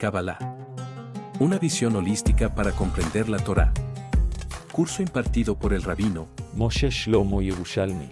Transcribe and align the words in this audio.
Kabbalah. 0.00 0.38
Una 1.40 1.58
visión 1.58 1.94
holística 1.94 2.54
para 2.54 2.72
comprender 2.72 3.28
la 3.28 3.36
Torá. 3.36 3.70
Curso 4.72 5.02
impartido 5.02 5.58
por 5.58 5.74
el 5.74 5.82
rabino 5.82 6.26
Moshe 6.54 6.88
Shlomo 6.88 7.42
Yerushalmi. 7.42 8.08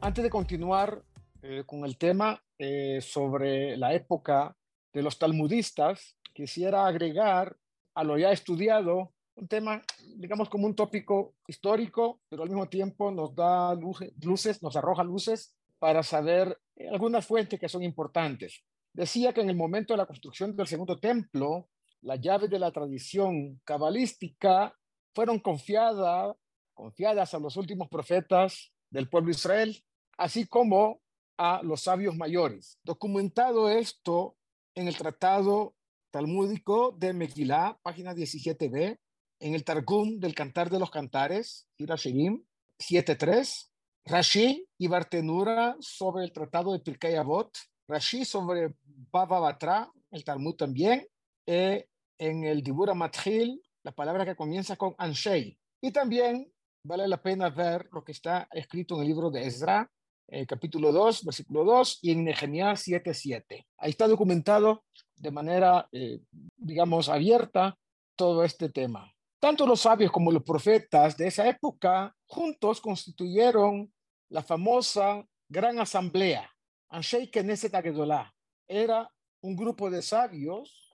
Antes 0.00 0.22
de 0.22 0.30
continuar 0.30 1.02
eh, 1.42 1.64
con 1.66 1.84
el 1.84 1.98
tema 1.98 2.40
eh, 2.56 3.00
sobre 3.00 3.76
la 3.76 3.94
época 3.94 4.56
de 4.92 5.02
los 5.02 5.18
talmudistas, 5.18 6.16
quisiera 6.32 6.86
agregar 6.86 7.56
a 7.96 8.04
lo 8.04 8.16
ya 8.16 8.30
estudiado 8.30 9.12
un 9.34 9.48
tema, 9.48 9.82
digamos, 10.16 10.48
como 10.48 10.66
un 10.66 10.76
tópico 10.76 11.34
histórico, 11.48 12.20
pero 12.28 12.44
al 12.44 12.48
mismo 12.48 12.68
tiempo 12.68 13.10
nos 13.10 13.34
da 13.34 13.74
luces, 13.74 14.62
nos 14.62 14.76
arroja 14.76 15.02
luces 15.02 15.57
para 15.78 16.02
saber 16.02 16.58
algunas 16.92 17.26
fuentes 17.26 17.58
que 17.58 17.68
son 17.68 17.82
importantes. 17.82 18.62
Decía 18.92 19.32
que 19.32 19.40
en 19.40 19.50
el 19.50 19.56
momento 19.56 19.94
de 19.94 19.98
la 19.98 20.06
construcción 20.06 20.56
del 20.56 20.66
segundo 20.66 20.98
templo, 20.98 21.68
las 22.02 22.20
llaves 22.20 22.50
de 22.50 22.58
la 22.58 22.72
tradición 22.72 23.60
cabalística 23.64 24.74
fueron 25.14 25.38
confiadas, 25.40 26.36
confiadas 26.74 27.34
a 27.34 27.38
los 27.38 27.56
últimos 27.56 27.88
profetas 27.88 28.72
del 28.90 29.08
pueblo 29.08 29.28
de 29.28 29.36
Israel, 29.36 29.84
así 30.16 30.46
como 30.46 31.00
a 31.36 31.60
los 31.62 31.82
sabios 31.82 32.16
mayores. 32.16 32.78
Documentado 32.82 33.70
esto 33.70 34.36
en 34.74 34.88
el 34.88 34.96
tratado 34.96 35.74
talmúdico 36.10 36.92
de 36.98 37.12
Megilá, 37.12 37.78
página 37.82 38.14
17b, 38.14 38.98
en 39.40 39.54
el 39.54 39.64
Targum 39.64 40.18
del 40.18 40.34
Cantar 40.34 40.70
de 40.70 40.78
los 40.78 40.90
Cantares, 40.90 41.68
Hirashirim 41.76 42.44
7.3, 42.78 43.67
Rashi 44.08 44.66
y 44.78 44.88
Bartenura 44.88 45.76
sobre 45.80 46.24
el 46.24 46.32
Tratado 46.32 46.72
de 46.72 46.80
Pirkei 46.80 47.14
Avot, 47.16 47.50
Rashi 47.86 48.24
sobre 48.24 48.74
Baba 49.12 49.38
Batra, 49.38 49.90
el 50.10 50.24
Talmud 50.24 50.54
también, 50.54 51.06
eh, 51.46 51.86
en 52.16 52.44
el 52.44 52.62
Dibura 52.62 52.94
Mathil, 52.94 53.62
la 53.82 53.92
palabra 53.92 54.24
que 54.24 54.34
comienza 54.34 54.76
con 54.76 54.94
Anshei. 54.96 55.58
Y 55.82 55.92
también 55.92 56.50
vale 56.82 57.06
la 57.06 57.20
pena 57.20 57.50
ver 57.50 57.86
lo 57.92 58.02
que 58.02 58.12
está 58.12 58.48
escrito 58.50 58.94
en 58.94 59.02
el 59.02 59.08
libro 59.08 59.30
de 59.30 59.46
Ezra, 59.46 59.90
eh, 60.26 60.46
capítulo 60.46 60.90
2, 60.90 61.24
versículo 61.26 61.64
2, 61.64 61.98
y 62.00 62.12
en 62.12 62.24
Nehemías 62.24 62.88
7.7. 62.88 63.66
Ahí 63.76 63.90
está 63.90 64.08
documentado 64.08 64.84
de 65.16 65.30
manera, 65.30 65.86
eh, 65.92 66.20
digamos, 66.56 67.10
abierta 67.10 67.76
todo 68.16 68.42
este 68.42 68.70
tema. 68.70 69.12
Tanto 69.38 69.66
los 69.66 69.80
sabios 69.80 70.10
como 70.10 70.32
los 70.32 70.42
profetas 70.42 71.16
de 71.16 71.28
esa 71.28 71.46
época 71.46 72.16
juntos 72.26 72.80
constituyeron 72.80 73.92
la 74.30 74.42
famosa 74.42 75.24
Gran 75.48 75.78
Asamblea, 75.78 76.48
Anshei 76.90 77.30
Knesset 77.30 77.74
Agedolá. 77.74 78.34
Era 78.66 79.10
un 79.40 79.56
grupo 79.56 79.90
de 79.90 80.02
sabios, 80.02 80.94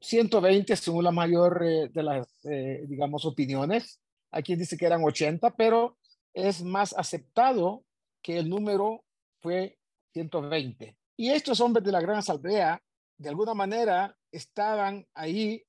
120 0.00 0.72
eh, 0.72 0.76
según 0.76 1.04
la 1.04 1.10
mayor 1.10 1.62
eh, 1.62 1.88
de 1.92 2.02
las, 2.02 2.26
eh, 2.44 2.84
digamos, 2.88 3.24
opiniones. 3.24 4.00
Quien 4.44 4.58
dice 4.58 4.76
que 4.76 4.86
eran 4.86 5.02
80, 5.02 5.56
pero 5.56 5.98
es 6.32 6.62
más 6.62 6.94
aceptado 6.96 7.84
que 8.22 8.38
el 8.38 8.48
número 8.48 9.04
fue 9.40 9.78
120. 10.12 10.96
Y 11.16 11.30
estos 11.30 11.60
hombres 11.60 11.84
de 11.84 11.92
la 11.92 12.00
Gran 12.00 12.18
Asamblea, 12.18 12.80
de 13.18 13.28
alguna 13.28 13.54
manera, 13.54 14.16
estaban 14.30 15.04
ahí 15.14 15.62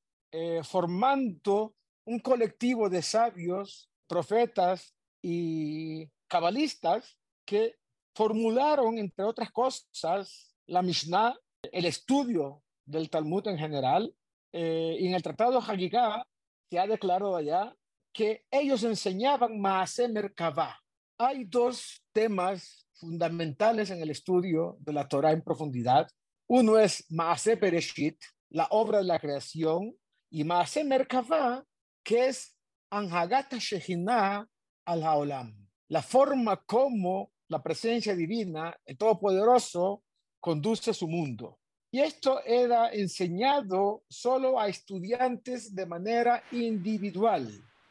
formando 0.63 1.73
un 2.05 2.19
colectivo 2.19 2.87
de 2.87 3.01
sabios, 3.01 3.89
profetas 4.07 4.93
y 5.21 6.07
cabalistas 6.31 7.17
que 7.45 7.75
formularon, 8.15 8.97
entre 8.97 9.25
otras 9.25 9.51
cosas, 9.51 10.55
la 10.65 10.81
Mishnah, 10.81 11.35
el 11.61 11.85
estudio 11.85 12.63
del 12.85 13.09
Talmud 13.09 13.45
en 13.47 13.57
general, 13.57 14.15
eh, 14.53 14.95
y 14.97 15.07
en 15.07 15.13
el 15.13 15.21
Tratado 15.21 15.59
Hagigah 15.59 16.25
se 16.69 16.79
ha 16.79 16.87
declarado 16.87 17.35
allá 17.35 17.75
que 18.13 18.45
ellos 18.49 18.83
enseñaban 18.83 19.59
Maase 19.59 20.07
Merkavah. 20.07 20.79
Hay 21.17 21.43
dos 21.43 22.01
temas 22.13 22.87
fundamentales 22.93 23.89
en 23.89 24.01
el 24.01 24.09
estudio 24.09 24.77
de 24.79 24.93
la 24.93 25.07
Torah 25.09 25.33
en 25.33 25.41
profundidad. 25.41 26.09
Uno 26.47 26.79
es 26.79 27.05
Maase 27.11 27.55
Bereshit, 27.55 28.17
la 28.49 28.67
obra 28.71 28.99
de 28.99 29.05
la 29.05 29.19
creación, 29.19 29.93
y 30.29 30.45
Maase 30.45 30.85
Merkavah, 30.85 31.63
que 32.03 32.27
es 32.27 32.55
Anhagata 32.89 33.57
Shehinah 33.57 34.47
al 34.85 35.03
Haolam 35.03 35.70
la 35.91 36.01
forma 36.01 36.55
como 36.55 37.33
la 37.49 37.61
presencia 37.61 38.15
divina, 38.15 38.79
el 38.85 38.97
Todopoderoso, 38.97 40.03
conduce 40.39 40.93
su 40.93 41.05
mundo. 41.05 41.59
Y 41.91 41.99
esto 41.99 42.41
era 42.45 42.93
enseñado 42.93 44.05
solo 44.07 44.57
a 44.57 44.69
estudiantes 44.69 45.75
de 45.75 45.85
manera 45.85 46.43
individual, 46.53 47.45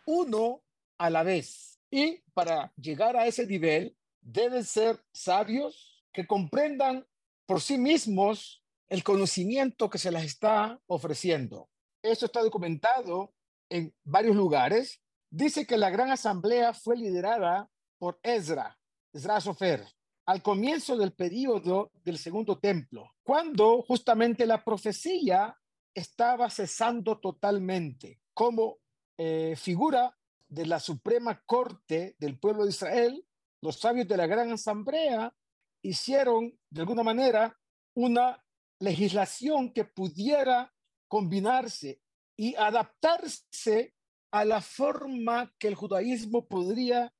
uno 0.06 0.62
a 0.96 1.10
la 1.10 1.22
vez. 1.22 1.78
Y 1.90 2.22
para 2.32 2.72
llegar 2.74 3.18
a 3.18 3.26
ese 3.26 3.46
nivel, 3.46 3.94
deben 4.22 4.64
ser 4.64 4.98
sabios 5.12 6.02
que 6.10 6.26
comprendan 6.26 7.06
por 7.44 7.60
sí 7.60 7.76
mismos 7.76 8.64
el 8.88 9.04
conocimiento 9.04 9.90
que 9.90 9.98
se 9.98 10.10
les 10.10 10.24
está 10.24 10.80
ofreciendo. 10.86 11.68
Esto 12.02 12.24
está 12.24 12.40
documentado 12.40 13.34
en 13.68 13.94
varios 14.04 14.36
lugares. 14.36 15.02
Dice 15.28 15.66
que 15.66 15.76
la 15.76 15.90
gran 15.90 16.10
asamblea 16.10 16.72
fue 16.72 16.96
liderada 16.96 17.68
por 18.00 18.18
Ezra, 18.22 18.76
Ezra 19.12 19.40
Sofer, 19.42 19.86
al 20.24 20.42
comienzo 20.42 20.96
del 20.96 21.12
periodo 21.12 21.92
del 22.02 22.16
segundo 22.16 22.58
templo, 22.58 23.14
cuando 23.22 23.82
justamente 23.82 24.46
la 24.46 24.64
profecía 24.64 25.54
estaba 25.94 26.48
cesando 26.48 27.20
totalmente 27.20 28.22
como 28.32 28.78
eh, 29.18 29.54
figura 29.54 30.16
de 30.48 30.64
la 30.64 30.80
Suprema 30.80 31.42
Corte 31.44 32.16
del 32.18 32.38
pueblo 32.38 32.64
de 32.64 32.70
Israel, 32.70 33.26
los 33.60 33.78
sabios 33.78 34.08
de 34.08 34.16
la 34.16 34.26
Gran 34.26 34.50
Asamblea 34.50 35.34
hicieron 35.82 36.58
de 36.70 36.80
alguna 36.80 37.02
manera 37.02 37.58
una 37.94 38.42
legislación 38.78 39.74
que 39.74 39.84
pudiera 39.84 40.72
combinarse 41.06 42.00
y 42.34 42.54
adaptarse 42.54 43.94
a 44.30 44.46
la 44.46 44.62
forma 44.62 45.52
que 45.58 45.68
el 45.68 45.74
judaísmo 45.74 46.46
podría 46.46 47.12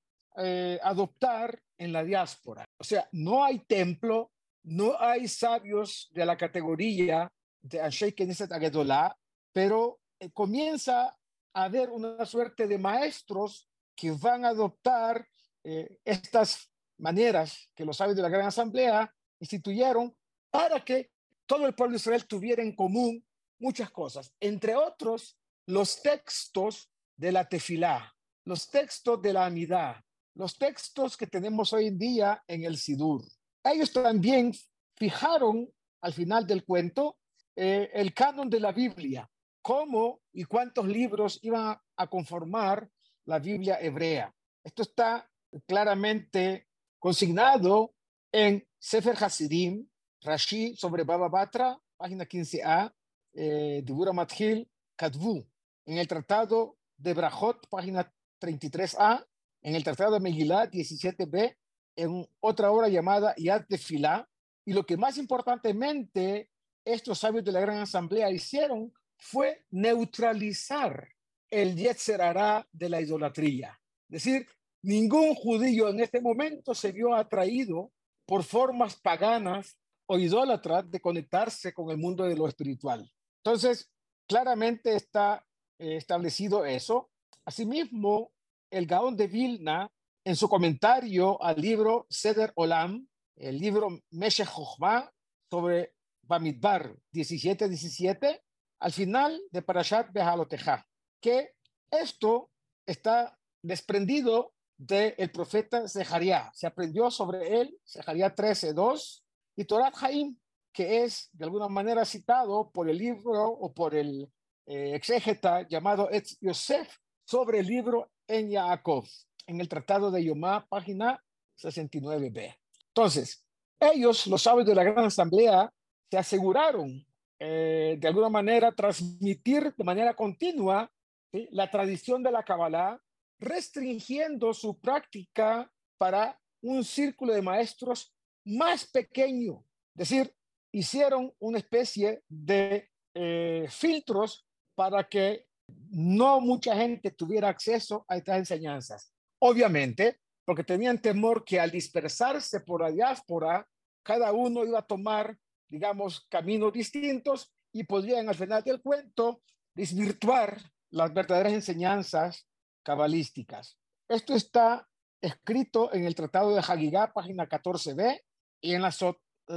eh, 0.42 0.78
adoptar 0.82 1.60
en 1.78 1.92
la 1.92 2.04
diáspora. 2.04 2.64
O 2.78 2.84
sea, 2.84 3.08
no 3.12 3.44
hay 3.44 3.60
templo, 3.60 4.32
no 4.64 4.94
hay 4.98 5.28
sabios 5.28 6.08
de 6.12 6.24
la 6.26 6.36
categoría 6.36 7.30
de 7.62 7.80
Anshe 7.80 8.14
Knesset 8.14 8.52
Agedolá, 8.52 9.16
pero 9.52 10.00
eh, 10.18 10.30
comienza 10.30 11.16
a 11.52 11.64
haber 11.64 11.90
una 11.90 12.24
suerte 12.26 12.66
de 12.66 12.78
maestros 12.78 13.68
que 13.96 14.12
van 14.12 14.44
a 14.44 14.48
adoptar 14.48 15.26
eh, 15.64 15.98
estas 16.04 16.70
maneras 16.98 17.70
que 17.74 17.84
los 17.84 17.96
sabios 17.96 18.16
de 18.16 18.22
la 18.22 18.28
Gran 18.28 18.46
Asamblea 18.46 19.12
instituyeron 19.40 20.14
para 20.50 20.84
que 20.84 21.10
todo 21.46 21.66
el 21.66 21.74
pueblo 21.74 21.92
de 21.92 21.96
Israel 21.96 22.26
tuviera 22.26 22.62
en 22.62 22.74
común 22.74 23.24
muchas 23.58 23.90
cosas, 23.90 24.32
entre 24.40 24.74
otros 24.74 25.38
los 25.66 26.00
textos 26.02 26.90
de 27.16 27.32
la 27.32 27.48
tefilá, 27.48 28.14
los 28.44 28.70
textos 28.70 29.20
de 29.20 29.32
la 29.32 29.46
amidad, 29.46 30.02
los 30.34 30.58
textos 30.58 31.16
que 31.16 31.26
tenemos 31.26 31.72
hoy 31.72 31.86
en 31.88 31.98
día 31.98 32.42
en 32.46 32.64
el 32.64 32.76
Sidur. 32.76 33.22
Ellos 33.64 33.92
también 33.92 34.52
fijaron 34.96 35.68
al 36.00 36.12
final 36.12 36.46
del 36.46 36.64
cuento 36.64 37.18
eh, 37.56 37.90
el 37.92 38.14
canon 38.14 38.48
de 38.48 38.60
la 38.60 38.72
Biblia, 38.72 39.28
cómo 39.62 40.20
y 40.32 40.44
cuántos 40.44 40.86
libros 40.86 41.38
iban 41.42 41.76
a 41.96 42.06
conformar 42.06 42.88
la 43.26 43.38
Biblia 43.38 43.78
hebrea. 43.80 44.34
Esto 44.64 44.82
está 44.82 45.28
claramente 45.66 46.68
consignado 46.98 47.94
en 48.32 48.66
Sefer 48.78 49.16
Hasidim, 49.22 49.86
Rashi 50.22 50.76
sobre 50.76 51.04
Baba 51.04 51.28
Batra, 51.28 51.78
página 51.96 52.24
15a, 52.24 52.92
eh, 53.34 53.82
Dibura 53.84 54.12
Mathil, 54.12 54.70
Kadvu, 54.96 55.46
en 55.86 55.98
el 55.98 56.06
Tratado 56.06 56.76
de 56.96 57.14
Brajot, 57.14 57.68
página 57.68 58.12
33a, 58.40 59.26
en 59.62 59.74
el 59.74 59.84
Tratado 59.84 60.14
de 60.14 60.20
Megilá 60.20 60.70
17b, 60.70 61.56
en 61.96 62.26
otra 62.40 62.70
obra 62.70 62.88
llamada 62.88 63.34
Yad 63.36 63.66
Tefilá, 63.66 64.28
y 64.64 64.72
lo 64.72 64.84
que 64.84 64.96
más 64.96 65.18
importantemente 65.18 66.50
estos 66.84 67.18
sabios 67.18 67.44
de 67.44 67.52
la 67.52 67.60
Gran 67.60 67.78
Asamblea 67.78 68.30
hicieron 68.30 68.92
fue 69.16 69.64
neutralizar 69.70 71.08
el 71.50 71.76
Yetzerará 71.76 72.66
de 72.72 72.88
la 72.88 73.00
idolatría. 73.00 73.78
Es 74.08 74.24
decir, 74.24 74.46
ningún 74.82 75.34
judío 75.34 75.88
en 75.88 76.00
este 76.00 76.20
momento 76.20 76.74
se 76.74 76.92
vio 76.92 77.14
atraído 77.14 77.92
por 78.26 78.44
formas 78.44 78.96
paganas 78.96 79.76
o 80.06 80.18
idólatras 80.18 80.90
de 80.90 81.00
conectarse 81.00 81.72
con 81.72 81.90
el 81.90 81.98
mundo 81.98 82.24
de 82.24 82.36
lo 82.36 82.48
espiritual. 82.48 83.10
Entonces, 83.44 83.90
claramente 84.26 84.94
está 84.94 85.44
eh, 85.78 85.96
establecido 85.96 86.64
eso. 86.64 87.10
Asimismo, 87.44 88.32
el 88.70 88.86
Gaón 88.86 89.16
de 89.16 89.26
Vilna, 89.26 89.90
en 90.24 90.36
su 90.36 90.48
comentario 90.48 91.42
al 91.42 91.60
libro 91.60 92.06
Seder 92.08 92.52
Olam, 92.54 93.06
el 93.36 93.58
libro 93.58 93.98
Meshech 94.10 94.48
Chochmah, 94.48 95.10
sobre 95.50 95.94
Bamidbar 96.22 96.94
17-17, 97.12 98.40
al 98.80 98.92
final 98.92 99.40
de 99.50 99.62
Parashat 99.62 100.12
Behaloteja, 100.12 100.86
que 101.20 101.54
esto 101.90 102.50
está 102.86 103.36
desprendido 103.62 104.54
del 104.78 105.30
profeta 105.30 105.86
Zeharia. 105.88 106.50
Se 106.54 106.66
aprendió 106.66 107.10
sobre 107.10 107.60
él, 107.60 107.78
Zeharia 107.86 108.34
13.2, 108.34 109.22
y 109.56 109.64
Torah 109.64 109.92
Haim, 110.00 110.38
que 110.72 111.04
es 111.04 111.28
de 111.32 111.44
alguna 111.44 111.68
manera 111.68 112.04
citado 112.04 112.70
por 112.70 112.88
el 112.88 112.96
libro 112.96 113.48
o 113.48 113.72
por 113.74 113.94
el 113.94 114.30
eh, 114.66 114.94
exégeta 114.94 115.66
llamado 115.68 116.08
Etz 116.10 116.38
Yosef 116.40 116.96
sobre 117.24 117.58
el 117.58 117.66
libro 117.66 118.10
en 118.30 118.50
Yaakov, 118.50 119.06
en 119.46 119.60
el 119.60 119.68
Tratado 119.68 120.10
de 120.10 120.24
Yomá, 120.24 120.66
página 120.68 121.22
69b. 121.58 122.56
Entonces, 122.88 123.44
ellos, 123.78 124.26
los 124.26 124.42
sabios 124.42 124.66
de 124.66 124.74
la 124.74 124.84
Gran 124.84 125.06
Asamblea, 125.06 125.72
se 126.10 126.18
aseguraron 126.18 127.04
eh, 127.38 127.96
de 127.98 128.08
alguna 128.08 128.28
manera 128.28 128.72
transmitir 128.72 129.74
de 129.74 129.84
manera 129.84 130.14
continua 130.14 130.90
la 131.32 131.70
tradición 131.70 132.22
de 132.22 132.32
la 132.32 132.42
Kabbalah, 132.42 133.00
restringiendo 133.38 134.52
su 134.52 134.78
práctica 134.78 135.70
para 135.96 136.38
un 136.60 136.84
círculo 136.84 137.32
de 137.32 137.42
maestros 137.42 138.12
más 138.44 138.86
pequeño. 138.86 139.64
Es 139.96 140.08
decir, 140.08 140.34
hicieron 140.72 141.32
una 141.38 141.58
especie 141.58 142.22
de 142.28 142.90
eh, 143.14 143.66
filtros 143.70 144.44
para 144.74 145.08
que 145.08 145.46
no 145.90 146.40
mucha 146.40 146.74
gente 146.76 147.10
tuviera 147.10 147.48
acceso 147.48 148.04
a 148.08 148.16
estas 148.16 148.38
enseñanzas. 148.38 149.12
Obviamente, 149.38 150.20
porque 150.44 150.64
tenían 150.64 151.00
temor 151.00 151.44
que 151.44 151.60
al 151.60 151.70
dispersarse 151.70 152.60
por 152.60 152.82
la 152.82 152.90
diáspora, 152.90 153.66
cada 154.02 154.32
uno 154.32 154.64
iba 154.64 154.80
a 154.80 154.86
tomar, 154.86 155.36
digamos, 155.68 156.26
caminos 156.28 156.72
distintos 156.72 157.52
y 157.72 157.84
podrían 157.84 158.28
al 158.28 158.34
final 158.34 158.62
del 158.62 158.80
cuento 158.80 159.42
desvirtuar 159.74 160.60
las 160.90 161.14
verdaderas 161.14 161.52
enseñanzas 161.52 162.48
cabalísticas. 162.82 163.78
Esto 164.08 164.34
está 164.34 164.88
escrito 165.20 165.92
en 165.92 166.04
el 166.04 166.14
Tratado 166.14 166.54
de 166.54 166.60
Hagigá, 166.60 167.12
página 167.12 167.48
14b, 167.48 168.20
y 168.60 168.74
en 168.74 168.82
la 168.82 168.94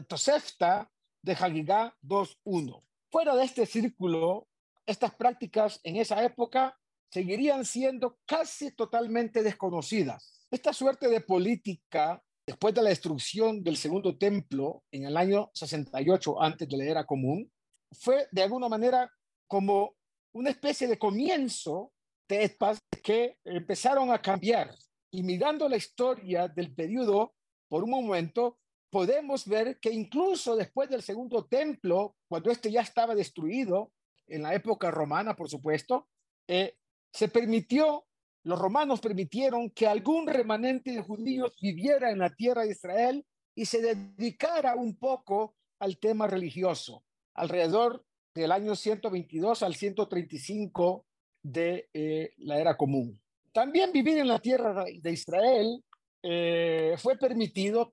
Tosefta 0.07 0.91
de 1.21 1.33
Hagigá 1.33 1.95
2.1. 2.03 2.83
Fuera 3.09 3.35
de 3.35 3.45
este 3.45 3.65
círculo, 3.65 4.47
estas 4.85 5.15
prácticas 5.15 5.79
en 5.83 5.97
esa 5.97 6.23
época 6.23 6.77
seguirían 7.11 7.63
siendo 7.65 8.17
casi 8.25 8.71
totalmente 8.71 9.43
desconocidas. 9.43 10.47
Esta 10.49 10.73
suerte 10.73 11.07
de 11.07 11.21
política, 11.21 12.21
después 12.45 12.73
de 12.73 12.81
la 12.81 12.89
destrucción 12.89 13.63
del 13.63 13.77
segundo 13.77 14.17
templo 14.17 14.83
en 14.91 15.05
el 15.05 15.15
año 15.15 15.51
68 15.53 16.41
antes 16.41 16.67
de 16.67 16.77
la 16.77 16.85
era 16.85 17.05
común, 17.05 17.51
fue 17.91 18.27
de 18.31 18.43
alguna 18.43 18.67
manera 18.67 19.09
como 19.47 19.95
una 20.33 20.49
especie 20.49 20.87
de 20.87 20.97
comienzo 20.97 21.91
de 22.27 22.43
espacios 22.43 22.81
que 23.03 23.37
empezaron 23.43 24.11
a 24.11 24.21
cambiar. 24.21 24.73
Y 25.11 25.21
mirando 25.21 25.69
la 25.69 25.77
historia 25.77 26.47
del 26.47 26.73
periodo, 26.73 27.35
por 27.69 27.83
un 27.83 27.91
momento, 27.91 28.57
podemos 28.89 29.47
ver 29.47 29.79
que 29.79 29.91
incluso 29.91 30.55
después 30.55 30.89
del 30.89 31.03
segundo 31.03 31.45
templo, 31.45 32.15
cuando 32.27 32.49
este 32.51 32.71
ya 32.71 32.81
estaba 32.81 33.13
destruido, 33.13 33.91
en 34.27 34.43
la 34.43 34.53
época 34.53 34.91
romana, 34.91 35.35
por 35.35 35.49
supuesto, 35.49 36.07
eh, 36.47 36.75
se 37.11 37.27
permitió, 37.27 38.05
los 38.43 38.59
romanos 38.59 38.99
permitieron 38.99 39.69
que 39.69 39.87
algún 39.87 40.27
remanente 40.27 40.91
de 40.91 41.01
judíos 41.01 41.55
viviera 41.61 42.11
en 42.11 42.19
la 42.19 42.33
tierra 42.33 42.63
de 42.63 42.71
Israel 42.71 43.25
y 43.55 43.65
se 43.65 43.81
dedicara 43.81 44.75
un 44.75 44.97
poco 44.97 45.55
al 45.79 45.97
tema 45.97 46.27
religioso, 46.27 47.03
alrededor 47.35 48.05
del 48.33 48.51
año 48.51 48.75
122 48.75 49.63
al 49.63 49.75
135 49.75 51.05
de 51.43 51.89
eh, 51.93 52.33
la 52.37 52.59
era 52.59 52.75
común. 52.77 53.21
También 53.51 53.91
vivir 53.91 54.17
en 54.17 54.27
la 54.27 54.39
tierra 54.39 54.85
de 54.85 55.11
Israel 55.11 55.83
eh, 56.23 56.95
fue 56.97 57.17
permitido 57.17 57.91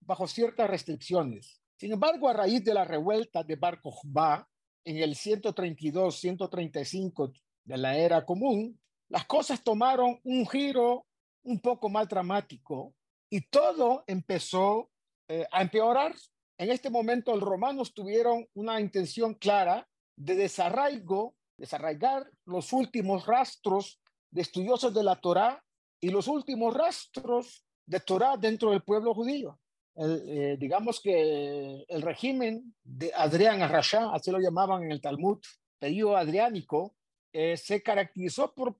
bajo 0.00 0.26
ciertas 0.26 0.68
restricciones. 0.68 1.62
Sin 1.76 1.92
embargo, 1.92 2.28
a 2.28 2.34
raíz 2.34 2.64
de 2.64 2.74
la 2.74 2.84
revuelta 2.84 3.42
de 3.44 3.56
Bar 3.56 3.80
Kokhba 3.80 4.46
en 4.88 4.96
el 4.96 5.14
132-135 5.14 7.32
de 7.64 7.76
la 7.76 7.96
era 7.98 8.24
común, 8.24 8.80
las 9.10 9.26
cosas 9.26 9.62
tomaron 9.62 10.18
un 10.24 10.48
giro 10.48 11.04
un 11.42 11.60
poco 11.60 11.90
más 11.90 12.08
dramático 12.08 12.94
y 13.28 13.42
todo 13.42 14.04
empezó 14.06 14.90
eh, 15.28 15.46
a 15.52 15.60
empeorar. 15.60 16.14
En 16.56 16.70
este 16.70 16.88
momento, 16.88 17.34
los 17.34 17.44
romanos 17.44 17.92
tuvieron 17.92 18.48
una 18.54 18.80
intención 18.80 19.34
clara 19.34 19.86
de 20.16 20.36
desarraigo, 20.36 21.34
desarraigar 21.58 22.30
los 22.46 22.72
últimos 22.72 23.26
rastros 23.26 24.00
de 24.30 24.40
estudiosos 24.40 24.94
de 24.94 25.04
la 25.04 25.16
Torá 25.16 25.62
y 26.00 26.08
los 26.08 26.28
últimos 26.28 26.72
rastros 26.72 27.62
de 27.84 28.00
Torá 28.00 28.38
dentro 28.38 28.70
del 28.70 28.82
pueblo 28.82 29.12
judío. 29.12 29.60
Eh, 30.00 30.56
digamos 30.60 31.00
que 31.00 31.84
el 31.88 32.02
régimen 32.02 32.74
de 32.84 33.12
Adrián 33.14 33.62
Arrashá, 33.62 34.12
así 34.12 34.30
lo 34.30 34.38
llamaban 34.38 34.84
en 34.84 34.92
el 34.92 35.00
Talmud, 35.00 35.38
periodo 35.78 36.16
adriánico, 36.16 36.94
eh, 37.32 37.56
se 37.56 37.82
caracterizó 37.82 38.54
por 38.54 38.76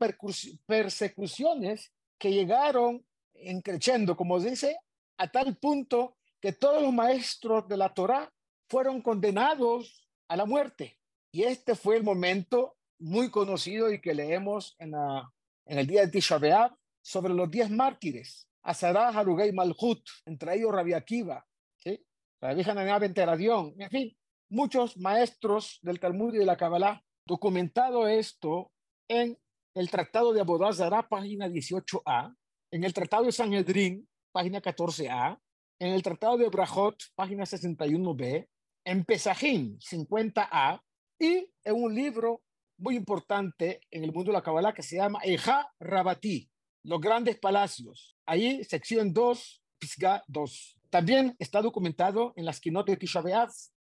persecuciones 0.66 1.92
que 2.18 2.30
llegaron 2.30 3.04
en 3.34 3.60
creciendo, 3.62 4.16
como 4.16 4.38
dice, 4.38 4.78
a 5.18 5.28
tal 5.28 5.56
punto 5.56 6.16
que 6.40 6.52
todos 6.52 6.82
los 6.82 6.92
maestros 6.92 7.68
de 7.68 7.76
la 7.76 7.92
Torá 7.92 8.32
fueron 8.68 9.02
condenados 9.02 10.08
a 10.28 10.36
la 10.36 10.44
muerte. 10.44 10.98
Y 11.32 11.42
este 11.42 11.74
fue 11.74 11.96
el 11.96 12.04
momento 12.04 12.76
muy 12.98 13.30
conocido 13.30 13.92
y 13.92 14.00
que 14.00 14.14
leemos 14.14 14.76
en, 14.78 14.94
en 14.94 15.78
el 15.78 15.86
día 15.86 16.02
de 16.02 16.08
Tisha 16.08 16.38
B'Av 16.38 16.74
sobre 17.02 17.34
los 17.34 17.50
diez 17.50 17.70
mártires, 17.70 18.47
Azará, 18.62 19.08
Harugay, 19.08 19.52
Malhut, 19.52 20.02
entre 20.26 20.56
ellos 20.56 20.72
Rabbi 20.72 20.92
Akiva, 20.92 21.44
¿sí? 21.76 22.04
la 22.40 22.54
vieja 22.54 22.74
Teradión, 23.14 23.74
en 23.78 23.90
fin, 23.90 24.16
muchos 24.50 24.96
maestros 24.96 25.78
del 25.82 26.00
Talmud 26.00 26.34
y 26.34 26.38
de 26.38 26.46
la 26.46 26.56
Kabbalah, 26.56 27.02
documentado 27.26 28.06
esto 28.06 28.72
en 29.08 29.38
el 29.74 29.90
Tratado 29.90 30.32
de 30.32 30.40
Abodazara, 30.40 31.08
página 31.08 31.48
18a, 31.48 32.34
en 32.70 32.84
el 32.84 32.92
Tratado 32.92 33.24
de 33.24 33.32
Sanhedrin, 33.32 34.08
página 34.32 34.60
14a, 34.60 35.38
en 35.78 35.92
el 35.92 36.02
Tratado 36.02 36.36
de 36.36 36.48
Brajot, 36.48 36.96
página 37.14 37.44
61b, 37.44 38.48
en 38.84 39.04
Pesajim, 39.04 39.78
50a, 39.78 40.82
y 41.18 41.50
en 41.64 41.74
un 41.74 41.94
libro 41.94 42.42
muy 42.78 42.96
importante 42.96 43.80
en 43.90 44.04
el 44.04 44.12
mundo 44.12 44.30
de 44.30 44.38
la 44.38 44.42
Kabbalah 44.42 44.72
que 44.72 44.82
se 44.82 44.96
llama 44.96 45.20
Eja 45.22 45.72
Rabati, 45.80 46.48
Los 46.82 47.00
Grandes 47.00 47.38
Palacios. 47.38 48.16
Ahí, 48.26 48.64
sección 48.64 49.12
2, 49.12 49.62
Pisga 49.78 50.22
2. 50.28 50.78
También 50.90 51.36
está 51.38 51.60
documentado 51.60 52.32
en 52.36 52.44
las 52.44 52.60
Kinot 52.60 52.86
de 52.86 52.96
Tisha 52.96 53.22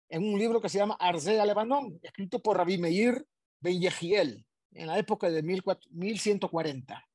en 0.09 0.23
un 0.23 0.39
libro 0.39 0.61
que 0.61 0.69
se 0.69 0.77
llama 0.77 0.97
Arze 0.99 1.39
a 1.39 1.45
Lebanon, 1.45 1.99
escrito 2.01 2.39
por 2.39 2.57
Rabbi 2.57 2.77
Meir 2.77 3.25
Ben 3.59 3.79
Yehiel, 3.79 4.45
en 4.71 4.87
la 4.87 4.97
época 4.97 5.29
de 5.29 5.41
1140. 5.43 7.07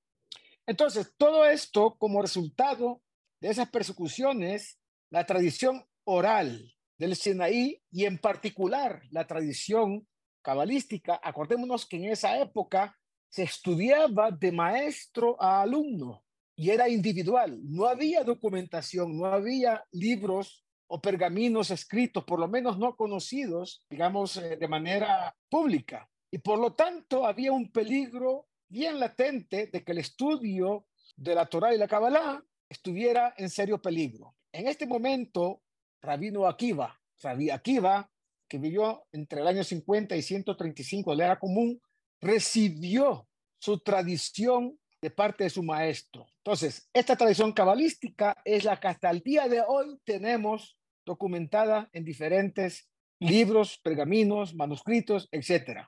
Entonces, 0.66 1.12
todo 1.16 1.44
esto 1.44 1.96
como 1.98 2.22
resultado 2.22 3.02
de 3.40 3.50
esas 3.50 3.68
persecuciones, 3.70 4.78
la 5.10 5.26
tradición 5.26 5.84
oral 6.04 6.74
del 6.98 7.16
Sinaí 7.16 7.82
y 7.90 8.04
en 8.04 8.18
particular 8.18 9.02
la 9.10 9.26
tradición 9.26 10.06
cabalística, 10.42 11.20
acordémonos 11.22 11.86
que 11.86 11.96
en 11.96 12.04
esa 12.04 12.38
época 12.38 12.98
se 13.32 13.44
estudiaba 13.44 14.30
de 14.30 14.52
maestro 14.52 15.40
a 15.40 15.62
alumno 15.62 16.22
y 16.54 16.68
era 16.68 16.86
individual. 16.90 17.58
No 17.64 17.86
había 17.86 18.24
documentación, 18.24 19.16
no 19.16 19.24
había 19.24 19.82
libros 19.90 20.62
o 20.86 21.00
pergaminos 21.00 21.70
escritos, 21.70 22.24
por 22.24 22.38
lo 22.38 22.46
menos 22.46 22.78
no 22.78 22.94
conocidos, 22.94 23.86
digamos, 23.88 24.36
eh, 24.36 24.58
de 24.58 24.68
manera 24.68 25.34
pública. 25.48 26.10
Y 26.30 26.38
por 26.38 26.58
lo 26.58 26.74
tanto 26.74 27.24
había 27.24 27.52
un 27.52 27.72
peligro 27.72 28.48
bien 28.68 29.00
latente 29.00 29.68
de 29.68 29.82
que 29.82 29.92
el 29.92 29.98
estudio 29.98 30.84
de 31.16 31.34
la 31.34 31.46
Torah 31.46 31.74
y 31.74 31.78
la 31.78 31.88
Kabbalah 31.88 32.44
estuviera 32.68 33.32
en 33.38 33.48
serio 33.48 33.80
peligro. 33.80 34.34
En 34.52 34.68
este 34.68 34.86
momento, 34.86 35.62
Rabino 36.02 36.46
Akiva, 36.46 37.00
Rabí 37.22 37.48
Akiva, 37.48 38.10
que 38.46 38.58
vivió 38.58 39.06
entre 39.10 39.40
el 39.40 39.46
año 39.46 39.64
50 39.64 40.16
y 40.16 40.20
135 40.20 41.12
de 41.12 41.16
la 41.16 41.24
era 41.24 41.38
común, 41.38 41.80
recibió 42.22 43.28
su 43.58 43.78
tradición 43.80 44.78
de 45.02 45.10
parte 45.10 45.44
de 45.44 45.50
su 45.50 45.62
maestro. 45.62 46.26
Entonces, 46.38 46.88
esta 46.92 47.16
tradición 47.16 47.52
cabalística 47.52 48.40
es 48.44 48.64
la 48.64 48.78
que 48.78 48.88
hasta 48.88 49.10
el 49.10 49.20
día 49.20 49.48
de 49.48 49.60
hoy 49.60 49.98
tenemos 50.04 50.78
documentada 51.04 51.90
en 51.92 52.04
diferentes 52.04 52.88
libros, 53.18 53.78
pergaminos, 53.82 54.54
manuscritos, 54.54 55.28
etc. 55.32 55.80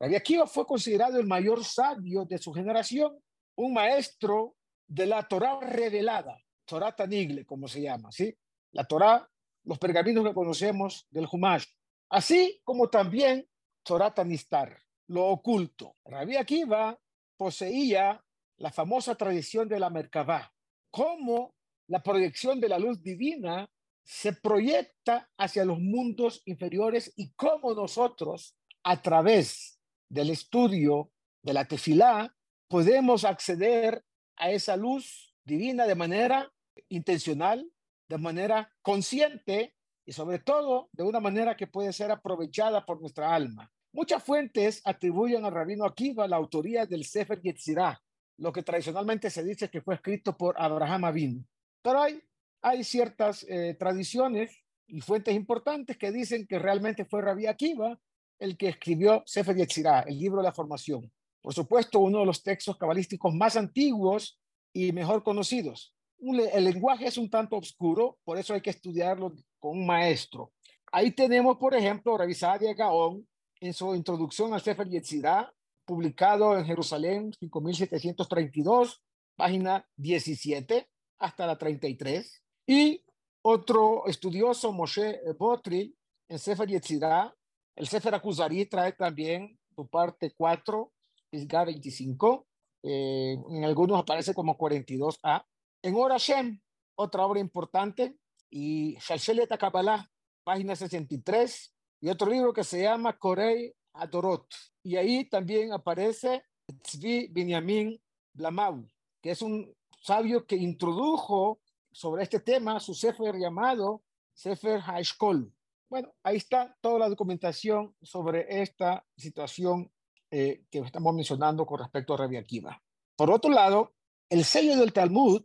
Rabbi 0.00 0.16
Akiva 0.16 0.46
fue 0.46 0.66
considerado 0.66 1.18
el 1.18 1.26
mayor 1.26 1.64
sabio 1.64 2.24
de 2.24 2.38
su 2.38 2.52
generación, 2.52 3.18
un 3.56 3.74
maestro 3.74 4.56
de 4.86 5.06
la 5.06 5.22
Torah 5.22 5.60
revelada, 5.60 6.38
Torah 6.64 6.96
Tanigle, 6.96 7.44
como 7.44 7.68
se 7.68 7.82
llama, 7.82 8.10
¿sí? 8.10 8.34
La 8.72 8.84
Torah, 8.84 9.28
los 9.64 9.78
pergaminos 9.78 10.24
que 10.24 10.34
conocemos 10.34 11.06
del 11.10 11.28
Humash, 11.30 11.66
así 12.10 12.60
como 12.64 12.88
también 12.88 13.46
Torat 13.82 14.18
Anistar, 14.18 14.78
lo 15.08 15.26
oculto. 15.26 15.96
Rabbi 16.04 16.36
Akiva 16.36 16.98
poseía 17.36 18.22
la 18.58 18.70
famosa 18.70 19.14
tradición 19.14 19.68
de 19.68 19.80
la 19.80 19.90
Merkabah, 19.90 20.52
cómo 20.90 21.54
la 21.88 22.02
proyección 22.02 22.60
de 22.60 22.68
la 22.68 22.78
luz 22.78 23.02
divina 23.02 23.68
se 24.04 24.32
proyecta 24.32 25.30
hacia 25.36 25.64
los 25.64 25.78
mundos 25.78 26.42
inferiores 26.44 27.12
y 27.16 27.32
cómo 27.32 27.74
nosotros, 27.74 28.56
a 28.82 29.00
través 29.00 29.80
del 30.08 30.30
estudio 30.30 31.10
de 31.42 31.52
la 31.52 31.66
tefilá, 31.66 32.34
podemos 32.68 33.24
acceder 33.24 34.04
a 34.36 34.50
esa 34.50 34.76
luz 34.76 35.34
divina 35.44 35.86
de 35.86 35.94
manera 35.94 36.52
intencional, 36.88 37.70
de 38.08 38.18
manera 38.18 38.72
consciente 38.82 39.74
y 40.04 40.12
sobre 40.12 40.38
todo 40.38 40.88
de 40.92 41.04
una 41.04 41.20
manera 41.20 41.56
que 41.56 41.66
puede 41.66 41.92
ser 41.92 42.10
aprovechada 42.10 42.84
por 42.84 43.00
nuestra 43.00 43.34
alma. 43.34 43.70
Muchas 43.92 44.22
fuentes 44.24 44.80
atribuyen 44.84 45.44
al 45.44 45.52
rabino 45.52 45.84
Akiva 45.84 46.26
la 46.26 46.36
autoría 46.36 46.86
del 46.86 47.04
Sefer 47.04 47.42
Yetzirah, 47.42 48.00
lo 48.38 48.52
que 48.52 48.62
tradicionalmente 48.62 49.28
se 49.28 49.44
dice 49.44 49.68
que 49.68 49.82
fue 49.82 49.96
escrito 49.96 50.36
por 50.36 50.54
Abraham 50.58 51.04
Avin. 51.04 51.46
Pero 51.82 52.00
hay, 52.00 52.22
hay 52.62 52.84
ciertas 52.84 53.44
eh, 53.48 53.76
tradiciones 53.78 54.64
y 54.86 55.00
fuentes 55.02 55.34
importantes 55.34 55.98
que 55.98 56.10
dicen 56.10 56.46
que 56.46 56.58
realmente 56.58 57.04
fue 57.04 57.20
Rabbi 57.20 57.46
Akiva 57.46 57.98
el 58.38 58.56
que 58.56 58.68
escribió 58.68 59.22
Sefer 59.26 59.56
Yetzirah, 59.56 60.00
el 60.00 60.18
libro 60.18 60.38
de 60.38 60.44
la 60.44 60.52
formación. 60.52 61.12
Por 61.40 61.52
supuesto, 61.52 62.00
uno 62.00 62.20
de 62.20 62.26
los 62.26 62.42
textos 62.42 62.76
cabalísticos 62.76 63.34
más 63.34 63.56
antiguos 63.56 64.40
y 64.72 64.90
mejor 64.92 65.22
conocidos. 65.22 65.94
El 66.18 66.64
lenguaje 66.64 67.06
es 67.06 67.18
un 67.18 67.28
tanto 67.28 67.56
oscuro, 67.56 68.18
por 68.24 68.38
eso 68.38 68.54
hay 68.54 68.60
que 68.60 68.70
estudiarlo 68.70 69.34
con 69.58 69.78
un 69.78 69.86
maestro. 69.86 70.52
Ahí 70.90 71.10
tenemos, 71.10 71.56
por 71.58 71.74
ejemplo, 71.74 72.16
Rabbi 72.16 72.34
Sadia 72.34 72.74
Gaón 72.74 73.26
en 73.62 73.72
su 73.72 73.94
introducción 73.94 74.52
al 74.52 74.60
Sefer 74.60 74.88
Yetzirah, 74.88 75.54
publicado 75.84 76.58
en 76.58 76.64
Jerusalén, 76.64 77.32
5732, 77.38 79.00
página 79.36 79.88
17 79.96 80.88
hasta 81.20 81.46
la 81.46 81.56
33. 81.56 82.42
Y 82.66 83.04
otro 83.42 84.04
estudioso, 84.06 84.72
Moshe 84.72 85.20
Botri, 85.38 85.96
en 86.28 86.38
Sefer 86.40 86.68
Yetzirah, 86.68 87.32
el 87.76 87.86
Sefer 87.86 88.16
Akuzari 88.16 88.66
trae 88.66 88.92
también 88.94 89.56
su 89.76 89.86
parte 89.86 90.34
4, 90.36 90.92
Pisga 91.30 91.64
25, 91.64 92.46
eh, 92.82 93.36
en 93.48 93.64
algunos 93.64 94.00
aparece 94.00 94.34
como 94.34 94.58
42a. 94.58 95.46
En 95.82 95.94
Ora 95.94 96.16
Shem, 96.18 96.60
otra 96.96 97.24
obra 97.24 97.38
importante, 97.38 98.16
y 98.50 98.96
Shalshelet 98.98 99.56
Kabbalah, 99.56 100.10
página 100.42 100.74
63, 100.74 101.72
y 102.02 102.08
otro 102.10 102.28
libro 102.28 102.52
que 102.52 102.64
se 102.64 102.82
llama 102.82 103.16
Korei 103.16 103.72
Adorot. 103.94 104.46
Y 104.82 104.96
ahí 104.96 105.24
también 105.24 105.72
aparece 105.72 106.42
Tzvi 106.82 107.28
Binyamin 107.28 107.98
Blamau, 108.34 108.84
que 109.22 109.30
es 109.30 109.40
un 109.40 109.72
sabio 110.00 110.44
que 110.44 110.56
introdujo 110.56 111.60
sobre 111.92 112.24
este 112.24 112.40
tema 112.40 112.80
su 112.80 112.92
Sefer 112.92 113.36
llamado 113.36 114.02
Sefer 114.34 114.80
Haishkol. 114.84 115.54
Bueno, 115.88 116.12
ahí 116.24 116.38
está 116.38 116.76
toda 116.80 116.98
la 116.98 117.08
documentación 117.08 117.94
sobre 118.02 118.62
esta 118.62 119.06
situación 119.16 119.92
eh, 120.30 120.64
que 120.70 120.80
estamos 120.80 121.14
mencionando 121.14 121.64
con 121.64 121.78
respecto 121.78 122.14
a 122.14 122.16
Rabbi 122.16 122.36
Akiva. 122.36 122.82
Por 123.14 123.30
otro 123.30 123.50
lado, 123.52 123.94
el 124.28 124.44
sello 124.44 124.76
del 124.76 124.92
Talmud, 124.92 125.44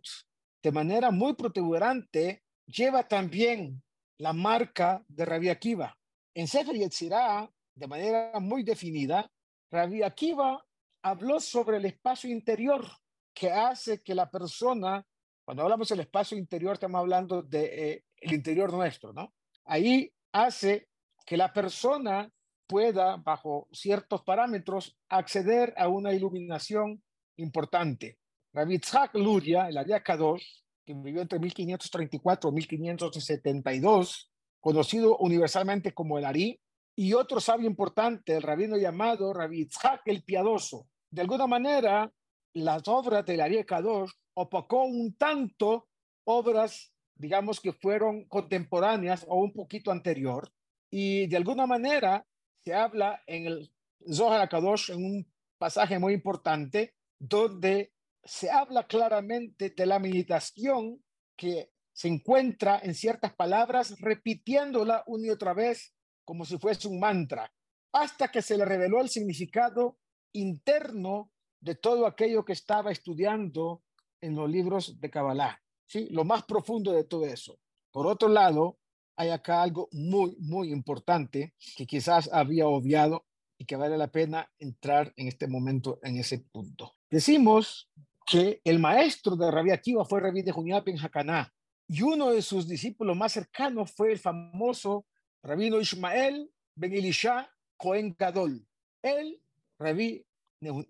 de 0.63 0.71
manera 0.71 1.11
muy 1.11 1.35
protuberante, 1.35 2.43
lleva 2.65 3.07
también 3.07 3.83
la 4.17 4.33
marca 4.33 5.03
de 5.07 5.25
Rabbi 5.25 5.49
Akiva. 5.49 5.97
En 6.37 6.47
Sefer 6.47 6.75
Yetzirah, 6.75 7.49
de 7.73 7.87
manera 7.87 8.39
muy 8.39 8.61
definida, 8.61 9.27
Rabbi 9.71 10.03
Akiva 10.03 10.63
habló 11.01 11.39
sobre 11.39 11.77
el 11.77 11.85
espacio 11.85 12.29
interior 12.29 12.85
que 13.33 13.51
hace 13.51 14.03
que 14.03 14.13
la 14.13 14.29
persona, 14.29 15.03
cuando 15.43 15.63
hablamos 15.63 15.89
del 15.89 16.01
espacio 16.01 16.37
interior, 16.37 16.73
estamos 16.73 16.99
hablando 16.99 17.41
del 17.41 17.49
de, 17.49 17.91
eh, 17.93 18.05
interior 18.21 18.71
nuestro, 18.71 19.13
¿no? 19.13 19.33
Ahí 19.65 20.13
hace 20.31 20.89
que 21.25 21.37
la 21.37 21.51
persona 21.51 22.31
pueda, 22.67 23.17
bajo 23.17 23.67
ciertos 23.71 24.21
parámetros, 24.21 24.95
acceder 25.09 25.73
a 25.75 25.87
una 25.87 26.13
iluminación 26.13 27.01
importante. 27.37 28.19
Rabbi 28.53 28.73
Yitzhak 28.73 29.15
Luria, 29.15 29.69
el 29.69 29.77
Ariya 29.79 30.03
Kadosh, 30.03 30.45
que 30.85 30.93
vivió 30.93 31.23
entre 31.23 31.39
1534 31.39 32.51
y 32.51 32.53
1572, 32.53 34.31
conocido 34.67 35.17
universalmente 35.19 35.93
como 35.93 36.17
el 36.17 36.25
Ari, 36.25 36.59
y 36.93 37.13
otro 37.13 37.39
sabio 37.39 37.69
importante, 37.69 38.35
el 38.35 38.41
rabino 38.41 38.75
llamado 38.75 39.31
Rabbi 39.31 39.59
Yitzhak 39.59 40.01
el 40.07 40.25
Piadoso. 40.25 40.89
De 41.09 41.21
alguna 41.21 41.47
manera, 41.47 42.11
las 42.53 42.85
obras 42.89 43.25
del 43.25 43.39
Ari 43.39 43.63
Kadosh 43.63 44.11
opacó 44.33 44.83
un 44.83 45.15
tanto 45.15 45.87
obras, 46.25 46.91
digamos, 47.15 47.61
que 47.61 47.71
fueron 47.71 48.25
contemporáneas 48.25 49.25
o 49.29 49.37
un 49.37 49.53
poquito 49.53 49.89
anterior, 49.89 50.51
y 50.91 51.27
de 51.27 51.37
alguna 51.37 51.65
manera 51.65 52.27
se 52.65 52.73
habla 52.73 53.23
en 53.25 53.45
el 53.45 53.71
Zohar 54.11 54.49
Kadosh, 54.49 54.91
en 54.91 55.05
un 55.05 55.33
pasaje 55.57 55.97
muy 55.97 56.11
importante, 56.11 56.93
donde 57.17 57.93
se 58.21 58.51
habla 58.51 58.85
claramente 58.85 59.69
de 59.69 59.85
la 59.85 59.97
meditación 59.97 61.01
que 61.37 61.71
se 61.97 62.07
encuentra 62.07 62.79
en 62.83 62.93
ciertas 62.93 63.33
palabras, 63.33 63.99
repitiéndola 63.99 65.03
una 65.07 65.25
y 65.25 65.29
otra 65.31 65.55
vez 65.55 65.95
como 66.23 66.45
si 66.45 66.59
fuese 66.59 66.87
un 66.87 66.99
mantra, 66.99 67.51
hasta 67.91 68.27
que 68.27 68.43
se 68.43 68.55
le 68.55 68.65
reveló 68.65 69.01
el 69.01 69.09
significado 69.09 69.97
interno 70.31 71.31
de 71.59 71.73
todo 71.73 72.05
aquello 72.05 72.45
que 72.45 72.53
estaba 72.53 72.91
estudiando 72.91 73.81
en 74.21 74.35
los 74.35 74.47
libros 74.47 75.01
de 75.01 75.09
Kabbalah, 75.09 75.59
¿sí? 75.87 76.07
lo 76.11 76.23
más 76.23 76.43
profundo 76.43 76.91
de 76.91 77.03
todo 77.03 77.25
eso. 77.25 77.57
Por 77.91 78.05
otro 78.05 78.29
lado, 78.29 78.77
hay 79.15 79.31
acá 79.31 79.63
algo 79.63 79.89
muy, 79.91 80.35
muy 80.37 80.71
importante 80.71 81.55
que 81.75 81.87
quizás 81.87 82.29
había 82.31 82.67
obviado 82.67 83.25
y 83.57 83.65
que 83.65 83.75
vale 83.75 83.97
la 83.97 84.11
pena 84.11 84.47
entrar 84.59 85.11
en 85.15 85.27
este 85.27 85.47
momento 85.47 85.99
en 86.03 86.17
ese 86.17 86.45
punto. 86.51 86.93
Decimos 87.09 87.89
que 88.23 88.61
el 88.63 88.77
maestro 88.77 89.35
de 89.35 89.49
Rabbi 89.49 89.71
Akiva 89.71 90.05
fue 90.05 90.19
Rabbi 90.19 90.43
de 90.43 90.51
Juniá 90.51 90.81
Ben 90.81 90.99
Hakaná, 90.99 91.51
y 91.87 92.01
uno 92.01 92.31
de 92.31 92.41
sus 92.41 92.67
discípulos 92.67 93.15
más 93.15 93.33
cercanos 93.33 93.91
fue 93.91 94.11
el 94.11 94.19
famoso 94.19 95.05
rabino 95.41 95.79
Ismael 95.79 96.51
ben 96.75 96.93
Elisha 96.93 97.49
Cohen 97.77 98.15
Gadol. 98.17 98.65
Él, 99.01 99.41
Rabbi 99.79 100.25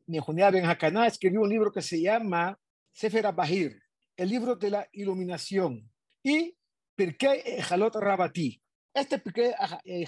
Nehunia 0.08 0.50
ben 0.50 0.66
Hakaná, 0.66 1.08
escribió 1.08 1.42
un 1.42 1.50
libro 1.50 1.72
que 1.72 1.82
se 1.82 2.02
llama 2.02 2.58
Sefer 2.92 3.32
Bahir, 3.34 3.80
el 4.16 4.30
libro 4.30 4.56
de 4.56 4.72
la 4.72 4.90
iluminación, 4.92 5.92
y 6.24 6.58
Pirkei 6.96 7.62
Jalot 7.62 7.96
Rabati. 7.96 8.60
Este 8.94 9.20
Pirkei 9.20 9.54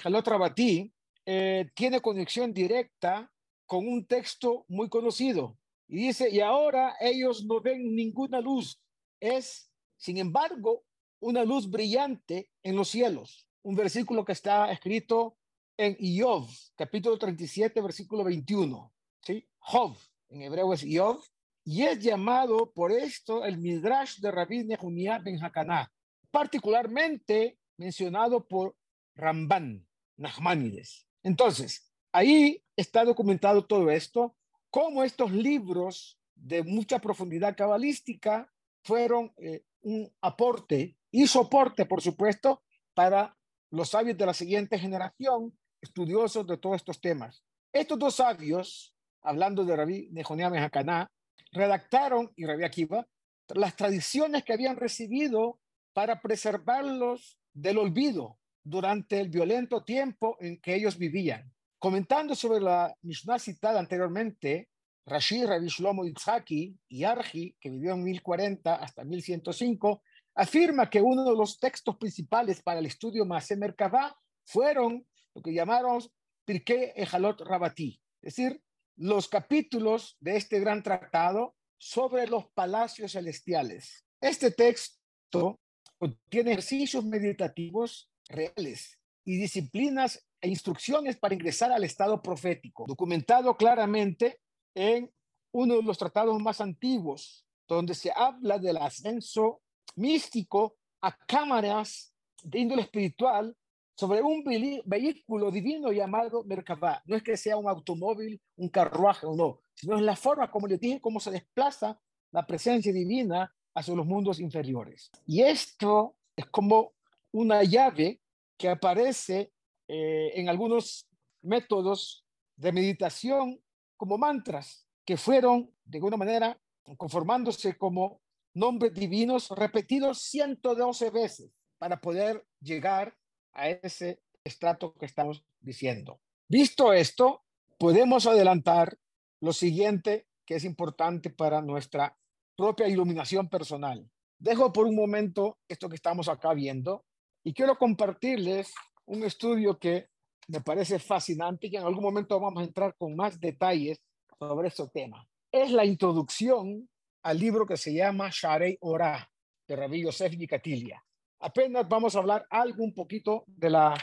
Jalot 0.01 0.27
Rabati 0.27 0.91
eh, 1.25 1.69
tiene 1.75 2.01
conexión 2.01 2.51
directa 2.51 3.31
con 3.67 3.87
un 3.87 4.07
texto 4.07 4.65
muy 4.67 4.89
conocido. 4.89 5.59
Y 5.87 6.07
dice, 6.07 6.29
y 6.29 6.39
ahora 6.39 6.95
ellos 6.99 7.45
no 7.45 7.61
ven 7.61 7.95
ninguna 7.95 8.41
luz. 8.41 8.81
Es 9.19 9.68
sin 9.99 10.17
embargo, 10.17 10.85
una 11.19 11.43
luz 11.43 11.69
brillante 11.69 12.49
en 12.63 12.77
los 12.77 12.87
cielos. 12.87 13.45
Un 13.63 13.75
versículo 13.75 14.23
que 14.23 14.31
está 14.31 14.71
escrito 14.71 15.37
en 15.77 15.97
Iov, 15.99 16.47
capítulo 16.75 17.17
37, 17.17 17.81
versículo 17.81 18.23
21. 18.23 18.93
¿sí? 19.21 19.45
Jov, 19.59 19.97
en 20.29 20.41
hebreo 20.41 20.73
es 20.73 20.83
Iov, 20.83 21.21
y 21.65 21.83
es 21.83 21.99
llamado 21.99 22.71
por 22.71 22.93
esto 22.93 23.43
el 23.43 23.57
Midrash 23.57 24.19
de 24.19 24.31
Rabbi 24.31 24.63
Nehemiah 24.63 25.19
ben 25.19 25.37
Hakaná, 25.43 25.91
particularmente 26.31 27.59
mencionado 27.77 28.47
por 28.47 28.77
Ramban, 29.15 29.85
Nachmanides. 30.15 31.05
Entonces, 31.23 31.91
ahí 32.13 32.63
está 32.77 33.03
documentado 33.03 33.65
todo 33.65 33.91
esto, 33.91 34.37
cómo 34.69 35.03
estos 35.03 35.33
libros 35.33 36.17
de 36.35 36.63
mucha 36.63 36.99
profundidad 36.99 37.57
cabalística 37.57 38.49
fueron 38.83 39.33
eh, 39.37 39.63
un 39.81 40.11
aporte 40.21 40.97
y 41.11 41.27
soporte, 41.27 41.85
por 41.85 42.01
supuesto, 42.01 42.63
para 42.93 43.35
los 43.71 43.89
sabios 43.89 44.17
de 44.17 44.25
la 44.25 44.33
siguiente 44.33 44.77
generación, 44.77 45.57
estudiosos 45.81 46.45
de 46.47 46.57
todos 46.57 46.77
estos 46.77 46.99
temas. 46.99 47.43
Estos 47.71 47.99
dos 47.99 48.15
sabios, 48.15 48.95
hablando 49.21 49.63
de 49.63 49.75
Rabí 49.75 50.09
Nejonia 50.11 50.49
Mejacaná, 50.49 51.11
redactaron, 51.51 52.31
y 52.35 52.45
Rabí 52.45 52.63
Akiva, 52.63 53.07
las 53.49 53.75
tradiciones 53.75 54.43
que 54.43 54.53
habían 54.53 54.75
recibido 54.75 55.59
para 55.93 56.21
preservarlos 56.21 57.39
del 57.53 57.77
olvido 57.77 58.37
durante 58.63 59.19
el 59.19 59.29
violento 59.29 59.83
tiempo 59.83 60.37
en 60.39 60.59
que 60.61 60.75
ellos 60.75 60.97
vivían. 60.97 61.51
Comentando 61.79 62.35
sobre 62.35 62.59
la 62.59 62.95
Mishnah 63.01 63.39
citada 63.39 63.79
anteriormente, 63.79 64.69
Rashid 65.05 65.45
Rabbi 65.45 65.67
Shlomo 65.67 66.05
Yitzhaki 66.05 66.77
y 66.87 67.03
Arji, 67.03 67.55
que 67.59 67.69
vivió 67.69 67.93
en 67.93 68.03
1040 68.03 68.75
hasta 68.75 69.03
1105, 69.03 70.03
afirma 70.35 70.89
que 70.89 71.01
uno 71.01 71.23
de 71.23 71.35
los 71.35 71.59
textos 71.59 71.97
principales 71.97 72.61
para 72.61 72.79
el 72.79 72.85
estudio 72.85 73.25
Maase 73.25 73.57
Merkabah 73.57 74.15
fueron 74.45 75.05
lo 75.33 75.41
que 75.41 75.53
llamaron 75.53 76.01
Pirkei 76.45 76.93
Ejalot 76.95 77.41
Rabatí, 77.41 78.01
es 78.21 78.35
decir, 78.35 78.61
los 78.95 79.29
capítulos 79.29 80.17
de 80.19 80.35
este 80.37 80.59
gran 80.59 80.83
tratado 80.83 81.55
sobre 81.77 82.27
los 82.27 82.47
palacios 82.51 83.13
celestiales. 83.13 84.05
Este 84.19 84.51
texto 84.51 85.59
contiene 85.97 86.51
ejercicios 86.51 87.05
meditativos 87.05 88.11
reales 88.27 88.99
y 89.23 89.37
disciplinas 89.37 90.25
e 90.41 90.49
instrucciones 90.49 91.17
para 91.17 91.35
ingresar 91.35 91.71
al 91.71 91.83
estado 91.83 92.21
profético, 92.21 92.85
documentado 92.87 93.55
claramente 93.55 94.39
en 94.75 95.11
uno 95.51 95.77
de 95.77 95.83
los 95.83 95.97
tratados 95.97 96.41
más 96.41 96.61
antiguos, 96.61 97.45
donde 97.67 97.93
se 97.93 98.11
habla 98.15 98.57
del 98.57 98.77
ascenso 98.77 99.61
místico 99.95 100.77
a 101.01 101.15
cámaras 101.15 102.13
de 102.43 102.59
índole 102.59 102.83
espiritual 102.83 103.55
sobre 103.95 104.21
un 104.21 104.43
vehículo 104.85 105.51
divino 105.51 105.91
llamado 105.91 106.43
Merkabah. 106.45 107.01
No 107.05 107.15
es 107.15 107.23
que 107.23 107.35
sea 107.35 107.57
un 107.57 107.67
automóvil, 107.67 108.41
un 108.55 108.69
carruaje 108.69 109.25
o 109.25 109.35
no, 109.35 109.61
sino 109.75 109.97
es 109.97 110.01
la 110.01 110.15
forma, 110.15 110.49
como 110.49 110.67
les 110.67 110.79
dije, 110.79 111.01
cómo 111.01 111.19
se 111.19 111.31
desplaza 111.31 111.99
la 112.31 112.45
presencia 112.45 112.93
divina 112.93 113.53
hacia 113.75 113.95
los 113.95 114.05
mundos 114.05 114.39
inferiores. 114.39 115.11
Y 115.25 115.41
esto 115.41 116.15
es 116.35 116.45
como 116.45 116.93
una 117.31 117.63
llave 117.63 118.21
que 118.57 118.69
aparece 118.69 119.51
eh, 119.87 120.31
en 120.35 120.49
algunos 120.49 121.07
métodos 121.41 122.25
de 122.55 122.71
meditación 122.71 123.59
como 123.99 124.17
mantras 124.17 124.87
que 125.05 125.17
fueron 125.17 125.69
de 125.83 125.97
alguna 125.97 126.15
manera 126.15 126.57
conformándose 126.97 127.77
como 127.77 128.21
nombres 128.53 128.93
divinos 128.93 129.49
repetidos 129.49 130.21
112 130.21 131.09
veces 131.09 131.51
para 131.77 131.99
poder 131.99 132.45
llegar 132.61 133.13
a 133.51 133.69
ese 133.69 134.21
estrato 134.43 134.93
que 134.93 135.05
estamos 135.05 135.43
diciendo. 135.59 136.21
Visto 136.47 136.93
esto, 136.93 137.43
podemos 137.77 138.25
adelantar 138.25 138.97
lo 139.41 139.51
siguiente 139.51 140.27
que 140.45 140.55
es 140.55 140.63
importante 140.63 141.29
para 141.29 141.61
nuestra 141.61 142.17
propia 142.55 142.87
iluminación 142.87 143.49
personal. 143.49 144.09
Dejo 144.39 144.71
por 144.71 144.85
un 144.85 144.95
momento 144.95 145.59
esto 145.67 145.89
que 145.89 145.95
estamos 145.95 146.29
acá 146.29 146.53
viendo 146.53 147.03
y 147.43 147.53
quiero 147.53 147.77
compartirles 147.77 148.73
un 149.05 149.25
estudio 149.25 149.77
que 149.77 150.07
me 150.47 150.61
parece 150.61 150.99
fascinante 150.99 151.67
y 151.67 151.71
que 151.71 151.77
en 151.77 151.83
algún 151.83 152.03
momento 152.03 152.39
vamos 152.39 152.61
a 152.61 152.65
entrar 152.65 152.95
con 152.97 153.15
más 153.15 153.39
detalles 153.39 154.01
sobre 154.37 154.69
este 154.69 154.87
tema. 154.87 155.27
Es 155.51 155.71
la 155.71 155.85
introducción 155.85 156.89
al 157.23 157.39
libro 157.39 157.65
que 157.65 157.77
se 157.77 157.93
llama 157.93 158.29
Sharei 158.31 158.77
Ora 158.81 159.29
de 159.67 159.75
Rabbi 159.75 160.03
Yosef 160.03 160.33
Yikatilia. 160.33 161.03
Apenas 161.41 161.87
vamos 161.87 162.15
a 162.15 162.19
hablar 162.19 162.45
algo 162.49 162.83
un 162.83 162.93
poquito 162.93 163.43
de 163.47 163.69
la, 163.69 163.95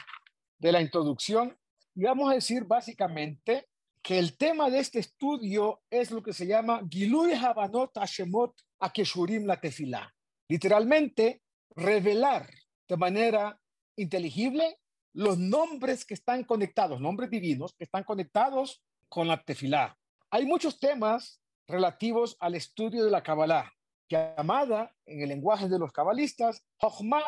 de 0.58 0.72
la 0.72 0.80
introducción 0.80 1.56
y 1.94 2.04
vamos 2.04 2.30
a 2.30 2.34
decir 2.34 2.64
básicamente 2.64 3.68
que 4.02 4.18
el 4.18 4.36
tema 4.36 4.70
de 4.70 4.78
este 4.78 5.00
estudio 5.00 5.80
es 5.90 6.10
lo 6.10 6.22
que 6.22 6.32
se 6.32 6.46
llama 6.46 6.82
Gilui 6.88 7.32
Habanot 7.32 7.96
Hashemot 7.98 8.54
Akeshurim 8.78 9.46
la 9.46 9.60
Tefilá. 9.60 10.14
Literalmente, 10.48 11.42
revelar 11.74 12.48
de 12.88 12.96
manera 12.96 13.58
inteligible 13.96 14.78
los 15.16 15.38
nombres 15.38 16.04
que 16.04 16.12
están 16.12 16.44
conectados, 16.44 17.00
nombres 17.00 17.30
divinos 17.30 17.74
que 17.74 17.84
están 17.84 18.04
conectados 18.04 18.84
con 19.08 19.26
la 19.26 19.42
tefilá. 19.42 19.98
Hay 20.30 20.44
muchos 20.44 20.78
temas 20.78 21.40
relativos 21.66 22.36
al 22.38 22.54
estudio 22.54 23.02
de 23.02 23.10
la 23.10 23.22
Kabbalah, 23.22 23.72
llamada 24.10 24.94
en 25.06 25.22
el 25.22 25.30
lenguaje 25.30 25.70
de 25.70 25.78
los 25.78 25.90
cabalistas 25.90 26.62
Jochma 26.76 27.22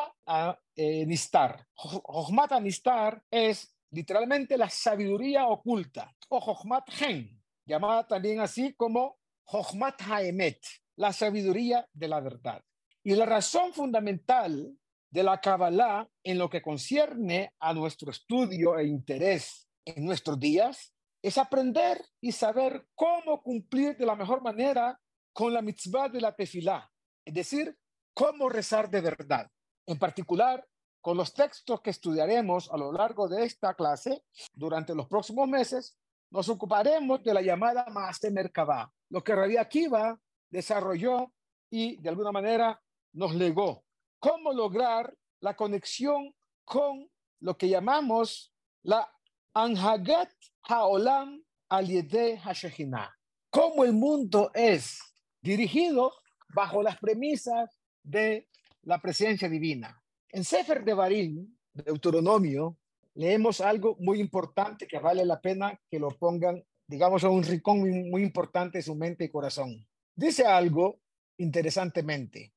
eh, 0.77 1.07
Nistar. 1.07 1.67
Jochmat 1.75 2.61
Nistar 2.61 3.23
es 3.31 3.75
literalmente 3.91 4.59
la 4.59 4.69
sabiduría 4.69 5.47
oculta 5.47 6.15
o 6.29 6.41
Jochmat 6.41 6.91
Gen, 6.91 7.43
llamada 7.65 8.07
también 8.07 8.41
así 8.41 8.75
como 8.75 9.19
Jochmat 9.45 10.03
Haemet, 10.03 10.61
la 10.97 11.15
sabiduría 11.15 11.89
de 11.95 12.09
la 12.09 12.21
verdad. 12.21 12.63
Y 13.03 13.15
la 13.15 13.25
razón 13.25 13.73
fundamental 13.73 14.77
de 15.11 15.23
la 15.23 15.41
Kabbalah 15.41 16.09
en 16.23 16.39
lo 16.39 16.51
que 16.51 16.63
concierne 16.63 17.53
a 17.59 17.73
nuestro 17.73 18.11
estudio 18.11 18.79
e 18.79 18.87
interés 18.87 19.69
en 19.85 20.05
nuestros 20.05 20.39
días 20.39 20.93
es 21.23 21.39
aprender 21.39 22.05
y 22.21 22.33
saber 22.33 22.87
cómo 22.95 23.43
cumplir 23.43 23.97
de 23.97 24.07
la 24.07 24.15
mejor 24.15 24.43
manera 24.43 25.01
con 25.33 25.53
la 25.53 25.63
mitzvah 25.63 26.09
de 26.09 26.21
la 26.21 26.35
tefilá, 26.35 26.91
es 27.25 27.35
decir, 27.35 27.77
cómo 28.15 28.49
rezar 28.49 28.91
de 28.91 29.01
verdad. 29.01 29.51
En 29.87 29.99
particular, 29.99 30.67
con 31.01 31.17
los 31.17 31.33
textos 31.33 31.81
que 31.81 31.91
estudiaremos 31.91 32.71
a 32.73 32.77
lo 32.77 32.93
largo 32.93 33.29
de 33.29 33.45
esta 33.45 33.75
clase 33.75 34.25
durante 34.53 34.95
los 34.95 35.07
próximos 35.07 35.49
meses, 35.49 35.97
nos 36.31 36.49
ocuparemos 36.49 37.23
de 37.23 37.33
la 37.33 37.41
llamada 37.41 37.87
Maase 37.91 38.31
Merkabah, 38.31 38.93
lo 39.11 39.23
que 39.23 39.35
Rabbi 39.35 39.57
Akiva 39.57 40.19
desarrolló 40.51 41.33
y 41.71 41.97
de 42.01 42.09
alguna 42.09 42.33
manera 42.33 42.83
nos 43.13 43.35
legó. 43.35 43.85
Cómo 44.21 44.53
lograr 44.53 45.15
la 45.41 45.55
conexión 45.55 46.35
con 46.65 47.09
lo 47.41 47.57
que 47.57 47.69
llamamos 47.69 48.53
la 48.83 49.09
Anhagat 49.55 50.31
Haolam 50.63 51.43
Aliede 51.69 52.39
Hashechinah. 52.39 53.15
Cómo 53.51 53.85
el 53.85 53.93
mundo 53.93 54.51
es 54.55 54.99
dirigido 55.41 56.13
bajo 56.55 56.83
las 56.83 56.99
premisas 56.99 57.79
de 58.03 58.49
la 58.83 59.01
presencia 59.01 59.49
divina. 59.49 60.03
En 60.31 60.45
Sefer 60.45 60.85
de 60.85 60.95
Barín, 60.95 61.59
Deuteronomio, 61.73 62.77
leemos 63.15 63.61
algo 63.61 63.97
muy 64.01 64.21
importante 64.21 64.87
que 64.87 64.99
vale 64.99 65.25
la 65.25 65.41
pena 65.41 65.79
que 65.91 65.99
lo 65.99 66.09
pongan, 66.11 66.65
digamos, 66.87 67.25
a 67.25 67.29
un 67.29 67.43
rincón 67.43 67.81
muy, 68.11 68.23
importante 68.23 68.79
en 68.79 68.85
su 68.85 68.95
mente 68.95 69.25
y 69.25 69.31
corazón. 69.31 69.87
Dice 70.15 70.45
algo 70.45 71.01
interesantemente. 71.37 72.53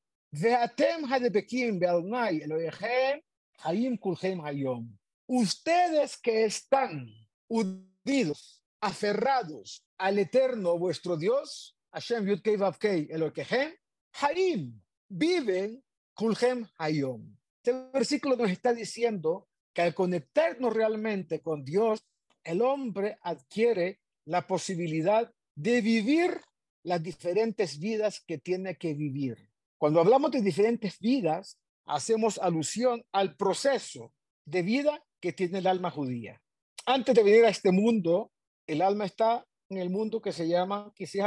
Ustedes 5.27 6.17
que 6.17 6.45
están 6.45 7.09
unidos, 7.49 8.63
aferrados 8.79 9.85
al 9.97 10.19
eterno 10.19 10.77
vuestro 10.79 11.17
Dios, 11.17 11.77
Hashem 11.91 12.25
Yudkei 12.27 12.55
Vavkei 12.55 13.07
Elokehem, 13.11 13.73
Haim, 14.21 14.81
viven 15.09 15.83
Kulhem 16.13 16.65
Hayom. 16.77 17.35
Este 17.57 17.89
versículo 17.91 18.37
nos 18.37 18.51
está 18.51 18.73
diciendo 18.73 19.49
que 19.73 19.81
al 19.81 19.93
conectarnos 19.93 20.73
realmente 20.73 21.41
con 21.41 21.65
Dios, 21.65 22.05
el 22.45 22.61
hombre 22.61 23.17
adquiere 23.21 23.99
la 24.23 24.47
posibilidad 24.47 25.29
de 25.55 25.81
vivir 25.81 26.39
las 26.83 27.03
diferentes 27.03 27.79
vidas 27.79 28.21
que 28.21 28.37
tiene 28.37 28.77
que 28.77 28.93
vivir. 28.93 29.50
Cuando 29.81 29.99
hablamos 29.99 30.29
de 30.29 30.43
diferentes 30.43 30.99
vidas, 30.99 31.57
hacemos 31.87 32.37
alusión 32.37 33.03
al 33.11 33.35
proceso 33.35 34.13
de 34.45 34.61
vida 34.61 35.03
que 35.19 35.33
tiene 35.33 35.57
el 35.57 35.65
alma 35.65 35.89
judía. 35.89 36.39
Antes 36.85 37.15
de 37.15 37.23
venir 37.23 37.45
a 37.45 37.49
este 37.49 37.71
mundo, 37.71 38.31
el 38.67 38.83
alma 38.83 39.05
está 39.05 39.43
en 39.69 39.79
el 39.79 39.89
mundo 39.89 40.21
que 40.21 40.33
se 40.33 40.47
llama 40.47 40.93
Kisih 40.95 41.23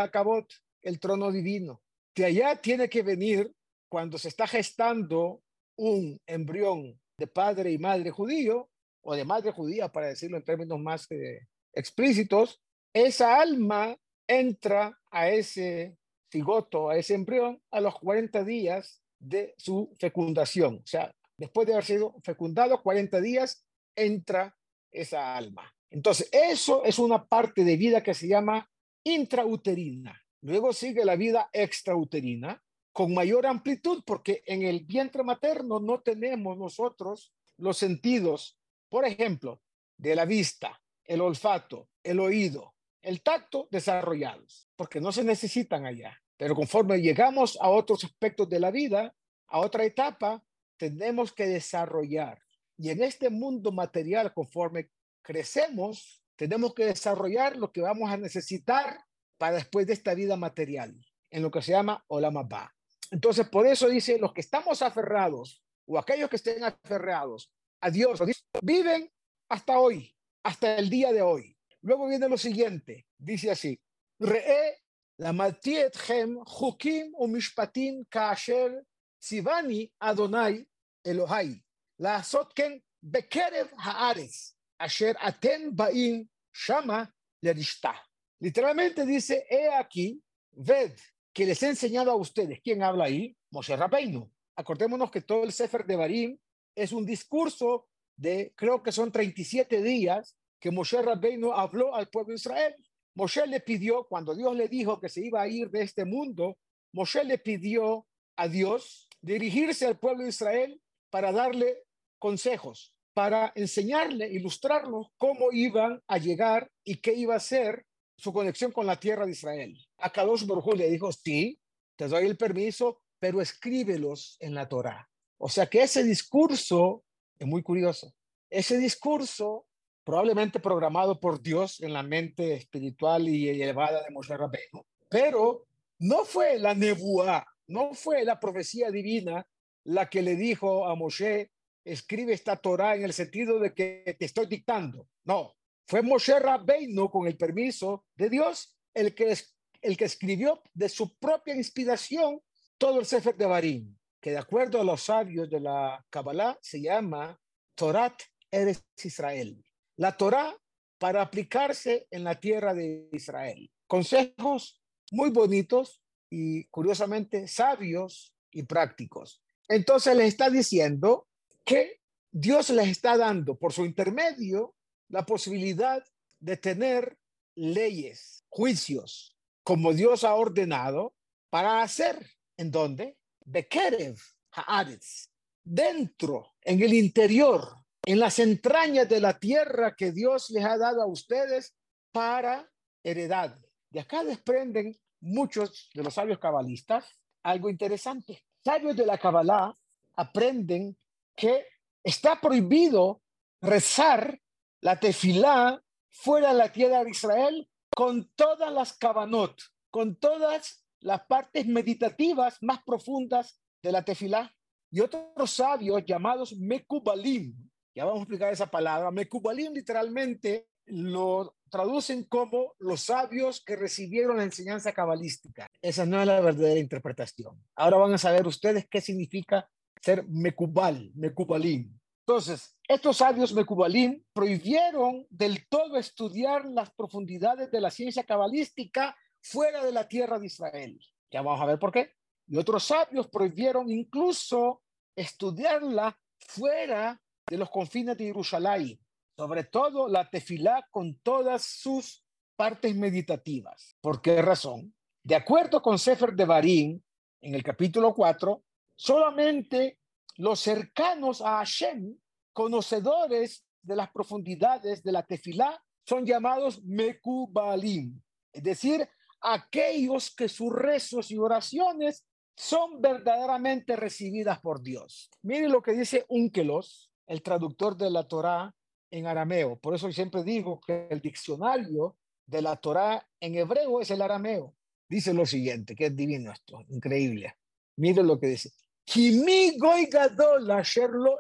el 0.83 1.01
trono 1.01 1.33
divino. 1.33 1.83
De 2.15 2.27
allá 2.27 2.55
tiene 2.55 2.89
que 2.89 3.03
venir 3.03 3.53
cuando 3.89 4.19
se 4.19 4.29
está 4.29 4.47
gestando 4.47 5.43
un 5.77 6.21
embrión 6.25 7.01
de 7.19 7.27
padre 7.27 7.73
y 7.73 7.79
madre 7.79 8.13
judío, 8.13 8.71
o 9.03 9.17
de 9.17 9.25
madre 9.25 9.51
judía, 9.51 9.91
para 9.91 10.07
decirlo 10.07 10.37
en 10.37 10.45
términos 10.45 10.79
más 10.79 11.11
eh, 11.11 11.41
explícitos, 11.73 12.63
esa 12.93 13.41
alma 13.41 13.97
entra 14.29 14.97
a 15.11 15.29
ese 15.29 15.97
cigoto, 16.35 16.91
a 16.91 16.97
ese 16.97 17.15
embrión, 17.15 17.63
a 17.71 17.81
los 17.81 17.95
40 18.01 18.43
días 18.43 19.01
de 19.21 19.55
su 19.57 19.95
fecundación. 20.01 20.81
O 20.83 20.87
sea, 20.87 21.15
después 21.37 21.67
de 21.67 21.75
haber 21.75 21.85
sido 21.85 22.17
fecundado 22.25 22.83
40 22.83 23.21
días, 23.21 23.65
entra 23.95 24.57
esa 24.91 25.37
alma. 25.37 25.73
Entonces, 25.91 26.29
eso 26.33 26.85
es 26.85 26.99
una 26.99 27.25
parte 27.25 27.63
de 27.63 27.77
vida 27.77 28.03
que 28.03 28.15
se 28.15 28.27
llama 28.27 28.69
intrauterina. 29.05 30.21
Luego 30.41 30.73
sigue 30.73 31.05
la 31.05 31.15
vida 31.15 31.49
extrauterina 31.53 32.61
con 32.93 33.15
mayor 33.15 33.47
amplitud 33.47 34.03
porque 34.05 34.43
en 34.47 34.63
el 34.63 34.81
vientre 34.85 35.23
materno 35.23 35.79
no 35.79 36.01
tenemos 36.01 36.59
nosotros 36.59 37.33
los 37.59 37.79
sentidos, 37.79 38.59
por 38.89 39.05
ejemplo, 39.05 39.63
de 39.97 40.17
la 40.17 40.25
vista, 40.25 40.83
el 41.05 41.21
olfato, 41.21 41.89
el 42.03 42.19
oído, 42.19 42.75
el 43.03 43.23
tacto 43.23 43.69
desarrollados, 43.71 44.69
porque 44.75 45.01
no 45.01 45.13
se 45.13 45.23
necesitan 45.23 45.87
allá. 45.87 46.24
Pero 46.37 46.55
conforme 46.55 47.01
llegamos 47.01 47.59
a 47.61 47.69
otros 47.69 48.05
aspectos 48.05 48.49
de 48.49 48.61
la 48.61 48.71
vida, 48.71 49.15
a 49.49 49.61
otra 49.61 49.85
etapa, 49.85 50.43
tenemos 50.77 51.33
que 51.33 51.47
desarrollar. 51.47 52.41
Y 52.77 52.91
en 52.91 53.03
este 53.03 53.31
mundo 53.31 53.71
material, 53.71 54.33
conforme 54.35 54.91
crecemos, 55.23 56.23
tenemos 56.37 56.75
que 56.75 56.87
desarrollar 56.87 57.57
lo 57.57 57.73
que 57.73 57.81
vamos 57.81 58.11
a 58.11 58.17
necesitar 58.17 59.05
para 59.39 59.57
después 59.57 59.87
de 59.87 59.93
esta 59.93 60.15
vida 60.15 60.37
material, 60.37 60.95
en 61.31 61.43
lo 61.43 61.51
que 61.51 61.63
se 61.63 61.73
llama 61.73 62.05
Olamabá. 62.09 62.75
Entonces, 63.11 63.49
por 63.49 63.67
eso 63.67 63.89
dice, 63.89 64.19
los 64.19 64.33
que 64.33 64.41
estamos 64.41 64.83
aferrados 64.83 65.63
o 65.87 65.99
aquellos 65.99 66.29
que 66.29 66.37
estén 66.37 66.65
aferrados 66.65 67.53
a 67.81 67.91
Dios, 67.91 68.21
viven 68.63 69.11
hasta 69.49 69.79
hoy, 69.79 70.17
hasta 70.43 70.77
el 70.77 70.89
día 70.89 71.13
de 71.13 71.23
hoy. 71.23 71.57
Luego 71.83 72.09
viene 72.09 72.29
lo 72.29 72.39
siguiente, 72.39 73.07
dice 73.19 73.51
así, 73.51 73.79
Re'e 74.19 74.84
hem 75.19 76.39
hukim 76.39 77.13
u 77.19 77.27
mishpatim 77.27 78.05
kaasher 78.11 78.83
tzivani 79.21 79.91
Adonai 80.01 80.67
Elohai, 81.05 81.63
la 81.99 82.23
sotken 82.23 82.81
bekerev 83.03 83.69
haares, 83.79 84.55
asher 84.79 85.15
aten 85.21 85.71
ba'im 85.77 86.29
shama 86.53 87.11
lerishta. 87.43 87.95
Literalmente 88.41 89.07
dice, 89.07 89.47
he 89.49 89.69
aquí, 89.69 90.21
ved, 90.53 90.93
que 91.33 91.47
les 91.47 91.63
he 91.63 91.69
enseñado 91.69 92.11
a 92.11 92.17
ustedes. 92.17 92.61
¿Quién 92.63 92.83
habla 92.83 93.05
ahí? 93.05 93.37
Moshe 93.51 93.77
Rabbeinu. 93.77 94.31
Acordémonos 94.57 95.11
que 95.11 95.21
todo 95.21 95.45
el 95.45 95.53
Sefer 95.53 95.85
de 95.85 95.97
Barim 95.97 96.39
es 96.75 96.93
un 96.93 97.05
discurso 97.05 97.89
de, 98.17 98.53
creo 98.57 98.83
que 98.83 98.93
son 98.93 99.11
37 99.11 99.83
días, 99.83 100.37
que 100.61 100.71
Moshe 100.71 101.01
Rabbeinu 101.03 101.53
habló 101.53 101.95
al 101.95 102.09
pueblo 102.09 102.31
de 102.31 102.37
Israel. 102.37 102.75
Moshe 103.15 103.47
le 103.47 103.61
pidió, 103.61 104.05
cuando 104.05 104.35
Dios 104.35 104.57
le 104.57 104.69
dijo 104.69 105.01
que 105.01 105.09
se 105.09 105.25
iba 105.25 105.43
a 105.43 105.49
ir 105.49 105.71
de 105.71 105.83
este 105.83 106.05
mundo, 106.05 106.57
Moshe 106.93 107.25
le 107.25 107.39
pidió 107.39 108.07
a 108.37 108.49
Dios 108.49 109.09
dirigirse 109.21 109.87
al 109.87 109.99
pueblo 109.99 110.25
de 110.25 110.31
Israel 110.31 110.81
para 111.11 111.33
darle 111.33 111.85
consejos, 112.19 112.93
para 113.15 113.53
enseñarle, 113.55 114.29
ilustrarnos 114.29 115.09
cómo 115.17 115.53
iban 115.53 116.03
a 116.09 116.19
llegar 116.19 116.71
y 116.83 116.97
qué 116.97 117.15
iba 117.15 117.37
a 117.37 117.41
ser 117.41 117.87
su 118.17 118.33
conexión 118.33 118.73
con 118.73 118.87
la 118.87 118.99
tierra 118.99 119.27
de 119.27 119.33
Israel. 119.33 119.77
A 119.99 120.11
Kadosh 120.11 120.47
Baruj 120.47 120.75
le 120.75 120.91
dijo, 120.91 121.13
sí, 121.13 121.59
te 121.97 122.09
doy 122.09 122.27
el 122.27 122.37
permiso, 122.37 123.01
pero 123.19 123.41
escríbelos 123.41 124.37
en 124.41 124.55
la 124.55 124.69
Torá. 124.69 125.09
O 125.39 125.49
sea 125.49 125.67
que 125.67 125.83
ese 125.83 126.03
discurso 126.03 127.05
es 127.39 127.47
muy 127.47 127.63
curioso. 127.63 128.13
Ese 128.51 128.79
discurso, 128.79 129.67
probablemente 130.05 130.61
programado 130.61 131.19
por 131.19 131.41
Dios 131.41 131.81
en 131.81 131.93
la 131.93 132.03
mente 132.03 132.55
espiritual 132.55 133.29
y 133.29 133.49
elevada 133.49 134.03
de 134.03 134.11
Moshe 134.11 134.37
Rabbeinu, 134.37 134.85
pero 135.09 135.67
no 135.99 136.25
fue 136.25 136.59
la 136.59 136.75
nebuá, 136.75 137.47
no 137.67 137.95
fue 137.95 138.25
la 138.25 138.39
profecía 138.39 138.91
divina 138.91 139.47
la 139.85 140.09
que 140.09 140.23
le 140.23 140.37
dijo 140.37 140.87
a 140.87 140.95
Moshe, 140.95 141.51
escribe 141.85 142.33
esta 142.33 142.57
Torá 142.57 142.97
en 142.97 143.05
el 143.05 143.13
sentido 143.13 143.59
de 143.59 143.75
que 143.75 144.17
te 144.19 144.25
estoy 144.25 144.47
dictando. 144.47 145.09
No, 145.25 145.55
fue 145.87 146.03
Moshe 146.03 146.39
Rabbeinu, 146.39 147.11
con 147.11 147.27
el 147.27 147.37
permiso 147.37 148.05
de 148.15 148.31
Dios, 148.31 148.77
el 148.95 149.15
que, 149.15 149.37
el 149.83 149.97
que 149.97 150.05
escribió 150.05 150.63
de 150.73 150.89
su 150.89 151.17
propia 151.19 151.55
inspiración 151.55 152.41
todo 152.79 152.99
el 152.99 153.07
Sefer 153.07 153.37
de 153.37 153.47
Barim, 153.47 153.97
que 154.21 154.31
de 154.31 154.39
acuerdo 154.39 154.81
a 154.81 154.85
los 154.85 155.03
sabios 155.03 155.51
de 155.51 155.61
la 155.61 156.05
Kabbalah 156.11 156.59
se 156.61 156.81
llama 156.81 157.39
Torat 157.75 158.15
Eres 158.51 158.85
Israel. 159.03 159.63
La 159.97 160.17
Torah 160.17 160.57
para 160.99 161.23
aplicarse 161.23 162.07
en 162.11 162.25
la 162.25 162.39
tierra 162.41 162.75
de 162.75 163.09
Israel. 163.13 163.71
Consejos 163.87 164.83
muy 165.11 165.31
bonitos 165.31 166.03
y 166.31 166.65
curiosamente 166.65 167.47
sabios 167.47 168.35
y 168.51 168.63
prácticos. 168.65 169.43
Entonces 169.69 170.17
les 170.17 170.29
está 170.29 170.51
diciendo 170.51 171.29
que 171.65 172.01
Dios 172.31 172.71
les 172.71 172.89
está 172.89 173.17
dando 173.17 173.57
por 173.57 173.73
su 173.73 173.85
intermedio 173.85 174.75
la 175.09 175.25
posibilidad 175.25 176.05
de 176.41 176.57
tener 176.57 177.17
leyes, 177.55 178.45
juicios, 178.49 179.37
como 179.63 179.93
Dios 179.93 180.25
ha 180.25 180.35
ordenado, 180.35 181.15
para 181.51 181.83
hacer, 181.83 182.31
¿en 182.57 182.71
dónde? 182.71 183.17
Bekerev 183.45 184.17
Haaretz, 184.51 185.31
dentro, 185.63 186.55
en 186.63 186.83
el 186.83 186.95
interior, 186.95 187.84
en 188.07 188.19
las 188.19 188.39
entrañas 188.39 189.09
de 189.09 189.21
la 189.21 189.39
tierra 189.39 189.95
que 189.97 190.13
Dios 190.13 190.51
les 190.51 190.65
ha 190.65 190.77
dado 190.77 191.03
a 191.03 191.07
ustedes 191.07 191.75
para 192.13 192.71
heredad. 193.03 193.59
De 193.91 194.01
acá 194.01 194.25
desprenden 194.25 194.97
muchos 195.21 195.91
de 195.95 196.03
los 196.03 196.15
sabios 196.15 196.39
cabalistas 196.39 197.07
algo 197.45 197.69
interesante. 197.69 198.45
Sabios 198.65 198.97
de 198.97 199.07
la 199.07 199.19
Kabbalah 199.19 199.75
aprenden 200.17 200.97
que 201.37 201.67
está 202.03 202.41
prohibido 202.41 203.23
rezar 203.61 204.41
la 204.81 204.99
tefilá 204.99 205.83
fuera 206.11 206.53
de 206.53 206.59
la 206.59 206.73
tierra 206.73 207.05
de 207.05 207.11
Israel 207.11 207.69
con 207.95 208.31
todas 208.35 208.73
las 208.73 208.95
cabanot, 208.95 209.61
con 209.91 210.17
todas 210.17 210.85
las 211.01 211.27
partes 211.27 211.67
meditativas 211.67 212.59
más 212.63 212.83
profundas 212.83 213.61
de 213.83 213.93
la 213.93 214.05
tefilá. 214.05 214.55
Y 214.91 215.01
otros 215.01 215.51
sabios 215.51 216.05
llamados 216.07 216.57
Mekubalim, 216.57 217.71
ya 217.95 218.05
vamos 218.05 218.21
a 218.21 218.23
explicar 218.23 218.53
esa 218.53 218.71
palabra, 218.71 219.11
Mekubalim 219.11 219.73
literalmente 219.73 220.69
lo 220.87 221.57
traducen 221.71 222.25
como 222.25 222.75
los 222.79 223.01
sabios 223.01 223.63
que 223.65 223.77
recibieron 223.77 224.37
la 224.37 224.45
enseñanza 224.45 224.93
cabalística. 224.93 225.67
Esa 225.81 226.05
no 226.05 226.21
es 226.21 226.27
la 226.27 226.41
verdadera 226.41 226.79
interpretación. 226.79 227.61
Ahora 227.75 227.97
van 227.99 228.15
a 228.15 228.19
saber 228.19 228.47
ustedes 228.47 228.87
qué 228.89 229.01
significa 229.01 229.69
ser 230.01 230.27
Mekubal, 230.29 231.11
Mekubalim. 231.15 231.99
Entonces, 232.27 232.77
estos 232.89 233.19
sabios 233.19 233.53
Mekubalim 233.53 234.23
prohibieron 234.33 235.27
del 235.31 235.67
todo 235.69 235.97
estudiar 235.97 236.65
las 236.65 236.91
profundidades 236.95 237.71
de 237.71 237.81
la 237.81 237.91
ciencia 237.91 238.25
cabalística 238.25 239.17
fuera 239.43 239.85
de 239.85 239.93
la 239.93 240.09
tierra 240.09 240.39
de 240.39 240.47
Israel. 240.47 240.99
Ya 241.31 241.43
vamos 241.43 241.61
a 241.61 241.67
ver 241.67 241.79
por 241.79 241.93
qué. 241.93 242.13
Y 242.47 242.57
otros 242.57 242.85
sabios 242.85 243.29
prohibieron 243.29 243.91
incluso 243.91 244.83
estudiarla 245.17 246.19
fuera 246.39 247.21
de 247.47 247.59
los 247.59 247.71
confines 247.71 248.17
de 248.17 248.25
Jerusalén, 248.27 248.99
sobre 249.37 249.65
todo 249.65 250.09
la 250.09 250.29
tefilá 250.29 250.87
con 250.91 251.19
todas 251.21 251.63
sus 251.63 252.25
partes 252.57 252.95
meditativas. 252.95 253.97
¿Por 254.01 254.23
qué 254.23 254.41
razón? 254.41 254.95
De 255.23 255.35
acuerdo 255.35 255.83
con 255.83 255.99
Sefer 255.99 256.35
de 256.35 256.45
Barín, 256.45 257.05
en 257.41 257.55
el 257.55 257.63
capítulo 257.63 258.15
4, 258.15 258.63
solamente 258.97 259.99
los 260.37 260.61
cercanos 260.61 261.41
a 261.41 261.59
Hashem, 261.59 262.17
conocedores 262.53 263.65
de 263.83 263.97
las 263.97 264.11
profundidades 264.11 265.03
de 265.03 265.13
la 265.13 265.23
tefilá, 265.23 265.83
son 266.07 266.25
llamados 266.25 266.83
Mekubalim, 266.85 268.21
es 268.53 268.63
decir, 268.63 269.09
aquellos 269.41 270.35
que 270.35 270.49
sus 270.49 270.73
rezos 270.73 271.31
y 271.31 271.39
oraciones 271.39 272.25
son 272.57 273.01
verdaderamente 273.01 273.97
recibidas 273.97 274.61
por 274.61 274.81
Dios. 274.81 275.31
Miren 275.43 275.73
lo 275.73 275.83
que 275.83 275.93
dice 275.93 276.25
Unkelos, 276.29 277.11
el 277.27 277.43
traductor 277.43 277.97
de 277.97 278.11
la 278.11 278.27
Torá 278.27 278.75
en 279.11 279.27
arameo. 279.27 279.77
Por 279.77 279.95
eso 279.95 280.11
siempre 280.13 280.43
digo 280.43 280.81
que 280.81 281.07
el 281.11 281.21
diccionario 281.21 282.17
de 282.47 282.63
la 282.63 282.77
Torá 282.77 283.27
en 283.41 283.55
hebreo 283.55 284.01
es 284.01 284.11
el 284.11 284.23
arameo. 284.23 284.75
Dice 285.09 285.33
lo 285.33 285.47
siguiente, 285.47 285.95
que 285.95 286.07
es 286.07 286.17
divino 286.17 286.53
esto, 286.53 286.81
increíble. 286.89 287.55
Miren 287.97 288.27
lo 288.27 288.39
que 288.39 288.49
dice. 288.49 288.73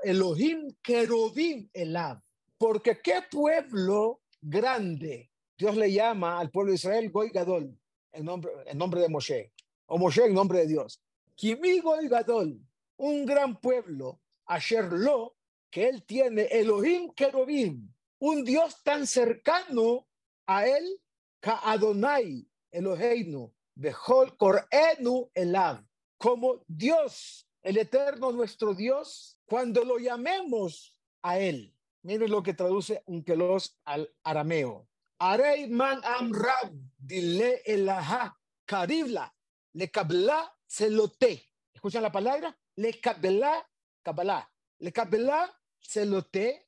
Elohim 0.02 0.76
kerubim 0.82 1.68
elav. 1.72 2.20
Porque 2.58 3.00
qué 3.02 3.22
pueblo 3.30 4.20
grande 4.40 5.30
Dios 5.56 5.76
le 5.76 5.92
llama 5.92 6.40
al 6.40 6.50
pueblo 6.50 6.70
de 6.70 6.76
Israel 6.76 7.10
goy 7.10 7.30
gadol, 7.30 7.78
en 8.12 8.24
nombre, 8.24 8.50
en 8.66 8.76
nombre 8.76 9.00
de 9.00 9.08
Moshe, 9.08 9.52
o 9.86 9.98
Moshe 9.98 10.26
en 10.26 10.34
nombre 10.34 10.60
de 10.60 10.66
Dios. 10.66 11.00
Kimi 11.36 11.78
goy 11.80 12.08
gadol, 12.08 12.60
un 12.96 13.24
gran 13.24 13.60
pueblo, 13.60 14.20
asherlo, 14.46 15.36
que 15.74 15.88
él 15.88 16.04
tiene, 16.04 16.42
Elohim 16.52 17.12
kerubim, 17.14 17.92
un 18.20 18.44
Dios 18.44 18.80
tan 18.84 19.08
cercano 19.08 20.06
a 20.46 20.68
él, 20.68 21.00
ka 21.40 21.58
Adonai, 21.64 22.48
Eloheinu, 22.70 23.52
Behol 23.74 24.36
Korenu 24.36 25.32
Elav, 25.34 25.84
como 26.16 26.62
Dios 26.68 27.48
el 27.60 27.78
eterno 27.78 28.30
nuestro 28.30 28.72
Dios 28.72 29.36
cuando 29.46 29.84
lo 29.84 29.98
llamemos 29.98 30.96
a 31.22 31.40
él. 31.40 31.74
Miren 32.02 32.30
lo 32.30 32.44
que 32.44 32.54
traduce 32.54 33.02
Unkelos 33.06 33.76
al 33.84 34.08
arameo. 34.22 34.86
Arei 35.18 35.66
man 35.66 36.00
amrab 36.04 36.70
dile 36.96 37.62
elaha 37.66 38.38
karibla 38.64 39.34
le 39.72 39.90
kabla 39.90 40.54
selote. 40.68 41.50
¿Escuchan 41.74 42.02
la 42.04 42.12
palabra? 42.12 42.56
Le 42.76 43.00
kabla 43.00 43.68
kabla. 44.04 44.48
Le 44.78 44.92
kabla 44.92 45.50
selote 45.86 46.66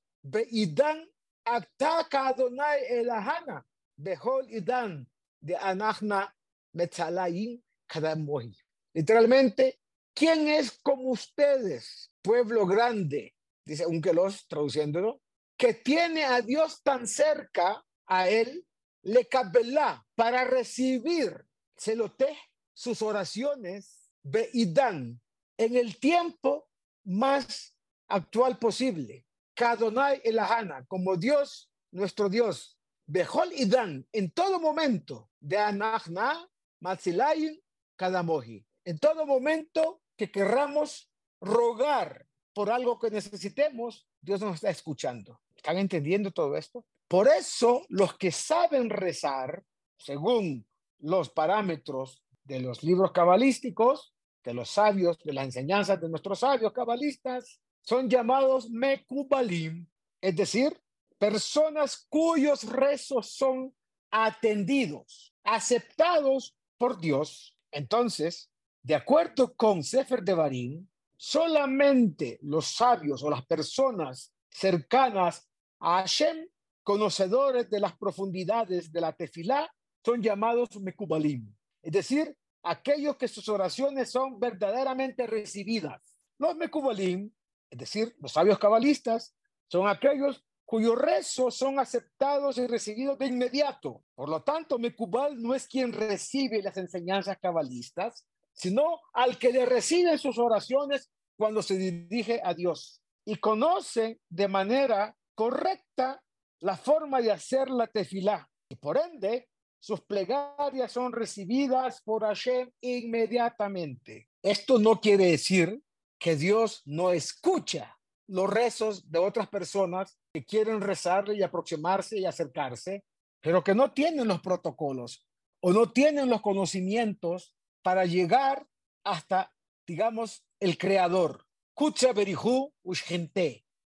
idan 0.50 0.98
ataka 1.44 2.29
adonai 2.29 2.81
elahana 2.98 3.64
behol 3.96 4.44
idan 4.50 5.07
de 5.40 5.55
anachna 5.57 6.35
metzalayin 6.74 7.62
kadamohi. 7.88 8.52
Literalmente, 8.94 9.79
¿Quién 10.16 10.48
es 10.48 10.72
como 10.83 11.11
ustedes, 11.11 12.11
pueblo 12.22 12.64
grande? 12.66 13.37
Dice 13.66 13.85
Unkelos, 13.85 14.48
traduciéndolo, 14.48 15.20
que 15.59 15.74
tiene 15.74 16.24
a 16.24 16.40
Dios 16.40 16.83
tan 16.83 17.07
cerca 17.07 17.85
a 18.07 18.26
él, 18.26 18.66
le 19.02 19.29
cabelá 19.29 20.07
para 20.14 20.44
recibir, 20.44 21.44
se 21.76 21.96
lo 21.96 22.14
te, 22.14 22.35
sus 22.72 23.02
oraciones, 23.02 24.11
ve 24.22 24.48
y 24.55 24.72
dan 24.72 25.20
en 25.59 25.76
el 25.76 25.98
tiempo 25.98 26.66
más 27.05 27.76
actual 28.09 28.59
posible. 28.59 29.25
Kadonai 29.55 30.21
Elahana, 30.25 30.85
como 30.87 31.16
Dios, 31.16 31.71
nuestro 31.90 32.29
Dios, 32.29 32.79
Behol 33.07 33.53
y 33.55 33.66
Dan, 33.66 34.07
en 34.12 34.31
todo 34.33 34.61
momento, 34.61 35.31
de 35.40 35.57
Anachna, 35.57 36.47
Matzilayin, 36.81 37.59
Kadamoji, 37.97 38.64
en 38.85 38.99
todo 38.99 39.25
momento 39.25 40.03
que 40.16 40.31
querramos 40.31 41.11
rogar 41.40 42.27
por 42.53 42.71
algo 42.71 42.99
que 42.99 43.11
necesitemos, 43.11 44.09
Dios 44.21 44.40
nos 44.40 44.57
está 44.57 44.71
escuchando. 44.71 45.40
¿Están 45.55 45.79
entendiendo 45.79 46.31
todo 46.31 46.57
esto? 46.57 46.85
Por 47.09 47.29
eso 47.29 47.85
los 47.88 48.16
que 48.16 48.33
saben 48.33 48.90
rezar, 48.90 49.62
según 49.99 50.66
los 50.99 51.31
parámetros 51.31 52.23
de 52.45 52.61
los 52.61 52.83
libros 52.83 53.12
cabalísticos, 53.12 54.14
de 54.45 54.55
los 54.55 54.71
sabios, 54.71 55.19
de 55.23 55.33
las 55.33 55.47
enseñanzas 55.47 56.01
de 56.01 56.09
nuestros 56.09 56.40
sabios 56.40 56.73
cabalistas, 56.73 57.61
son 57.87 58.11
llamados 58.11 58.68
mekubalim, 58.68 59.87
es 60.20 60.35
decir, 60.35 60.77
personas 61.18 62.05
cuyos 62.09 62.64
rezos 62.64 63.31
son 63.31 63.72
atendidos, 64.11 65.33
aceptados 65.44 66.57
por 66.79 66.99
Dios. 67.01 67.57
Entonces, 67.70 68.51
de 68.83 68.96
acuerdo 68.96 69.55
con 69.55 69.85
Sefer 69.85 70.22
de 70.22 70.35
Barín, 70.35 70.90
solamente 71.16 72.40
los 72.42 72.66
sabios 72.66 73.22
o 73.22 73.31
las 73.31 73.46
personas 73.46 74.35
cercanas 74.51 75.49
a 75.79 76.01
Hashem, 76.01 76.49
conocedores 76.83 77.70
de 77.70 77.81
las 77.81 77.96
profundidades 77.96 78.90
de 78.90 79.01
la 79.01 79.12
tefilá, 79.12 79.72
son 80.05 80.22
llamados 80.22 80.81
mekubalim, 80.81 81.55
es 81.83 81.92
decir, 81.92 82.37
aquellos 82.62 83.16
que 83.16 83.29
sus 83.29 83.49
oraciones 83.49 84.11
son 84.11 84.40
verdaderamente 84.40 85.27
recibidas. 85.27 86.01
Los 86.38 86.57
mekubalim, 86.57 87.33
es 87.70 87.79
decir, 87.79 88.14
los 88.20 88.33
sabios 88.33 88.59
cabalistas, 88.59 89.35
son 89.68 89.88
aquellos 89.88 90.44
cuyos 90.64 90.98
rezos 90.98 91.57
son 91.57 91.79
aceptados 91.79 92.59
y 92.59 92.66
recibidos 92.66 93.18
de 93.18 93.26
inmediato. 93.26 94.02
Por 94.14 94.29
lo 94.29 94.42
tanto, 94.42 94.79
Mekubal 94.79 95.40
no 95.40 95.55
es 95.55 95.68
quien 95.68 95.92
recibe 95.92 96.61
las 96.61 96.76
enseñanzas 96.76 97.38
cabalistas, 97.38 98.26
sino 98.52 99.00
al 99.12 99.38
que 99.38 99.52
le 99.52 99.64
reciben 99.64 100.18
sus 100.18 100.38
oraciones 100.38 101.11
cuando 101.37 101.62
se 101.62 101.76
dirige 101.76 102.40
a 102.42 102.52
Dios 102.55 103.00
y 103.24 103.37
conoce 103.37 104.20
de 104.29 104.48
manera 104.48 105.16
correcta 105.35 106.22
la 106.61 106.76
forma 106.76 107.20
de 107.20 107.33
hacer 107.33 107.68
la 107.70 107.87
tefilá. 107.87 108.48
Y 108.68 108.76
por 108.76 108.96
ende, 108.96 109.48
sus 109.79 110.00
plegarias 110.00 110.90
son 110.90 111.12
recibidas 111.12 112.00
por 112.02 112.22
Hashem 112.22 112.70
inmediatamente. 112.81 114.29
Esto 114.42 114.79
no 114.79 115.00
quiere 115.00 115.26
decir 115.26 115.81
que 116.18 116.37
Dios 116.37 116.83
no 116.85 117.12
escucha 117.12 117.96
los 118.29 118.50
rezos 118.50 119.11
de 119.11 119.18
otras 119.18 119.48
personas 119.48 120.18
que 120.33 120.44
quieren 120.44 120.81
rezarle 120.81 121.37
y 121.37 121.42
aproximarse 121.42 122.18
y 122.18 122.26
acercarse, 122.26 123.05
pero 123.40 123.62
que 123.62 123.74
no 123.74 123.92
tienen 123.92 124.26
los 124.26 124.40
protocolos 124.40 125.26
o 125.61 125.72
no 125.72 125.92
tienen 125.92 126.29
los 126.29 126.40
conocimientos 126.40 127.55
para 127.83 128.05
llegar 128.05 128.66
hasta, 129.05 129.52
digamos, 129.87 130.44
el 130.61 130.76
creador. 130.76 131.46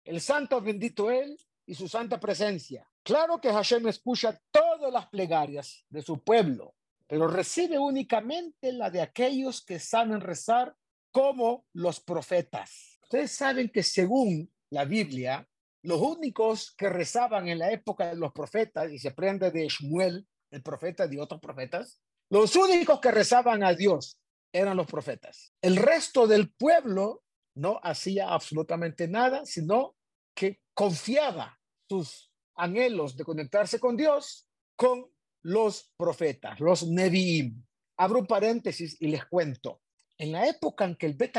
El 0.04 0.22
santo 0.22 0.62
bendito 0.62 1.10
él 1.10 1.38
y 1.66 1.76
su 1.76 1.88
santa 1.88 2.20
presencia. 2.20 2.90
Claro 3.04 3.40
que 3.40 3.52
Hashem 3.52 3.88
escucha 3.88 4.40
todas 4.52 4.92
las 4.92 5.08
plegarias 5.08 5.86
de 5.90 6.02
su 6.02 6.24
pueblo, 6.24 6.76
pero 7.08 7.28
recibe 7.28 7.78
únicamente 7.78 8.74
la 8.74 8.90
de 8.90 9.02
aquellos 9.02 9.64
que 9.64 9.80
saben 9.80 10.22
rezar 10.22 10.76
como 11.16 11.66
los 11.72 12.02
profetas. 12.02 13.00
Ustedes 13.04 13.32
saben 13.32 13.70
que 13.70 13.84
según 13.84 14.52
la 14.70 14.84
Biblia, 14.84 15.48
los 15.82 16.02
únicos 16.02 16.76
que 16.76 16.90
rezaban 16.90 17.48
en 17.48 17.58
la 17.58 17.72
época 17.72 18.08
de 18.08 18.18
los 18.18 18.34
profetas, 18.34 18.92
y 18.92 19.00
se 19.00 19.12
prende 19.12 19.50
de 19.50 19.66
Shmuel, 19.70 20.28
el 20.52 20.62
profeta 20.62 21.08
de 21.08 21.22
otros 21.22 21.40
profetas, 21.40 22.02
los 22.30 22.54
únicos 22.58 23.00
que 23.00 23.12
rezaban 23.12 23.64
a 23.64 23.74
Dios 23.74 24.20
eran 24.52 24.76
los 24.76 24.88
profetas. 24.88 25.54
El 25.62 25.78
resto 25.78 26.28
del 26.28 26.52
pueblo 26.52 27.24
no 27.56 27.80
hacía 27.82 28.34
absolutamente 28.34 29.08
nada, 29.08 29.46
sino 29.46 29.96
que 30.36 30.60
confiaba 30.74 31.58
sus 31.88 32.30
anhelos 32.56 33.16
de 33.16 33.24
conectarse 33.24 33.80
con 33.80 33.96
Dios 33.96 34.50
con 34.76 35.10
los 35.44 35.94
profetas, 35.96 36.60
los 36.60 36.86
Nevi'im. 36.86 37.64
Abro 37.96 38.20
un 38.20 38.28
paréntesis 38.28 38.98
y 39.00 39.08
les 39.08 39.26
cuento. 39.28 39.80
En 40.18 40.32
la 40.32 40.48
época 40.48 40.86
en 40.86 40.96
que 40.96 41.06
el 41.06 41.16
Bet 41.16 41.38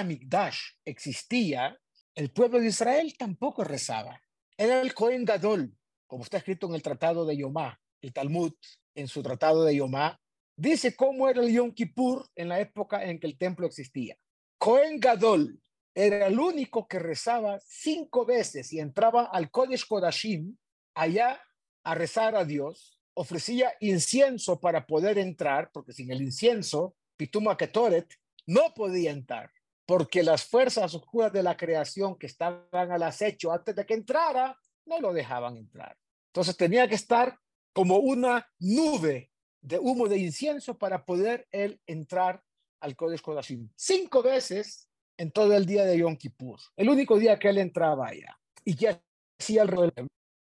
existía, 0.84 1.78
el 2.14 2.30
pueblo 2.30 2.60
de 2.60 2.66
Israel 2.66 3.14
tampoco 3.18 3.64
rezaba. 3.64 4.20
Era 4.56 4.80
el 4.80 4.94
Cohen 4.94 5.24
Gadol, 5.24 5.74
como 6.06 6.24
está 6.24 6.38
escrito 6.38 6.66
en 6.66 6.74
el 6.74 6.82
Tratado 6.82 7.24
de 7.24 7.36
Yomá, 7.36 7.80
el 8.02 8.12
Talmud, 8.12 8.52
en 8.94 9.08
su 9.08 9.22
Tratado 9.22 9.64
de 9.64 9.76
Yomá, 9.76 10.20
dice 10.56 10.94
cómo 10.94 11.28
era 11.28 11.42
el 11.42 11.52
Yom 11.52 11.72
Kippur 11.72 12.26
en 12.34 12.48
la 12.48 12.60
época 12.60 13.04
en 13.04 13.18
que 13.18 13.26
el 13.26 13.38
templo 13.38 13.66
existía. 13.66 14.16
Cohen 14.58 14.98
Gadol 15.00 15.60
era 15.94 16.26
el 16.26 16.38
único 16.38 16.86
que 16.86 16.98
rezaba 16.98 17.58
cinco 17.60 18.26
veces 18.26 18.72
y 18.72 18.80
entraba 18.80 19.24
al 19.24 19.50
Kodesh 19.50 19.86
Kodashim, 19.86 20.56
allá 20.94 21.40
a 21.82 21.94
rezar 21.94 22.34
a 22.36 22.44
Dios, 22.44 22.98
ofrecía 23.14 23.72
incienso 23.80 24.60
para 24.60 24.86
poder 24.86 25.18
entrar, 25.18 25.70
porque 25.72 25.92
sin 25.92 26.10
el 26.10 26.20
incienso, 26.20 26.94
Pituma 27.16 27.56
Ketoret 27.56 28.14
no 28.46 28.72
podía 28.74 29.10
entrar, 29.10 29.50
porque 29.86 30.22
las 30.22 30.44
fuerzas 30.44 30.94
oscuras 30.94 31.32
de 31.32 31.42
la 31.42 31.56
creación 31.56 32.16
que 32.18 32.26
estaban 32.26 32.90
al 32.92 33.02
acecho 33.02 33.52
antes 33.52 33.74
de 33.74 33.84
que 33.86 33.94
entrara, 33.94 34.58
no 34.86 35.00
lo 35.00 35.12
dejaban 35.12 35.56
entrar. 35.56 35.96
Entonces 36.28 36.56
tenía 36.56 36.88
que 36.88 36.94
estar 36.94 37.38
como 37.72 37.98
una 37.98 38.48
nube 38.58 39.30
de 39.60 39.78
humo 39.78 40.08
de 40.08 40.18
incienso 40.18 40.78
para 40.78 41.04
poder 41.04 41.46
él 41.50 41.80
entrar 41.86 42.42
al 42.80 42.94
Kodesh 42.94 43.20
Kodashim. 43.20 43.68
Cinco 43.74 44.22
veces 44.22 44.88
en 45.16 45.32
todo 45.32 45.54
el 45.54 45.66
día 45.66 45.84
de 45.84 45.98
Yom 45.98 46.16
Kippur, 46.16 46.60
el 46.76 46.88
único 46.88 47.18
día 47.18 47.38
que 47.38 47.48
él 47.48 47.58
entraba 47.58 48.08
allá. 48.08 48.38
Y 48.64 48.76
que 48.76 49.00
hacía 49.38 49.62
el 49.62 49.92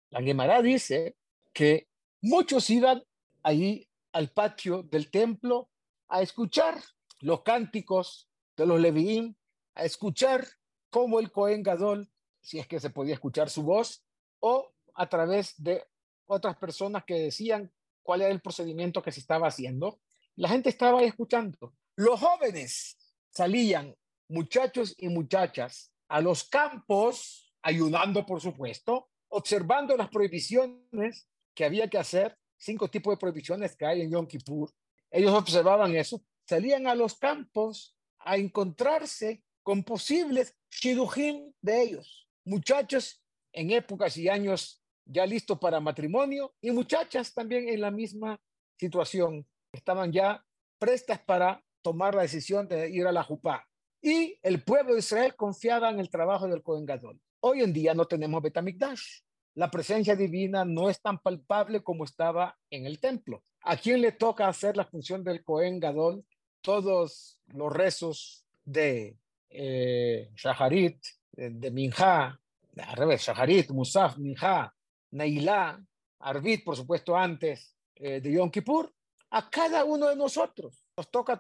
la 0.10 0.22
Gemara 0.22 0.62
dice 0.62 1.16
que 1.54 1.88
muchos 2.22 2.70
iban 2.70 3.04
ahí 3.42 3.88
al 4.12 4.30
patio 4.30 4.84
del 4.84 5.10
templo 5.10 5.70
a 6.08 6.22
escuchar 6.22 6.80
los 7.24 7.42
cánticos 7.42 8.30
de 8.58 8.66
los 8.66 8.80
Leviín, 8.80 9.38
a 9.76 9.86
escuchar 9.86 10.46
cómo 10.90 11.20
el 11.20 11.32
Cohen 11.32 11.64
Gadol, 11.64 12.12
si 12.42 12.60
es 12.60 12.68
que 12.68 12.82
se 12.82 12.90
podía 12.90 13.14
escuchar 13.14 13.50
su 13.50 13.64
voz, 13.64 14.06
o 14.42 14.74
a 14.94 15.08
través 15.08 15.54
de 15.58 15.84
otras 16.26 16.58
personas 16.58 17.06
que 17.06 17.16
decían 17.16 17.72
cuál 18.04 18.22
era 18.22 18.32
el 18.32 18.42
procedimiento 18.42 19.02
que 19.02 19.14
se 19.14 19.22
estaba 19.22 19.48
haciendo. 19.48 20.02
La 20.36 20.50
gente 20.50 20.70
estaba 20.70 21.00
ahí 21.00 21.06
escuchando. 21.06 21.74
Los 21.96 22.20
jóvenes 22.20 22.98
salían, 23.30 23.96
muchachos 24.28 24.94
y 24.98 25.08
muchachas, 25.08 25.94
a 26.10 26.20
los 26.20 26.44
campos, 26.44 27.56
ayudando, 27.62 28.26
por 28.26 28.42
supuesto, 28.42 29.08
observando 29.30 29.96
las 29.96 30.10
prohibiciones 30.10 31.28
que 31.56 31.64
había 31.64 31.90
que 31.90 31.98
hacer, 31.98 32.38
cinco 32.58 32.90
tipos 32.90 33.14
de 33.14 33.18
prohibiciones 33.18 33.78
que 33.78 33.86
hay 33.86 34.02
en 34.02 34.12
Yom 34.12 34.28
Kippur. 34.28 34.70
Ellos 35.10 35.34
observaban 35.34 35.96
eso, 35.96 36.22
salían 36.48 36.88
a 36.88 36.96
los 36.96 37.16
campos 37.16 37.98
a 38.20 38.38
encontrarse 38.38 39.44
con 39.64 39.84
posibles 39.84 40.56
shidujim 40.70 41.54
de 41.62 41.84
ellos, 41.84 42.28
muchachos 42.46 43.24
en 43.54 43.72
épocas 43.72 44.18
y 44.18 44.28
años 44.28 44.84
ya 45.06 45.26
listos 45.26 45.60
para 45.60 45.80
matrimonio 45.80 46.54
y 46.62 46.72
muchachas 46.72 47.34
también 47.34 47.70
en 47.70 47.82
la 47.82 47.92
misma 47.92 48.40
situación, 48.78 49.48
estaban 49.72 50.12
ya 50.12 50.44
prestas 50.80 51.20
para 51.22 51.64
tomar 51.82 52.16
la 52.16 52.24
decisión 52.24 52.68
de 52.68 52.90
ir 52.90 53.06
a 53.06 53.12
la 53.12 53.24
Jupá. 53.24 53.68
Y 54.02 54.38
el 54.42 54.64
pueblo 54.64 54.94
de 54.94 55.00
Israel 55.00 55.36
confiaba 55.36 55.90
en 55.90 56.00
el 56.00 56.10
trabajo 56.10 56.48
del 56.48 56.62
Cohen 56.62 56.86
Gadol. 56.86 57.20
Hoy 57.40 57.62
en 57.62 57.72
día 57.72 57.94
no 57.94 58.06
tenemos 58.06 58.42
Betamikdash. 58.42 59.22
La 59.56 59.70
presencia 59.70 60.16
divina 60.16 60.66
no 60.66 60.90
es 60.90 61.02
tan 61.02 61.20
palpable 61.20 61.84
como 61.84 62.04
estaba 62.04 62.58
en 62.70 62.86
el 62.86 63.00
templo. 63.00 63.44
¿A 63.62 63.78
quién 63.78 64.02
le 64.02 64.12
toca 64.12 64.48
hacer 64.48 64.76
la 64.76 64.86
función 64.86 65.24
del 65.24 65.44
Cohen 65.44 65.80
Gadol? 65.80 66.26
Todos 66.64 67.38
los 67.48 67.74
rezos 67.74 68.46
de 68.64 69.18
eh, 69.50 70.32
Shaharit, 70.36 70.98
de, 71.34 71.72
Minha, 71.72 72.40
al 72.78 72.96
revés, 72.96 73.22
Shaharit, 73.22 73.70
Musaf, 73.72 74.18
Minha, 74.18 74.74
Neilá, 75.12 75.80
Arbit, 76.20 76.64
por 76.64 76.78
supuesto, 76.78 77.18
antes 77.18 77.76
eh, 77.96 78.22
de 78.22 78.32
Yom 78.32 78.50
Kippur. 78.50 78.92
A 79.32 79.50
cada 79.50 79.84
uno 79.84 80.08
de 80.08 80.16
nosotros 80.16 80.86
nos 80.96 81.12
toca 81.12 81.38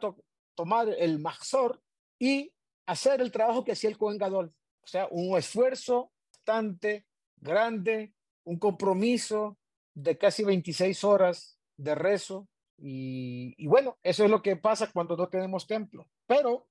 tomar 0.55 0.89
el 0.89 1.19
Mahzor 1.19 1.81
y 2.19 2.51
hacer 2.85 3.21
el 3.21 3.31
trabajo 3.31 3.63
que 3.63 3.71
hacía 3.71 3.89
el 3.89 3.97
Cohen 3.97 4.17
Gadol. 4.17 4.53
O 4.81 4.87
sea, 4.87 5.07
un 5.09 5.37
esfuerzo 5.37 6.11
bastante 6.31 7.05
grande, 7.37 8.13
un 8.43 8.59
compromiso 8.59 9.57
de 9.93 10.17
casi 10.17 10.43
26 10.43 11.03
horas 11.05 11.57
de 11.77 11.95
rezo. 11.95 12.49
Y, 12.85 13.65
bueno, 13.67 13.97
eso 14.03 14.25
es 14.25 14.29
lo 14.29 14.41
que 14.41 14.57
pasa 14.57 14.91
cuando 14.91 15.15
no 15.15 15.29
tenemos 15.29 15.65
templo. 15.65 16.05
Pero 16.27 16.67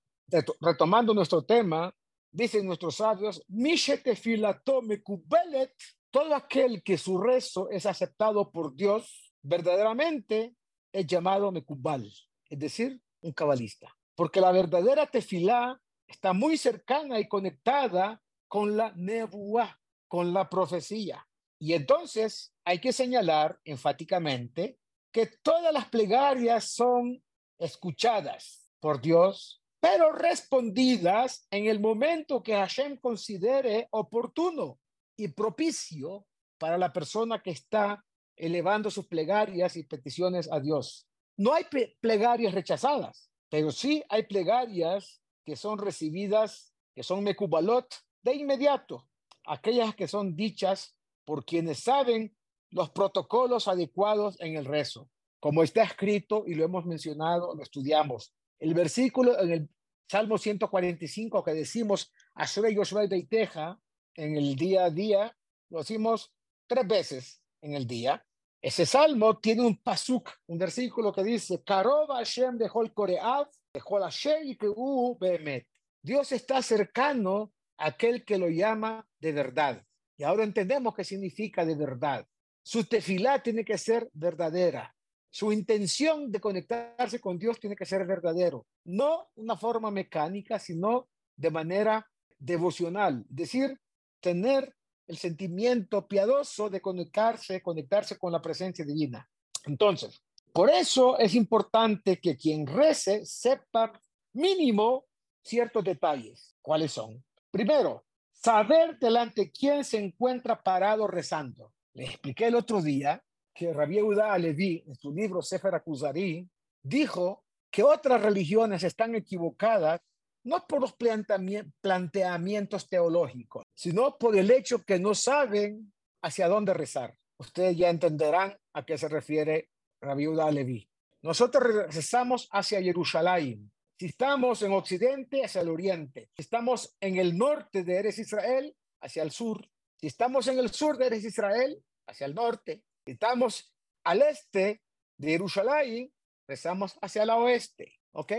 retomando 0.60 1.14
nuestro 1.14 1.42
tema, 1.42 1.96
dicen 2.30 2.66
nuestros 2.66 2.96
sabios, 2.96 3.42
mekubelet, 3.48 5.72
todo 6.10 6.34
aquel 6.34 6.82
que 6.82 6.98
su 6.98 7.16
rezo 7.16 7.70
es 7.70 7.86
aceptado 7.86 8.50
por 8.50 8.74
Dios, 8.74 9.32
verdaderamente 9.40 10.54
es 10.92 11.06
llamado 11.06 11.50
mekubal, 11.50 12.12
es 12.50 12.58
decir, 12.58 13.00
un 13.22 13.32
cabalista. 13.32 13.96
Porque 14.14 14.42
la 14.42 14.52
verdadera 14.52 15.06
tefilá 15.06 15.80
está 16.06 16.34
muy 16.34 16.58
cercana 16.58 17.20
y 17.20 17.26
conectada 17.26 18.22
con 18.48 18.76
la 18.76 18.92
nebuá, 18.96 19.80
con 20.08 20.34
la 20.34 20.50
profecía. 20.50 21.26
Y 21.58 21.72
entonces 21.72 22.52
hay 22.64 22.80
que 22.80 22.92
señalar 22.92 23.58
enfáticamente 23.64 24.78
que 25.12 25.26
todas 25.26 25.72
las 25.72 25.88
plegarias 25.88 26.64
son 26.64 27.22
escuchadas 27.58 28.70
por 28.80 29.00
Dios, 29.00 29.62
pero 29.80 30.12
respondidas 30.12 31.46
en 31.50 31.66
el 31.66 31.80
momento 31.80 32.42
que 32.42 32.54
Hashem 32.54 32.96
considere 32.96 33.88
oportuno 33.90 34.80
y 35.16 35.28
propicio 35.28 36.26
para 36.58 36.78
la 36.78 36.92
persona 36.92 37.42
que 37.42 37.50
está 37.50 38.04
elevando 38.36 38.90
sus 38.90 39.06
plegarias 39.06 39.76
y 39.76 39.84
peticiones 39.84 40.50
a 40.50 40.60
Dios. 40.60 41.06
No 41.36 41.52
hay 41.52 41.64
plegarias 42.00 42.54
rechazadas, 42.54 43.30
pero 43.50 43.70
sí 43.70 44.02
hay 44.08 44.24
plegarias 44.24 45.20
que 45.44 45.56
son 45.56 45.78
recibidas, 45.78 46.72
que 46.94 47.02
son 47.02 47.22
mekubalot 47.22 47.92
de 48.22 48.34
inmediato, 48.34 49.08
aquellas 49.44 49.94
que 49.94 50.08
son 50.08 50.36
dichas 50.36 50.96
por 51.24 51.44
quienes 51.44 51.80
saben 51.80 52.36
los 52.72 52.90
protocolos 52.90 53.68
adecuados 53.68 54.40
en 54.40 54.56
el 54.56 54.64
rezo, 54.64 55.08
como 55.38 55.62
está 55.62 55.82
escrito 55.82 56.44
y 56.46 56.54
lo 56.54 56.64
hemos 56.64 56.86
mencionado, 56.86 57.54
lo 57.54 57.62
estudiamos. 57.62 58.34
El 58.58 58.74
versículo 58.74 59.38
en 59.40 59.52
el 59.52 59.68
Salmo 60.10 60.38
145 60.38 61.42
que 61.42 61.52
decimos, 61.52 62.12
Ashrei 62.34 62.74
Yoshua 62.74 63.08
Teja, 63.28 63.78
en 64.14 64.36
el 64.36 64.56
día 64.56 64.84
a 64.84 64.90
día, 64.90 65.36
lo 65.70 65.78
decimos 65.78 66.32
tres 66.66 66.86
veces 66.86 67.42
en 67.62 67.74
el 67.74 67.86
día. 67.86 68.24
Ese 68.60 68.86
salmo 68.86 69.38
tiene 69.38 69.62
un 69.62 69.76
pasuk, 69.78 70.30
un 70.46 70.58
versículo 70.58 71.12
que 71.12 71.24
dice, 71.24 71.62
Karov 71.64 72.08
Hashem 72.08 72.58
de 72.58 72.70
Koreav, 72.94 73.48
de 73.74 75.66
Dios 76.02 76.32
está 76.32 76.62
cercano 76.62 77.52
a 77.78 77.86
aquel 77.86 78.24
que 78.24 78.38
lo 78.38 78.48
llama 78.48 79.08
de 79.18 79.32
verdad. 79.32 79.84
Y 80.16 80.24
ahora 80.24 80.44
entendemos 80.44 80.94
qué 80.94 81.04
significa 81.04 81.64
de 81.64 81.74
verdad. 81.74 82.26
Su 82.62 82.84
tefilá 82.84 83.42
tiene 83.42 83.64
que 83.64 83.78
ser 83.78 84.08
verdadera. 84.12 84.94
Su 85.30 85.52
intención 85.52 86.30
de 86.30 86.40
conectarse 86.40 87.20
con 87.20 87.38
Dios 87.38 87.58
tiene 87.58 87.74
que 87.74 87.86
ser 87.86 88.06
verdadero. 88.06 88.66
No 88.84 89.30
una 89.36 89.56
forma 89.56 89.90
mecánica, 89.90 90.58
sino 90.58 91.08
de 91.36 91.50
manera 91.50 92.06
devocional. 92.38 93.24
Es 93.30 93.36
decir, 93.36 93.80
tener 94.20 94.74
el 95.06 95.16
sentimiento 95.16 96.06
piadoso 96.06 96.70
de 96.70 96.80
conectarse, 96.80 97.62
conectarse 97.62 98.18
con 98.18 98.32
la 98.32 98.42
presencia 98.42 98.84
divina. 98.84 99.28
Entonces, 99.64 100.22
por 100.52 100.70
eso 100.70 101.18
es 101.18 101.34
importante 101.34 102.20
que 102.20 102.36
quien 102.36 102.66
rece 102.66 103.24
sepa 103.24 103.92
mínimo 104.34 105.06
ciertos 105.42 105.82
detalles. 105.82 106.54
¿Cuáles 106.60 106.92
son? 106.92 107.24
Primero, 107.50 108.04
saber 108.32 108.98
delante 108.98 109.50
quién 109.50 109.84
se 109.84 109.98
encuentra 109.98 110.62
parado 110.62 111.06
rezando. 111.06 111.72
Le 111.94 112.04
expliqué 112.04 112.46
el 112.46 112.54
otro 112.54 112.80
día 112.80 113.22
que 113.54 113.72
Rabbi 113.72 113.96
Yehuda 113.96 114.32
Alevi, 114.32 114.82
en 114.86 114.94
su 114.94 115.12
libro 115.12 115.42
Sefer 115.42 115.74
Akuzari, 115.74 116.48
dijo 116.82 117.44
que 117.70 117.82
otras 117.82 118.22
religiones 118.22 118.82
están 118.82 119.14
equivocadas 119.14 120.00
no 120.44 120.66
por 120.66 120.80
los 120.80 120.94
planteamientos 120.94 122.88
teológicos, 122.88 123.64
sino 123.74 124.18
por 124.18 124.36
el 124.36 124.50
hecho 124.50 124.82
que 124.82 124.98
no 124.98 125.14
saben 125.14 125.92
hacia 126.22 126.48
dónde 126.48 126.74
rezar. 126.74 127.16
Ustedes 127.38 127.76
ya 127.76 127.90
entenderán 127.90 128.56
a 128.72 128.84
qué 128.84 128.98
se 128.98 129.08
refiere 129.08 129.68
Rabbi 130.00 130.22
Yehuda 130.22 130.46
Alevi. 130.46 130.88
Nosotros 131.22 131.94
rezamos 131.94 132.48
hacia 132.50 132.82
Jerusalén, 132.82 133.70
si 134.02 134.06
estamos 134.06 134.62
en 134.62 134.72
Occidente, 134.72 135.44
hacia 135.44 135.60
el 135.60 135.68
Oriente. 135.68 136.28
Si 136.34 136.42
estamos 136.42 136.96
en 137.00 137.18
el 137.18 137.38
norte 137.38 137.84
de 137.84 137.94
Eres 137.94 138.18
Israel, 138.18 138.74
hacia 139.00 139.22
el 139.22 139.30
sur. 139.30 139.64
Si 140.02 140.08
estamos 140.08 140.48
en 140.48 140.58
el 140.58 140.68
sur 140.72 140.98
de 140.98 141.16
Israel, 141.16 141.80
hacia 142.08 142.26
el 142.26 142.34
norte. 142.34 142.82
Si 143.06 143.12
estamos 143.12 143.72
al 144.02 144.22
este 144.22 144.82
de 145.16 145.28
Jerusalén, 145.28 146.12
rezamos 146.48 146.98
hacia 147.00 147.22
el 147.22 147.30
oeste. 147.30 148.00
¿Ok? 148.10 148.32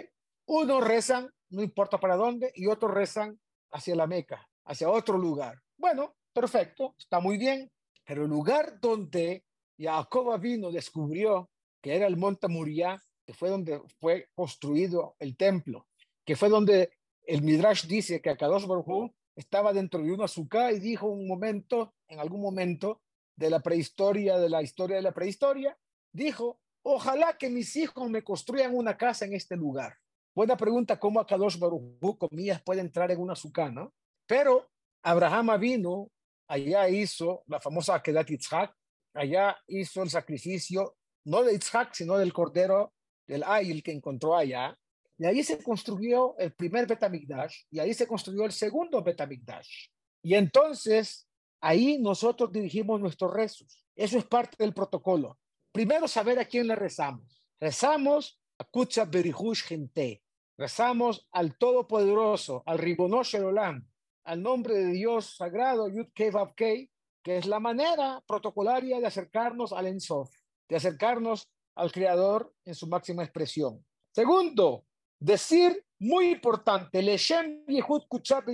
Unos 0.45 0.85
rezan, 0.85 1.33
no 1.51 1.63
importa 1.63 2.01
para 2.01 2.17
dónde, 2.17 2.51
y 2.53 2.67
otros 2.67 2.93
rezan 2.93 3.39
hacia 3.71 3.95
la 3.95 4.07
Meca, 4.07 4.45
hacia 4.65 4.89
otro 4.89 5.17
lugar. 5.17 5.57
Bueno, 5.77 6.17
perfecto, 6.33 6.95
está 6.99 7.21
muy 7.21 7.37
bien. 7.37 7.71
Pero 8.03 8.23
el 8.23 8.29
lugar 8.29 8.81
donde 8.81 9.45
Jacob 9.79 10.37
vino 10.41 10.69
descubrió 10.69 11.49
que 11.81 11.95
era 11.95 12.07
el 12.07 12.17
monte 12.17 12.49
Muriah, 12.49 13.01
que 13.25 13.33
fue 13.33 13.49
donde 13.49 13.81
fue 14.01 14.27
construido 14.35 15.15
el 15.17 15.37
templo, 15.37 15.87
que 16.25 16.35
fue 16.35 16.49
donde 16.49 16.91
el 17.21 17.41
Midrash 17.41 17.87
dice 17.87 18.21
que 18.21 18.31
Akadosh 18.31 18.67
Baruj 18.67 19.13
estaba 19.35 19.73
dentro 19.73 20.01
de 20.01 20.11
un 20.11 20.21
azúcar 20.21 20.73
y 20.73 20.79
dijo 20.79 21.07
un 21.07 21.27
momento, 21.27 21.93
en 22.07 22.19
algún 22.19 22.41
momento 22.41 23.01
de 23.35 23.49
la 23.49 23.61
prehistoria, 23.61 24.37
de 24.37 24.49
la 24.49 24.61
historia 24.61 24.97
de 24.97 25.01
la 25.01 25.13
prehistoria, 25.13 25.77
dijo, 26.11 26.59
ojalá 26.83 27.37
que 27.37 27.49
mis 27.49 27.75
hijos 27.75 28.09
me 28.09 28.23
construyan 28.23 28.75
una 28.75 28.97
casa 28.97 29.25
en 29.25 29.33
este 29.33 29.55
lugar. 29.55 29.95
Buena 30.35 30.57
pregunta, 30.57 30.99
¿cómo 30.99 31.19
Akadosh 31.19 31.57
Baruj 31.57 32.17
comillas, 32.17 32.61
puede 32.63 32.81
entrar 32.81 33.11
en 33.11 33.19
un 33.19 33.31
azúcar, 33.31 33.71
no? 33.71 33.93
Pero 34.27 34.69
Abraham 35.03 35.59
vino, 35.59 36.09
allá 36.47 36.89
hizo 36.89 37.43
la 37.47 37.59
famosa 37.59 37.95
Akedat 37.95 38.27
Yitzhak, 38.27 38.73
allá 39.13 39.57
hizo 39.67 40.01
el 40.01 40.09
sacrificio, 40.09 40.95
no 41.25 41.43
de 41.43 41.53
Yitzhak, 41.53 41.93
sino 41.93 42.17
del 42.17 42.33
cordero 42.33 42.93
del 43.27 43.43
Ayil 43.43 43.83
que 43.83 43.91
encontró 43.91 44.35
allá, 44.35 44.77
y 45.23 45.25
ahí 45.25 45.41
se 45.41 45.63
construyó 45.63 46.37
el 46.37 46.51
primer 46.51 46.85
Betamigdash, 46.85 47.61
y 47.71 47.79
ahí 47.79 47.93
se 47.93 48.05
construyó 48.05 48.43
el 48.43 48.51
segundo 48.51 49.01
Betamigdash. 49.01 49.87
Y 50.21 50.33
entonces, 50.33 51.29
ahí 51.61 51.97
nosotros 51.97 52.51
dirigimos 52.51 52.99
nuestros 52.99 53.33
rezos. 53.33 53.85
Eso 53.95 54.17
es 54.17 54.25
parte 54.25 54.57
del 54.59 54.73
protocolo. 54.73 55.39
Primero, 55.71 56.09
saber 56.09 56.39
a 56.39 56.45
quién 56.45 56.67
le 56.67 56.75
rezamos. 56.75 57.41
Rezamos 57.57 58.37
a 58.57 58.65
Kutsa 58.65 59.05
Berihush 59.05 59.63
Gente. 59.63 60.21
Rezamos 60.57 61.25
al 61.31 61.57
Todopoderoso, 61.57 62.61
al 62.65 62.79
Ribonosh 62.79 63.37
Olam, 63.37 63.87
al 64.25 64.43
nombre 64.43 64.75
de 64.75 64.87
Dios 64.87 65.37
sagrado, 65.37 65.87
Yud 65.87 66.07
Kevav 66.13 66.53
que 66.53 66.89
es 67.23 67.45
la 67.45 67.61
manera 67.61 68.21
protocolaria 68.27 68.99
de 68.99 69.07
acercarnos 69.07 69.71
al 69.71 69.87
Ensof, 69.87 70.35
de 70.67 70.75
acercarnos 70.75 71.49
al 71.75 71.93
Creador 71.93 72.53
en 72.65 72.75
su 72.75 72.87
máxima 72.87 73.23
expresión. 73.23 73.85
Segundo, 74.11 74.83
decir 75.23 75.85
muy 75.99 76.31
importante, 76.31 77.01
Leshem 77.01 77.63
Kuchat 78.09 78.45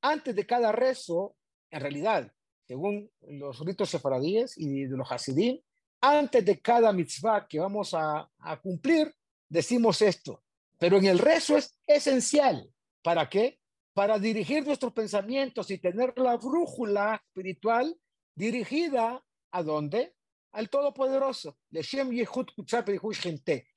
Antes 0.00 0.36
de 0.36 0.46
cada 0.46 0.70
rezo, 0.70 1.34
en 1.70 1.80
realidad, 1.80 2.32
según 2.66 3.10
los 3.22 3.58
ritos 3.60 3.90
sefaradíes 3.90 4.56
y 4.56 4.84
de 4.84 4.96
los 4.96 5.10
hasidim, 5.10 5.60
antes 6.00 6.44
de 6.44 6.60
cada 6.60 6.92
mitzvah 6.92 7.48
que 7.48 7.58
vamos 7.58 7.94
a, 7.94 8.30
a 8.38 8.60
cumplir, 8.60 9.12
decimos 9.48 10.00
esto. 10.02 10.44
Pero 10.78 10.98
en 10.98 11.06
el 11.06 11.18
rezo 11.18 11.56
es 11.56 11.76
esencial. 11.84 12.70
¿Para 13.02 13.28
qué? 13.28 13.58
Para 13.92 14.18
dirigir 14.18 14.64
nuestros 14.64 14.92
pensamientos 14.92 15.70
y 15.70 15.78
tener 15.78 16.16
la 16.16 16.36
brújula 16.36 17.20
espiritual 17.26 17.98
dirigida 18.36 19.22
a 19.50 19.62
dónde? 19.64 20.14
Al 20.52 20.68
Todopoderoso, 20.68 21.58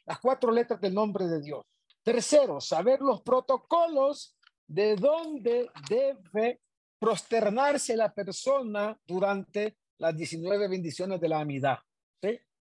las 0.06 0.20
cuatro 0.20 0.52
letras 0.52 0.82
del 0.82 0.94
nombre 0.94 1.26
de 1.28 1.42
Dios. 1.42 1.66
Tercero, 2.04 2.60
saber 2.60 3.00
los 3.02 3.22
protocolos 3.22 4.36
de 4.68 4.96
dónde 4.96 5.70
debe 5.90 6.62
prosternarse 7.00 7.96
la 7.96 8.14
persona 8.14 9.00
durante 9.06 9.78
las 9.98 10.16
19 10.16 10.68
bendiciones 10.68 11.20
de 11.20 11.30
la 11.30 11.40
amidad. 11.40 11.80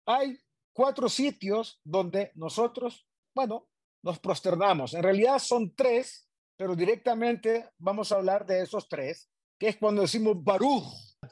Hay 0.07 0.39
cuatro 0.73 1.09
sitios 1.09 1.81
donde 1.85 2.33
nosotros, 2.35 3.07
bueno, 3.35 3.69
nos 4.03 4.19
prosternamos. 4.19 4.95
En 4.95 5.03
realidad 5.03 5.39
son 5.39 5.75
tres, 5.75 6.27
pero 6.57 6.75
directamente 6.75 7.69
vamos 7.79 8.11
a 8.11 8.17
hablar 8.17 8.47
de 8.47 8.63
esos 8.63 8.89
tres, 8.89 9.29
que 9.59 9.69
es 9.69 9.77
cuando 9.77 10.03
decimos 10.03 10.43
Baruch, 10.43 10.85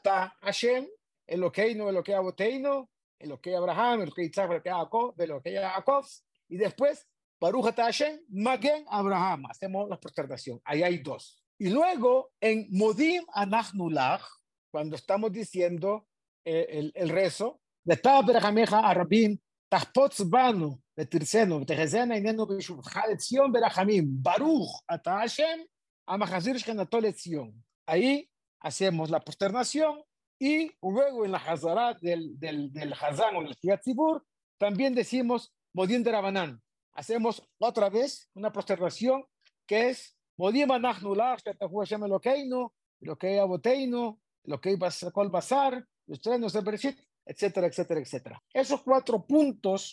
Ta 0.03 0.37
Hashem, 0.43 0.87
Eloqueino, 1.27 1.89
Eloquei 1.89 2.15
Aboteino, 2.15 2.91
Eloquei 3.19 3.55
Abraham, 3.55 4.03
Eloquei 4.03 4.27
Isaac, 4.27 4.51
Eloquei 4.51 4.73
Jacob, 4.73 5.21
Eloquei 5.21 5.55
Jacob, 5.55 6.05
y 6.49 6.57
después 6.57 7.07
Baruch 7.41 7.75
Hashem, 7.77 8.21
Magen 8.29 8.85
Abraham. 8.89 9.47
Hacemos 9.51 9.89
la 9.89 9.99
prosternación. 9.99 10.61
Ahí 10.65 10.83
hay 10.83 10.99
dos. 10.99 11.43
Y 11.59 11.71
luego 11.71 12.33
en 12.41 12.67
Modim 12.71 13.25
Anachnulach, 13.33 14.23
cuando 14.71 14.97
estamos 14.97 15.33
diciendo 15.33 16.07
eh, 16.45 16.67
el, 16.71 16.93
el 16.95 17.09
rezo, 17.09 17.61
de 17.85 18.01
Berahameja 18.27 18.81
Arabim, 18.81 19.39
Tahpotz 19.69 20.29
Banu, 20.29 20.81
de 20.95 21.07
Tirsenu, 21.07 21.65
Tehezena 21.65 22.17
Inenu 22.17 22.47
Bishuvcha, 22.47 23.07
de 23.09 23.19
Zion 23.19 23.53
Berachamim, 23.53 24.23
Baruch 24.23 24.83
Ata 24.87 25.19
Hashem, 25.19 25.67
Amahazir 26.07 26.57
Shkenatoletzion. 26.57 27.53
Ahí 27.87 28.29
hacemos 28.61 29.11
la 29.11 29.21
posternación 29.21 30.03
y 30.39 30.71
luego 30.83 31.25
en 31.25 31.33
la 31.33 31.39
Hazarat 31.39 31.99
del, 32.01 32.39
del, 32.39 32.73
del 32.73 32.93
Hazán 32.93 33.37
o 33.37 33.43
del 33.43 33.57
Tzibur 33.57 34.25
también 34.59 34.95
decimos 34.95 35.55
Modín 35.73 36.03
de 36.03 36.13
Rabanán. 36.13 36.63
Hacemos 36.93 37.43
otra 37.59 37.91
vez 37.91 38.31
una 38.35 38.53
posternación 38.53 39.25
que 39.67 39.91
es 39.91 40.17
Modim 40.39 40.71
Anachnular, 40.71 41.39
Hashem 41.43 42.05
Elokeinu, 42.05 42.73
Elokei 43.01 43.39
Aboteinu, 43.39 44.19
Elokei 44.45 44.79
Kol 45.13 45.31
Basar, 45.31 45.85
los 46.07 46.21
trenos 46.21 46.53
de 46.53 46.61
Bereshit, 46.61 46.99
etcétera, 47.25 47.67
etcétera, 47.67 48.01
etcétera. 48.01 48.43
Esos 48.53 48.83
cuatro 48.83 49.27
puntos, 49.27 49.93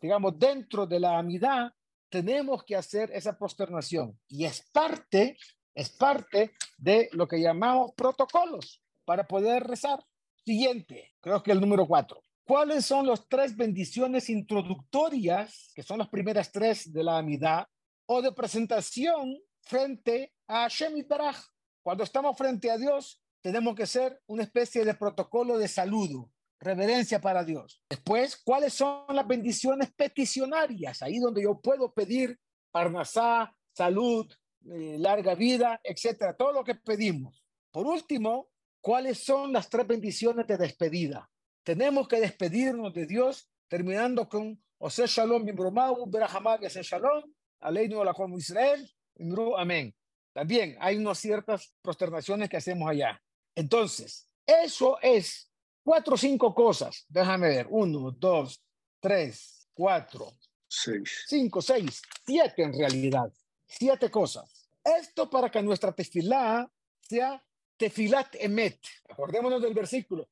digamos, 0.00 0.38
dentro 0.38 0.86
de 0.86 1.00
la 1.00 1.18
amidad, 1.18 1.72
tenemos 2.08 2.64
que 2.64 2.76
hacer 2.76 3.10
esa 3.12 3.38
posternación 3.38 4.18
y 4.28 4.44
es 4.44 4.68
parte, 4.70 5.36
es 5.74 5.90
parte 5.90 6.52
de 6.76 7.08
lo 7.12 7.26
que 7.26 7.40
llamamos 7.40 7.92
protocolos 7.94 8.82
para 9.04 9.26
poder 9.26 9.64
rezar. 9.64 10.04
Siguiente, 10.44 11.12
creo 11.20 11.42
que 11.42 11.52
el 11.52 11.60
número 11.60 11.86
cuatro. 11.86 12.22
¿Cuáles 12.44 12.84
son 12.84 13.06
las 13.06 13.28
tres 13.28 13.56
bendiciones 13.56 14.28
introductorias, 14.28 15.70
que 15.74 15.82
son 15.82 15.98
las 15.98 16.08
primeras 16.08 16.50
tres 16.50 16.92
de 16.92 17.04
la 17.04 17.18
amidad, 17.18 17.66
o 18.06 18.20
de 18.20 18.32
presentación 18.32 19.38
frente 19.62 20.32
a 20.48 20.62
Hashem 20.62 21.06
Baraj? 21.06 21.38
Cuando 21.82 22.04
estamos 22.04 22.36
frente 22.36 22.70
a 22.70 22.78
Dios, 22.78 23.22
tenemos 23.40 23.74
que 23.74 23.86
ser 23.86 24.20
una 24.26 24.42
especie 24.42 24.84
de 24.84 24.94
protocolo 24.94 25.58
de 25.58 25.68
saludo, 25.68 26.30
reverencia 26.60 27.20
para 27.20 27.44
Dios. 27.44 27.82
Después, 27.88 28.36
¿cuáles 28.36 28.74
son 28.74 29.04
las 29.08 29.26
bendiciones 29.26 29.92
peticionarias? 29.92 31.02
Ahí 31.02 31.18
donde 31.18 31.42
yo 31.42 31.60
puedo 31.60 31.92
pedir 31.92 32.38
parnasá, 32.70 33.54
salud, 33.72 34.32
eh, 34.70 34.96
larga 34.98 35.34
vida, 35.34 35.80
etcétera, 35.82 36.36
todo 36.36 36.52
lo 36.52 36.64
que 36.64 36.76
pedimos. 36.76 37.44
Por 37.72 37.86
último, 37.86 38.51
¿cuáles 38.82 39.24
son 39.24 39.52
las 39.54 39.70
tres 39.70 39.86
bendiciones 39.86 40.46
de 40.46 40.58
despedida? 40.58 41.30
Tenemos 41.62 42.06
que 42.06 42.20
despedirnos 42.20 42.92
de 42.92 43.06
Dios 43.06 43.48
terminando 43.68 44.28
con 44.28 44.62
Ose 44.78 45.06
Shalom, 45.06 45.44
Mimbromau, 45.44 46.04
Berahamad, 46.10 46.62
Ose 46.64 46.82
Shalom, 46.82 47.22
Aleinu 47.60 48.04
la 48.04 48.12
como 48.12 48.36
Israel, 48.36 48.86
Imru, 49.14 49.56
Amén. 49.56 49.94
También 50.34 50.76
hay 50.80 50.96
unas 50.96 51.18
ciertas 51.18 51.74
prosternaciones 51.80 52.48
que 52.48 52.56
hacemos 52.56 52.90
allá. 52.90 53.22
Entonces, 53.54 54.28
eso 54.46 54.98
es 55.00 55.50
cuatro 55.84 56.14
o 56.14 56.18
cinco 56.18 56.54
cosas. 56.54 57.04
Déjame 57.08 57.48
ver. 57.48 57.66
Uno, 57.70 58.10
dos, 58.10 58.62
tres, 59.00 59.68
cuatro, 59.74 60.32
seis. 60.66 61.24
cinco, 61.28 61.60
seis, 61.60 62.02
siete 62.26 62.62
en 62.62 62.72
realidad. 62.72 63.30
Siete 63.66 64.10
cosas. 64.10 64.68
Esto 64.82 65.30
para 65.30 65.50
que 65.50 65.62
nuestra 65.62 65.92
tefilá 65.92 66.68
sea 67.00 67.42
tefilat 67.82 68.36
emet. 68.38 68.78
Acordémonos 69.08 69.60
del 69.60 69.74
versículo. 69.74 70.28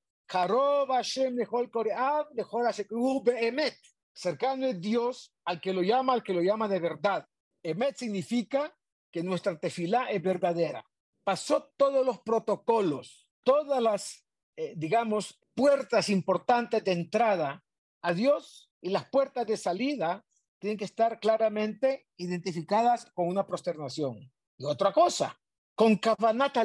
Cercano 4.12 4.66
es 4.66 4.80
Dios 4.80 5.32
al 5.44 5.61
que 5.61 5.72
lo 5.72 5.82
llama, 5.82 6.12
al 6.12 6.22
que 6.22 6.32
lo 6.32 6.42
llama 6.42 6.68
de 6.68 6.78
verdad. 6.78 7.26
Emet 7.64 7.96
significa 7.96 8.72
que 9.11 9.24
nuestra 9.24 9.59
tefilá 9.59 10.11
es 10.11 10.22
verdadera. 10.22 10.86
Pasó 11.24 11.72
todos 11.76 12.07
los 12.07 12.20
protocolos, 12.20 13.28
todas 13.42 13.82
las, 13.82 14.24
eh, 14.57 14.74
digamos, 14.76 15.40
puertas 15.57 16.09
importantes 16.09 16.84
de 16.84 16.92
entrada 16.92 17.64
a 18.01 18.12
Dios 18.12 18.70
y 18.80 18.90
las 18.90 19.11
puertas 19.11 19.44
de 19.44 19.57
salida 19.57 20.24
tienen 20.61 20.78
que 20.78 20.84
estar 20.84 21.18
claramente 21.18 22.07
identificadas 22.16 23.11
con 23.12 23.26
una 23.26 23.44
prosternación. 23.44 24.32
Y 24.57 24.64
otra 24.66 24.92
cosa, 24.92 25.36
con 25.74 25.96
kavanata 25.96 26.62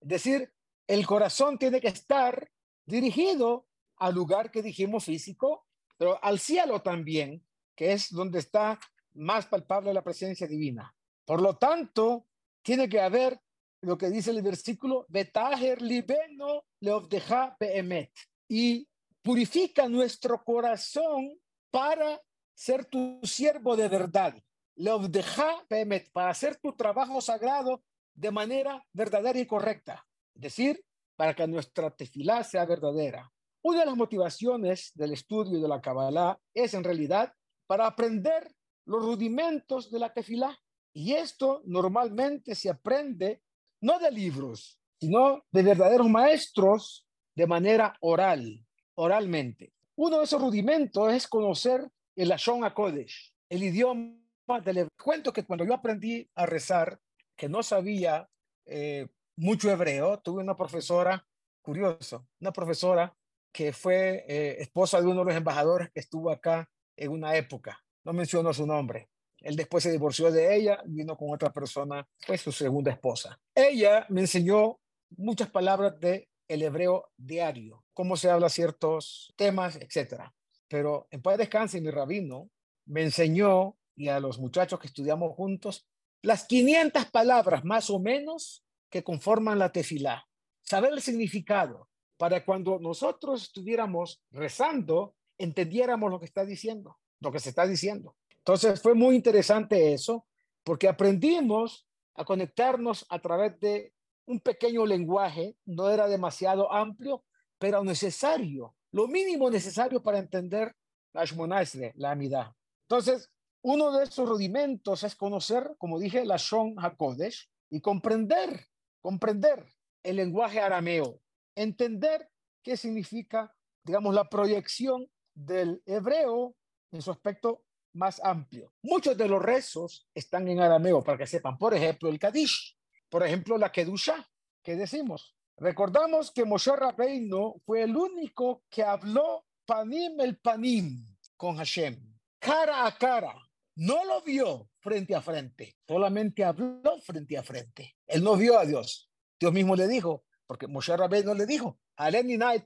es 0.00 0.08
decir, 0.08 0.52
el 0.86 1.06
corazón 1.06 1.58
tiene 1.58 1.80
que 1.80 1.88
estar 1.88 2.50
dirigido 2.86 3.66
al 3.96 4.14
lugar 4.14 4.50
que 4.50 4.62
dijimos 4.62 5.04
físico, 5.04 5.66
pero 5.96 6.22
al 6.22 6.38
cielo 6.38 6.80
también, 6.80 7.44
que 7.74 7.92
es 7.92 8.10
donde 8.10 8.38
está 8.38 8.78
más 9.14 9.46
palpable 9.46 9.92
la 9.92 10.02
presencia 10.02 10.46
divina. 10.46 10.94
Por 11.24 11.42
lo 11.42 11.56
tanto, 11.56 12.26
tiene 12.62 12.88
que 12.88 13.00
haber 13.00 13.40
lo 13.80 13.96
que 13.98 14.10
dice 14.10 14.30
el 14.30 14.42
versículo, 14.42 15.06
Betaher 15.08 15.82
libeno 15.82 16.64
leovdeja 16.80 17.56
beemet, 17.58 18.12
y 18.48 18.88
purifica 19.22 19.88
nuestro 19.88 20.42
corazón 20.42 21.38
para 21.70 22.20
ser 22.54 22.84
tu 22.86 23.20
siervo 23.22 23.76
de 23.76 23.88
verdad. 23.88 24.34
Leovdeja 24.76 25.64
beemet, 25.68 26.10
para 26.12 26.30
hacer 26.30 26.56
tu 26.56 26.72
trabajo 26.72 27.20
sagrado 27.20 27.82
de 28.18 28.32
manera 28.32 28.84
verdadera 28.92 29.38
y 29.38 29.46
correcta. 29.46 30.04
Es 30.34 30.42
decir, 30.42 30.84
para 31.16 31.34
que 31.34 31.46
nuestra 31.46 31.90
tefilá 31.90 32.42
sea 32.42 32.64
verdadera. 32.64 33.30
Una 33.62 33.80
de 33.80 33.86
las 33.86 33.96
motivaciones 33.96 34.90
del 34.94 35.12
estudio 35.12 35.60
de 35.60 35.68
la 35.68 35.80
Kabbalah 35.80 36.38
es 36.52 36.74
en 36.74 36.82
realidad 36.82 37.32
para 37.66 37.86
aprender 37.86 38.52
los 38.86 39.04
rudimentos 39.04 39.90
de 39.90 40.00
la 40.00 40.12
tefilá. 40.12 40.58
Y 40.92 41.12
esto 41.12 41.62
normalmente 41.64 42.54
se 42.54 42.70
aprende 42.70 43.42
no 43.80 44.00
de 44.00 44.10
libros, 44.10 44.80
sino 44.98 45.44
de 45.52 45.62
verdaderos 45.62 46.08
maestros 46.08 47.06
de 47.36 47.46
manera 47.46 47.96
oral, 48.00 48.66
oralmente. 48.96 49.72
Uno 49.96 50.18
de 50.18 50.24
esos 50.24 50.40
rudimentos 50.40 51.12
es 51.12 51.28
conocer 51.28 51.88
el 52.16 52.28
Lashon 52.28 52.64
HaKodesh, 52.64 53.32
el 53.48 53.62
idioma 53.62 54.18
del 54.64 54.88
cuento 55.00 55.32
que 55.32 55.44
cuando 55.44 55.64
yo 55.64 55.74
aprendí 55.74 56.28
a 56.34 56.46
rezar, 56.46 56.98
que 57.38 57.48
no 57.48 57.62
sabía 57.62 58.28
eh, 58.66 59.06
mucho 59.36 59.70
hebreo, 59.70 60.18
tuve 60.18 60.42
una 60.42 60.56
profesora, 60.56 61.24
curioso, 61.62 62.26
una 62.40 62.52
profesora 62.52 63.16
que 63.52 63.72
fue 63.72 64.24
eh, 64.28 64.56
esposa 64.60 65.00
de 65.00 65.06
uno 65.06 65.20
de 65.20 65.26
los 65.26 65.36
embajadores 65.36 65.90
que 65.90 66.00
estuvo 66.00 66.30
acá 66.30 66.68
en 66.96 67.12
una 67.12 67.36
época. 67.36 67.82
No 68.04 68.12
menciono 68.12 68.52
su 68.52 68.66
nombre. 68.66 69.08
Él 69.40 69.54
después 69.54 69.84
se 69.84 69.92
divorció 69.92 70.32
de 70.32 70.56
ella, 70.56 70.82
vino 70.84 71.16
con 71.16 71.32
otra 71.32 71.52
persona, 71.52 72.06
pues 72.26 72.40
su 72.40 72.50
segunda 72.50 72.90
esposa. 72.90 73.40
Ella 73.54 74.04
me 74.08 74.22
enseñó 74.22 74.80
muchas 75.16 75.48
palabras 75.48 75.98
de 76.00 76.28
el 76.48 76.62
hebreo 76.62 77.12
diario, 77.16 77.84
cómo 77.94 78.16
se 78.16 78.30
habla 78.30 78.48
ciertos 78.48 79.32
temas, 79.36 79.76
etcétera. 79.76 80.34
Pero 80.66 81.06
en 81.10 81.22
paz 81.22 81.38
descanse, 81.38 81.80
mi 81.80 81.90
rabino 81.90 82.50
me 82.86 83.02
enseñó 83.02 83.76
y 83.94 84.08
a 84.08 84.18
los 84.18 84.38
muchachos 84.38 84.80
que 84.80 84.88
estudiamos 84.88 85.34
juntos 85.36 85.86
las 86.22 86.46
500 86.46 87.06
palabras 87.06 87.64
más 87.64 87.90
o 87.90 87.98
menos 87.98 88.64
que 88.90 89.04
conforman 89.04 89.58
la 89.58 89.72
tefilá. 89.72 90.26
Saber 90.62 90.92
el 90.92 91.00
significado 91.00 91.88
para 92.16 92.44
cuando 92.44 92.78
nosotros 92.78 93.44
estuviéramos 93.44 94.20
rezando, 94.30 95.14
entendiéramos 95.38 96.10
lo 96.10 96.18
que 96.18 96.26
está 96.26 96.44
diciendo, 96.44 96.98
lo 97.20 97.30
que 97.30 97.38
se 97.38 97.50
está 97.50 97.66
diciendo. 97.66 98.16
Entonces 98.38 98.80
fue 98.80 98.94
muy 98.94 99.14
interesante 99.14 99.92
eso, 99.92 100.26
porque 100.64 100.88
aprendimos 100.88 101.86
a 102.14 102.24
conectarnos 102.24 103.06
a 103.08 103.20
través 103.20 103.58
de 103.60 103.92
un 104.26 104.40
pequeño 104.40 104.84
lenguaje, 104.84 105.56
no 105.64 105.88
era 105.88 106.08
demasiado 106.08 106.72
amplio, 106.72 107.24
pero 107.58 107.82
necesario, 107.84 108.74
lo 108.92 109.06
mínimo 109.06 109.50
necesario 109.50 110.02
para 110.02 110.18
entender 110.18 110.74
la 111.12 111.24
Shmonasre, 111.24 111.92
la 111.96 112.10
amidad. 112.10 112.52
Entonces, 112.82 113.30
uno 113.68 113.92
de 113.92 114.04
esos 114.04 114.26
rudimentos 114.26 115.02
es 115.04 115.14
conocer, 115.14 115.74
como 115.76 115.98
dije, 115.98 116.24
la 116.24 116.36
Shon 116.38 116.74
HaKodesh 116.78 117.50
y 117.68 117.82
comprender, 117.82 118.66
comprender 119.02 119.66
el 120.02 120.16
lenguaje 120.16 120.58
arameo, 120.58 121.20
entender 121.54 122.30
qué 122.62 122.78
significa, 122.78 123.54
digamos, 123.84 124.14
la 124.14 124.28
proyección 124.28 125.06
del 125.34 125.82
hebreo 125.84 126.56
en 126.92 127.02
su 127.02 127.10
aspecto 127.10 127.64
más 127.92 128.20
amplio. 128.24 128.72
Muchos 128.82 129.18
de 129.18 129.28
los 129.28 129.42
rezos 129.42 130.08
están 130.14 130.48
en 130.48 130.60
arameo, 130.60 131.04
para 131.04 131.18
que 131.18 131.26
sepan. 131.26 131.58
Por 131.58 131.74
ejemplo, 131.74 132.08
el 132.08 132.18
Kadish. 132.18 132.74
Por 133.10 133.22
ejemplo, 133.22 133.58
la 133.58 133.70
Kedusha, 133.70 134.26
que 134.62 134.76
decimos. 134.76 135.36
Recordamos 135.58 136.30
que 136.30 136.46
Moshe 136.46 136.74
Rabbeinu 136.74 137.60
fue 137.66 137.82
el 137.82 137.94
único 137.94 138.64
que 138.70 138.82
habló 138.82 139.44
panim 139.66 140.20
el 140.20 140.38
panim 140.38 141.04
con 141.36 141.56
Hashem, 141.56 141.98
cara 142.38 142.86
a 142.86 142.96
cara. 142.96 143.47
No 143.78 144.04
lo 144.04 144.22
vio 144.22 144.70
frente 144.80 145.14
a 145.14 145.22
frente, 145.22 145.76
solamente 145.86 146.42
habló 146.42 147.00
frente 147.00 147.38
a 147.38 147.44
frente. 147.44 147.96
Él 148.08 148.24
no 148.24 148.34
vio 148.34 148.58
a 148.58 148.66
Dios. 148.66 149.08
Dios 149.38 149.52
mismo 149.52 149.76
le 149.76 149.86
dijo, 149.86 150.24
porque 150.48 150.66
Moshe 150.66 150.96
Rabbeinu 150.96 151.32
le 151.32 151.46
dijo, 151.46 151.78
Aleni 151.94 152.36
Night, 152.36 152.64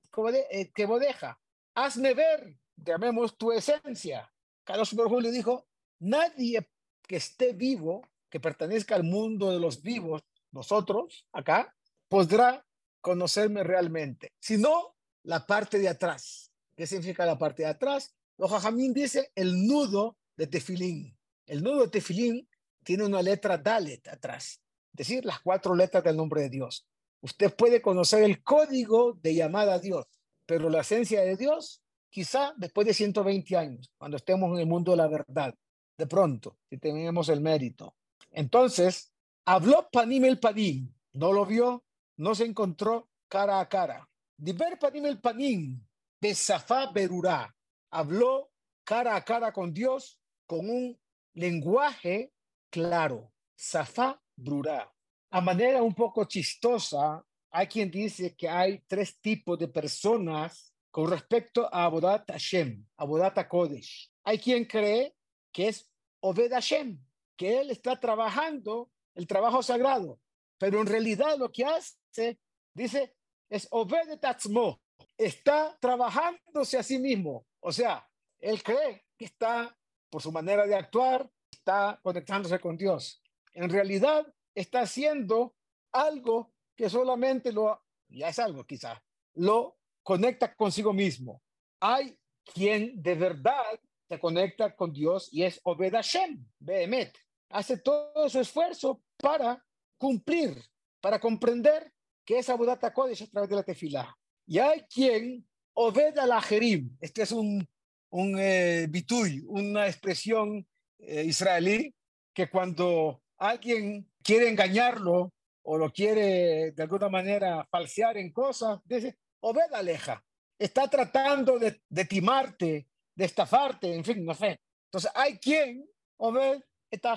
que 0.75 0.87
bodeja, 0.87 1.39
hazme 1.75 2.15
ver, 2.15 2.57
llamemos 2.77 3.37
tu 3.37 3.53
esencia. 3.53 4.33
Carlos 4.65 4.95
Borges 4.95 5.23
le 5.23 5.33
dijo, 5.33 5.67
nadie 5.99 6.67
que 7.07 7.17
esté 7.17 7.53
vivo, 7.53 8.09
que 8.31 8.41
pertenezca 8.41 8.95
al 8.95 9.05
mundo 9.05 9.51
de 9.51 9.61
los 9.61 9.83
vivos, 9.83 10.23
nosotros 10.51 11.29
acá, 11.31 11.77
podrá 12.09 12.65
conocerme 13.03 13.63
realmente, 13.65 14.33
sino 14.41 14.97
la 15.25 15.47
parte 15.47 15.79
de 15.79 15.91
atrás. 15.91 16.51
¿Qué 16.75 16.87
significa 16.87 17.27
la 17.27 17.37
parte 17.37 17.65
de 17.65 17.69
atrás? 17.69 18.15
Los 18.39 18.51
Jajamín 18.51 18.95
dice 18.95 19.31
el 19.35 19.67
nudo 19.67 20.17
de 20.37 20.47
tefilín. 20.47 21.17
El 21.47 21.63
nudo 21.63 21.83
de 21.83 21.89
tefilín 21.89 22.49
tiene 22.83 23.05
una 23.05 23.23
letra 23.23 23.59
Dalet 23.59 24.07
atrás. 24.09 24.61
es 24.93 24.97
decir, 24.97 25.25
las 25.25 25.41
cuatro 25.41 25.75
letras 25.75 26.05
del 26.05 26.17
nombre 26.17 26.43
de 26.43 26.51
Dios. 26.51 26.87
Usted 27.21 27.55
puede 27.55 27.81
conocer 27.81 28.25
el 28.25 28.43
código 28.43 29.19
de 29.23 29.35
llamada 29.35 29.75
a 29.75 29.79
Dios, 29.79 30.07
pero 30.45 30.69
la 30.69 30.81
esencia 30.81 31.23
de 31.23 31.37
Dios, 31.37 31.83
quizá 32.11 32.53
después 32.57 32.87
de 32.87 32.95
120 32.95 33.57
años, 33.57 33.93
cuando 33.97 34.17
estemos 34.17 34.53
en 34.53 34.59
el 34.59 34.67
mundo 34.67 34.91
de 34.91 34.97
la 34.97 35.07
verdad, 35.07 35.55
de 35.97 36.07
pronto, 36.07 36.59
si 36.69 36.79
tenemos 36.79 37.29
el 37.29 37.41
mérito. 37.41 37.95
Entonces, 38.31 39.13
habló 39.45 39.89
Panim 39.91 40.25
el 40.25 40.41
Panim, 40.41 40.93
no 41.13 41.33
lo 41.33 41.47
vio, 41.47 41.85
no 42.17 42.35
se 42.35 42.45
encontró 42.45 43.09
cara 43.29 43.61
a 43.61 43.69
cara. 43.69 44.09
Diber 44.37 44.79
Panim 44.79 45.07
el 45.07 45.21
Panim, 45.21 45.81
Besafá 46.21 46.91
Berurá, 46.91 47.55
habló 47.91 48.51
cara 48.85 49.15
a 49.15 49.25
cara 49.25 49.53
con 49.53 49.73
Dios 49.73 50.19
con 50.53 50.69
un 50.69 51.01
lenguaje 51.33 52.31
claro, 52.71 53.33
Safá 53.57 54.21
Brurá. 54.37 54.93
A 55.31 55.41
manera 55.41 55.83
un 55.83 55.95
poco 55.95 56.27
chistosa, 56.27 57.25
hay 57.51 57.67
quien 57.69 57.91
dice 57.91 58.37
que 58.37 58.51
hay 58.51 58.81
tres 58.87 59.19
tipos 59.19 59.59
de 59.59 59.69
personas 59.69 60.75
con 60.91 61.11
respecto 61.11 61.75
a 61.75 61.85
Abodat 61.85 62.31
Hashem, 62.31 62.85
Abodat 62.99 63.49
Kodesh. 63.49 64.13
Hay 64.25 64.39
quien 64.39 64.67
cree 64.67 65.15
que 65.51 65.69
es 65.69 65.91
Obed 66.21 66.53
Hashem, 66.53 67.03
que 67.35 67.63
él 67.63 67.71
está 67.71 67.99
trabajando 67.99 68.91
el 69.15 69.27
trabajo 69.27 69.63
sagrado, 69.63 70.21
pero 70.59 70.83
en 70.83 70.87
realidad 70.87 71.39
lo 71.39 71.51
que 71.51 71.65
hace, 71.65 72.39
dice, 72.75 73.17
es 73.49 73.67
Obed 73.71 74.19
Tatzmo, 74.21 74.83
está 75.17 75.79
trabajándose 75.81 76.77
a 76.77 76.83
sí 76.83 76.99
mismo. 76.99 77.47
O 77.61 77.73
sea, 77.73 78.07
él 78.39 78.63
cree 78.63 79.07
que 79.17 79.25
está, 79.25 79.75
por 80.13 80.21
su 80.21 80.31
manera 80.31 80.67
de 80.67 80.75
actuar, 80.75 81.27
está 81.51 81.99
conectándose 82.03 82.61
con 82.61 82.77
Dios. 82.77 83.23
En 83.55 83.71
realidad, 83.71 84.27
está 84.55 84.83
haciendo 84.83 85.55
algo 85.91 86.53
que 86.77 86.91
solamente 86.91 87.51
lo, 87.51 87.83
ya 88.11 88.29
es 88.29 88.39
algo 88.39 88.67
quizá, 88.67 89.03
lo 89.37 89.79
conecta 90.03 90.55
consigo 90.55 90.93
mismo. 90.93 91.43
Hay 91.81 92.19
quien 92.45 93.03
de 93.03 93.15
verdad 93.15 93.81
se 94.07 94.21
conecta 94.21 94.77
con 94.77 94.93
Dios 94.93 95.31
y 95.33 95.45
es 95.45 95.59
Obed 95.65 95.95
Hashem, 95.95 96.45
Behemet. 96.59 97.17
Hace 97.49 97.79
todo 97.79 98.29
su 98.29 98.39
esfuerzo 98.39 99.03
para 99.17 99.65
cumplir, 99.97 100.63
para 101.01 101.19
comprender 101.19 101.91
que 102.23 102.39
es 102.39 102.51
Abudata 102.51 102.93
Kodesh 102.93 103.23
a 103.23 103.27
través 103.29 103.49
de 103.49 103.57
la 103.57 103.63
tefilá. 103.63 104.15
Y 104.47 104.59
hay 104.59 104.83
quien 104.83 105.49
Obed 105.73 106.19
al 106.19 106.33
Ajerim. 106.33 106.95
Este 107.01 107.23
es 107.23 107.33
un, 107.33 107.67
un 108.13 108.39
eh, 108.39 108.87
bituy, 108.89 109.43
una 109.47 109.87
expresión 109.87 110.67
eh, 110.99 111.25
israelí 111.25 111.95
que 112.35 112.49
cuando 112.51 113.23
alguien 113.39 114.11
quiere 114.23 114.49
engañarlo 114.49 115.33
o 115.63 115.79
lo 115.79 115.93
quiere 115.93 116.73
de 116.73 116.83
alguna 116.83 117.09
manera 117.09 117.67
falsear 117.71 118.17
en 118.17 118.33
cosas, 118.33 118.81
dice, 118.85 119.17
Obed 119.41 119.73
aleja. 119.73 120.23
Está 120.59 120.89
tratando 120.89 121.59
de, 121.59 122.05
timarte, 122.05 122.87
de 123.15 123.25
estafarte, 123.25 123.93
en 123.93 124.05
fin, 124.05 124.25
no 124.25 124.35
sé. 124.35 124.61
Entonces 124.87 125.11
hay 125.15 125.39
quien, 125.39 125.85
Obed, 126.19 126.61
está 126.91 127.17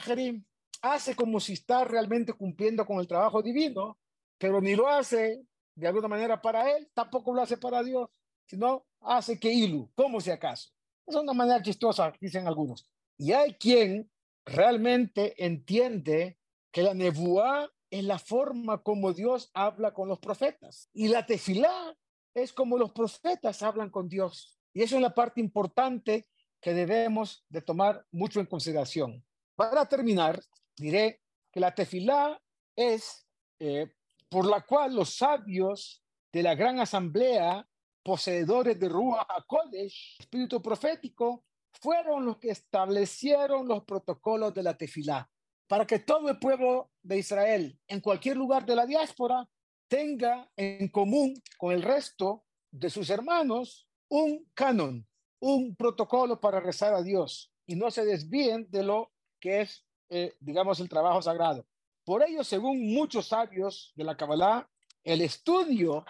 hace 0.82 1.16
como 1.16 1.40
si 1.40 1.54
está 1.54 1.84
realmente 1.84 2.34
cumpliendo 2.34 2.86
con 2.86 3.00
el 3.00 3.08
trabajo 3.08 3.42
divino, 3.42 4.00
pero 4.38 4.62
ni 4.62 4.76
lo 4.76 4.88
hace 4.88 5.44
de 5.76 5.88
alguna 5.88 6.08
manera 6.08 6.42
para 6.42 6.72
él, 6.76 6.90
tampoco 6.94 7.34
lo 7.34 7.42
hace 7.42 7.58
para 7.58 7.84
Dios, 7.84 8.10
sino 8.46 8.86
hace 9.02 9.38
que 9.38 9.52
ilu, 9.52 9.92
como 9.94 10.22
si 10.22 10.32
acaso. 10.32 10.75
Es 11.08 11.16
una 11.16 11.34
manera 11.34 11.62
chistosa, 11.62 12.14
dicen 12.20 12.48
algunos. 12.48 12.90
Y 13.18 13.32
hay 13.32 13.54
quien 13.56 14.10
realmente 14.46 15.44
entiende 15.44 16.38
que 16.72 16.84
la 16.84 16.94
nebuá 16.94 17.70
es 17.90 18.04
la 18.04 18.20
forma 18.20 18.84
como 18.84 19.14
Dios 19.14 19.52
habla 19.54 19.94
con 19.94 20.08
los 20.08 20.20
profetas. 20.20 20.90
Y 20.94 21.08
la 21.08 21.26
tefilá 21.26 21.96
es 22.34 22.52
como 22.52 22.78
los 22.78 22.92
profetas 22.92 23.64
hablan 23.64 23.90
con 23.90 24.10
Dios. 24.10 24.60
Y 24.74 24.84
eso 24.84 24.96
es 24.96 25.02
la 25.02 25.14
parte 25.14 25.40
importante 25.40 26.28
que 26.60 26.74
debemos 26.74 27.46
de 27.50 27.62
tomar 27.62 28.06
mucho 28.12 28.40
en 28.40 28.48
consideración. 28.48 29.24
Para 29.56 29.88
terminar, 29.88 30.42
diré 30.76 31.22
que 31.52 31.60
la 31.60 31.74
tefilá 31.74 32.42
es 32.76 33.26
eh, 33.60 33.88
por 34.30 34.46
la 34.46 34.62
cual 34.62 34.96
los 34.96 35.16
sabios 35.16 36.04
de 36.34 36.44
la 36.44 36.56
gran 36.56 36.80
asamblea, 36.80 37.66
poseedores 38.06 38.80
de 38.80 38.88
Ruach 38.88 39.26
HaKodesh, 39.28 40.18
espíritu 40.20 40.62
profético, 40.62 41.44
fueron 41.82 42.24
los 42.24 42.38
que 42.38 42.52
establecieron 42.52 43.68
los 43.68 43.84
protocolos 43.84 44.54
de 44.54 44.62
la 44.62 44.78
tefilá, 44.78 45.28
para 45.68 45.88
que 45.88 45.98
todo 45.98 46.30
el 46.30 46.38
pueblo 46.38 46.92
de 47.02 47.18
Israel, 47.18 47.80
en 47.88 48.02
cualquier 48.02 48.38
lugar 48.38 48.64
de 48.64 48.76
la 48.76 48.86
diáspora, 48.86 49.50
tenga 49.88 50.48
en 50.56 50.88
común 50.90 51.34
con 51.58 51.74
el 51.74 51.82
resto 51.82 52.46
de 52.72 52.92
sus 52.92 53.10
hermanos 53.10 53.88
un 54.08 54.48
canon, 54.54 55.08
un 55.40 55.76
protocolo 55.76 56.40
para 56.40 56.60
rezar 56.60 56.94
a 56.94 57.02
Dios 57.02 57.52
y 57.66 57.76
no 57.76 57.90
se 57.90 58.06
desvíen 58.06 58.68
de 58.70 58.84
lo 58.84 59.12
que 59.40 59.62
es, 59.62 59.84
eh, 60.10 60.36
digamos, 60.40 60.80
el 60.80 60.90
trabajo 60.90 61.24
sagrado. 61.24 61.66
Por 62.04 62.22
ello, 62.22 62.44
según 62.44 62.94
muchos 62.94 63.30
sabios 63.30 63.94
de 63.96 64.04
la 64.04 64.16
Kabbalah, 64.16 64.70
el 65.04 65.22
estudio 65.22 66.06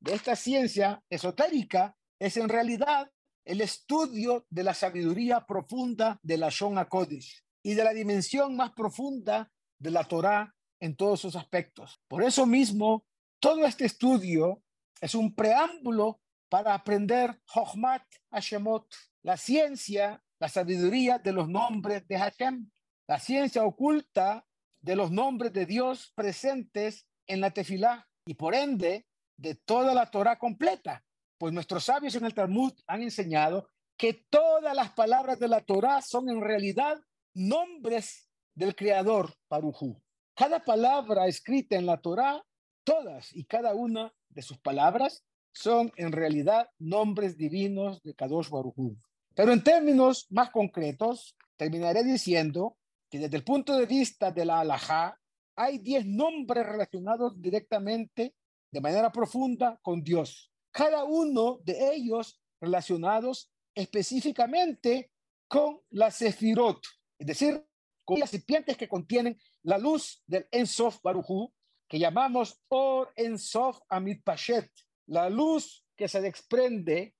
de 0.00 0.14
esta 0.14 0.34
ciencia 0.34 1.02
esotérica 1.10 1.96
es 2.18 2.36
en 2.36 2.48
realidad 2.48 3.10
el 3.44 3.60
estudio 3.60 4.46
de 4.50 4.64
la 4.64 4.74
sabiduría 4.74 5.46
profunda 5.46 6.18
de 6.22 6.36
la 6.38 6.48
Shon 6.50 6.82
Kodesh 6.86 7.42
y 7.62 7.74
de 7.74 7.84
la 7.84 7.92
dimensión 7.92 8.56
más 8.56 8.72
profunda 8.72 9.50
de 9.78 9.90
la 9.90 10.04
Torah 10.04 10.54
en 10.80 10.96
todos 10.96 11.20
sus 11.20 11.36
aspectos. 11.36 12.00
Por 12.08 12.22
eso 12.22 12.46
mismo, 12.46 13.04
todo 13.38 13.66
este 13.66 13.84
estudio 13.84 14.62
es 15.00 15.14
un 15.14 15.34
preámbulo 15.34 16.20
para 16.48 16.74
aprender 16.74 17.40
Chochmat 17.46 18.02
Hashemot, 18.30 18.86
la 19.22 19.36
ciencia, 19.36 20.22
la 20.38 20.48
sabiduría 20.48 21.18
de 21.18 21.32
los 21.32 21.48
nombres 21.48 22.06
de 22.08 22.18
Hashem, 22.18 22.70
la 23.06 23.18
ciencia 23.18 23.64
oculta 23.64 24.46
de 24.80 24.96
los 24.96 25.10
nombres 25.10 25.52
de 25.52 25.66
Dios 25.66 26.12
presentes 26.14 27.06
en 27.26 27.40
la 27.40 27.50
tefilá 27.50 28.08
y 28.24 28.34
por 28.34 28.54
ende 28.54 29.06
de 29.40 29.54
toda 29.54 29.94
la 29.94 30.10
Torah 30.10 30.38
completa. 30.38 31.02
Pues 31.38 31.52
nuestros 31.52 31.84
sabios 31.84 32.14
en 32.14 32.26
el 32.26 32.34
Talmud 32.34 32.72
han 32.86 33.02
enseñado 33.02 33.68
que 33.96 34.26
todas 34.28 34.74
las 34.74 34.90
palabras 34.90 35.38
de 35.38 35.48
la 35.48 35.62
Torah 35.62 36.02
son 36.02 36.28
en 36.28 36.40
realidad 36.40 36.98
nombres 37.34 38.28
del 38.54 38.74
Creador, 38.74 39.34
Parujú. 39.48 40.00
Cada 40.34 40.62
palabra 40.62 41.26
escrita 41.26 41.76
en 41.76 41.86
la 41.86 42.00
Torah, 42.00 42.44
todas 42.84 43.34
y 43.34 43.44
cada 43.44 43.74
una 43.74 44.12
de 44.28 44.42
sus 44.42 44.58
palabras 44.58 45.24
son 45.52 45.92
en 45.96 46.12
realidad 46.12 46.68
nombres 46.78 47.36
divinos 47.36 48.02
de 48.02 48.14
Kadosh 48.14 48.50
Barujú. 48.50 48.96
Pero 49.34 49.52
en 49.52 49.64
términos 49.64 50.26
más 50.30 50.50
concretos, 50.50 51.36
terminaré 51.56 52.04
diciendo 52.04 52.76
que 53.10 53.18
desde 53.18 53.38
el 53.38 53.44
punto 53.44 53.76
de 53.76 53.86
vista 53.86 54.30
de 54.30 54.44
la 54.44 54.60
halajá, 54.60 55.18
hay 55.56 55.78
10 55.78 56.06
nombres 56.06 56.66
relacionados 56.66 57.40
directamente, 57.40 58.34
de 58.70 58.80
manera 58.80 59.10
profunda, 59.10 59.78
con 59.82 60.02
Dios. 60.02 60.52
Cada 60.70 61.04
uno 61.04 61.60
de 61.64 61.94
ellos 61.94 62.40
relacionados 62.60 63.50
específicamente 63.74 65.10
con 65.48 65.80
la 65.90 66.10
Sefirot, 66.10 66.80
es 67.18 67.26
decir, 67.26 67.66
con 68.04 68.20
las 68.20 68.30
serpientes 68.30 68.76
que 68.76 68.88
contienen 68.88 69.38
la 69.62 69.78
luz 69.78 70.22
del 70.26 70.46
Ensof 70.50 71.00
Barujú, 71.02 71.52
que 71.88 71.98
llamamos 71.98 72.60
Or 72.68 73.12
Ensof 73.16 73.80
Amit 73.88 74.22
Pashet, 74.22 74.70
la 75.06 75.28
luz 75.28 75.84
que 75.96 76.08
se 76.08 76.20
desprende 76.20 77.14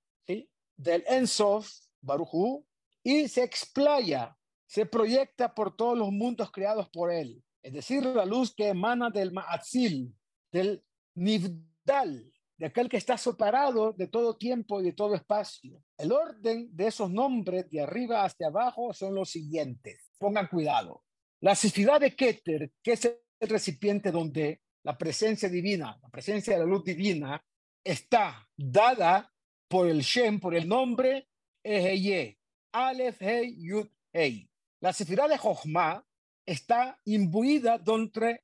del 0.77 1.05
Ensof 1.07 1.71
Barujú 2.01 2.65
y 3.03 3.29
se 3.29 3.43
explaya 3.43 4.37
se 4.67 4.87
proyecta 4.87 5.53
por 5.53 5.77
todos 5.77 5.99
los 5.99 6.13
mundos 6.13 6.53
creados 6.53 6.89
por 6.91 7.11
él. 7.11 7.43
Es 7.61 7.73
decir, 7.73 8.07
la 8.07 8.25
luz 8.25 8.55
que 8.55 8.69
emana 8.69 9.11
del 9.11 9.33
Ma'atzil, 9.33 10.15
del 10.53 10.85
Nivdal, 11.15 12.33
de 12.57 12.67
aquel 12.67 12.89
que 12.89 12.99
está 12.99 13.17
separado 13.17 13.93
de 13.93 14.07
todo 14.07 14.37
tiempo 14.37 14.81
y 14.81 14.85
de 14.85 14.93
todo 14.93 15.15
espacio. 15.15 15.83
El 15.97 16.13
orden 16.13 16.69
de 16.77 16.89
esos 16.89 17.11
nombres 17.11 17.71
de 17.71 17.81
arriba 17.81 18.25
hacia 18.25 18.49
abajo 18.49 18.93
son 18.93 19.15
los 19.15 19.31
siguientes. 19.31 20.11
Pongan 20.19 20.47
cuidado. 20.49 21.05
La 21.41 21.55
ciudad 21.55 22.01
de 22.01 22.15
Keter, 22.15 22.71
que 22.83 22.93
es 22.93 23.05
el 23.05 23.49
recipiente 23.49 24.11
donde 24.11 24.61
la 24.83 24.97
presencia 24.99 25.49
divina, 25.49 25.99
la 26.03 26.09
presencia 26.11 26.53
de 26.53 26.61
la 26.61 26.67
luz 26.67 26.85
divina, 26.85 27.43
está 27.83 28.47
dada 28.57 29.33
por 29.69 29.89
el 29.89 30.01
Shem, 30.01 30.39
por 30.39 30.55
el 30.55 30.69
nombre 30.69 31.29
Eheye, 31.65 32.39
Aleph, 32.73 33.17
Hey, 33.21 33.57
Yud, 33.59 33.89
Hey. 34.13 34.51
La 34.81 34.93
sefirá 34.93 35.29
de 35.29 35.39
Jochma 35.39 36.05
está 36.47 36.99
imbuida 37.05 37.77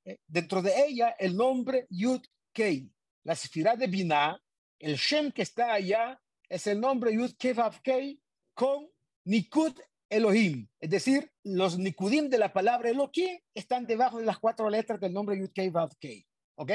eh, 0.04 0.18
dentro, 0.26 0.62
de 0.62 0.86
ella 0.86 1.16
el 1.18 1.36
nombre 1.36 1.86
Yud 1.90 2.22
Kei. 2.57 2.90
La 3.24 3.34
sefirá 3.34 3.76
de 3.76 3.86
Binah, 3.86 4.40
el 4.78 4.96
Shem 4.96 5.30
que 5.30 5.42
está 5.42 5.74
allá, 5.74 6.18
es 6.48 6.66
el 6.66 6.80
nombre 6.80 7.12
Yud 7.12 7.36
Kevav 7.36 7.82
Kei 7.82 8.18
con 8.54 8.88
Nikud 9.26 9.78
Elohim. 10.09 10.66
Es 10.80 10.88
decir, 10.88 11.30
los 11.44 11.78
Nikudim 11.78 12.30
de 12.30 12.38
la 12.38 12.52
palabra 12.52 12.88
Elohim 12.88 13.38
están 13.54 13.86
debajo 13.86 14.18
de 14.18 14.24
las 14.24 14.38
cuatro 14.38 14.70
letras 14.70 14.98
del 15.00 15.12
nombre 15.12 15.38
Yud 15.38 15.50
Kei 15.52 15.68
Vav 15.68 15.90
Kei. 16.00 16.26
¿Ok? 16.57 16.72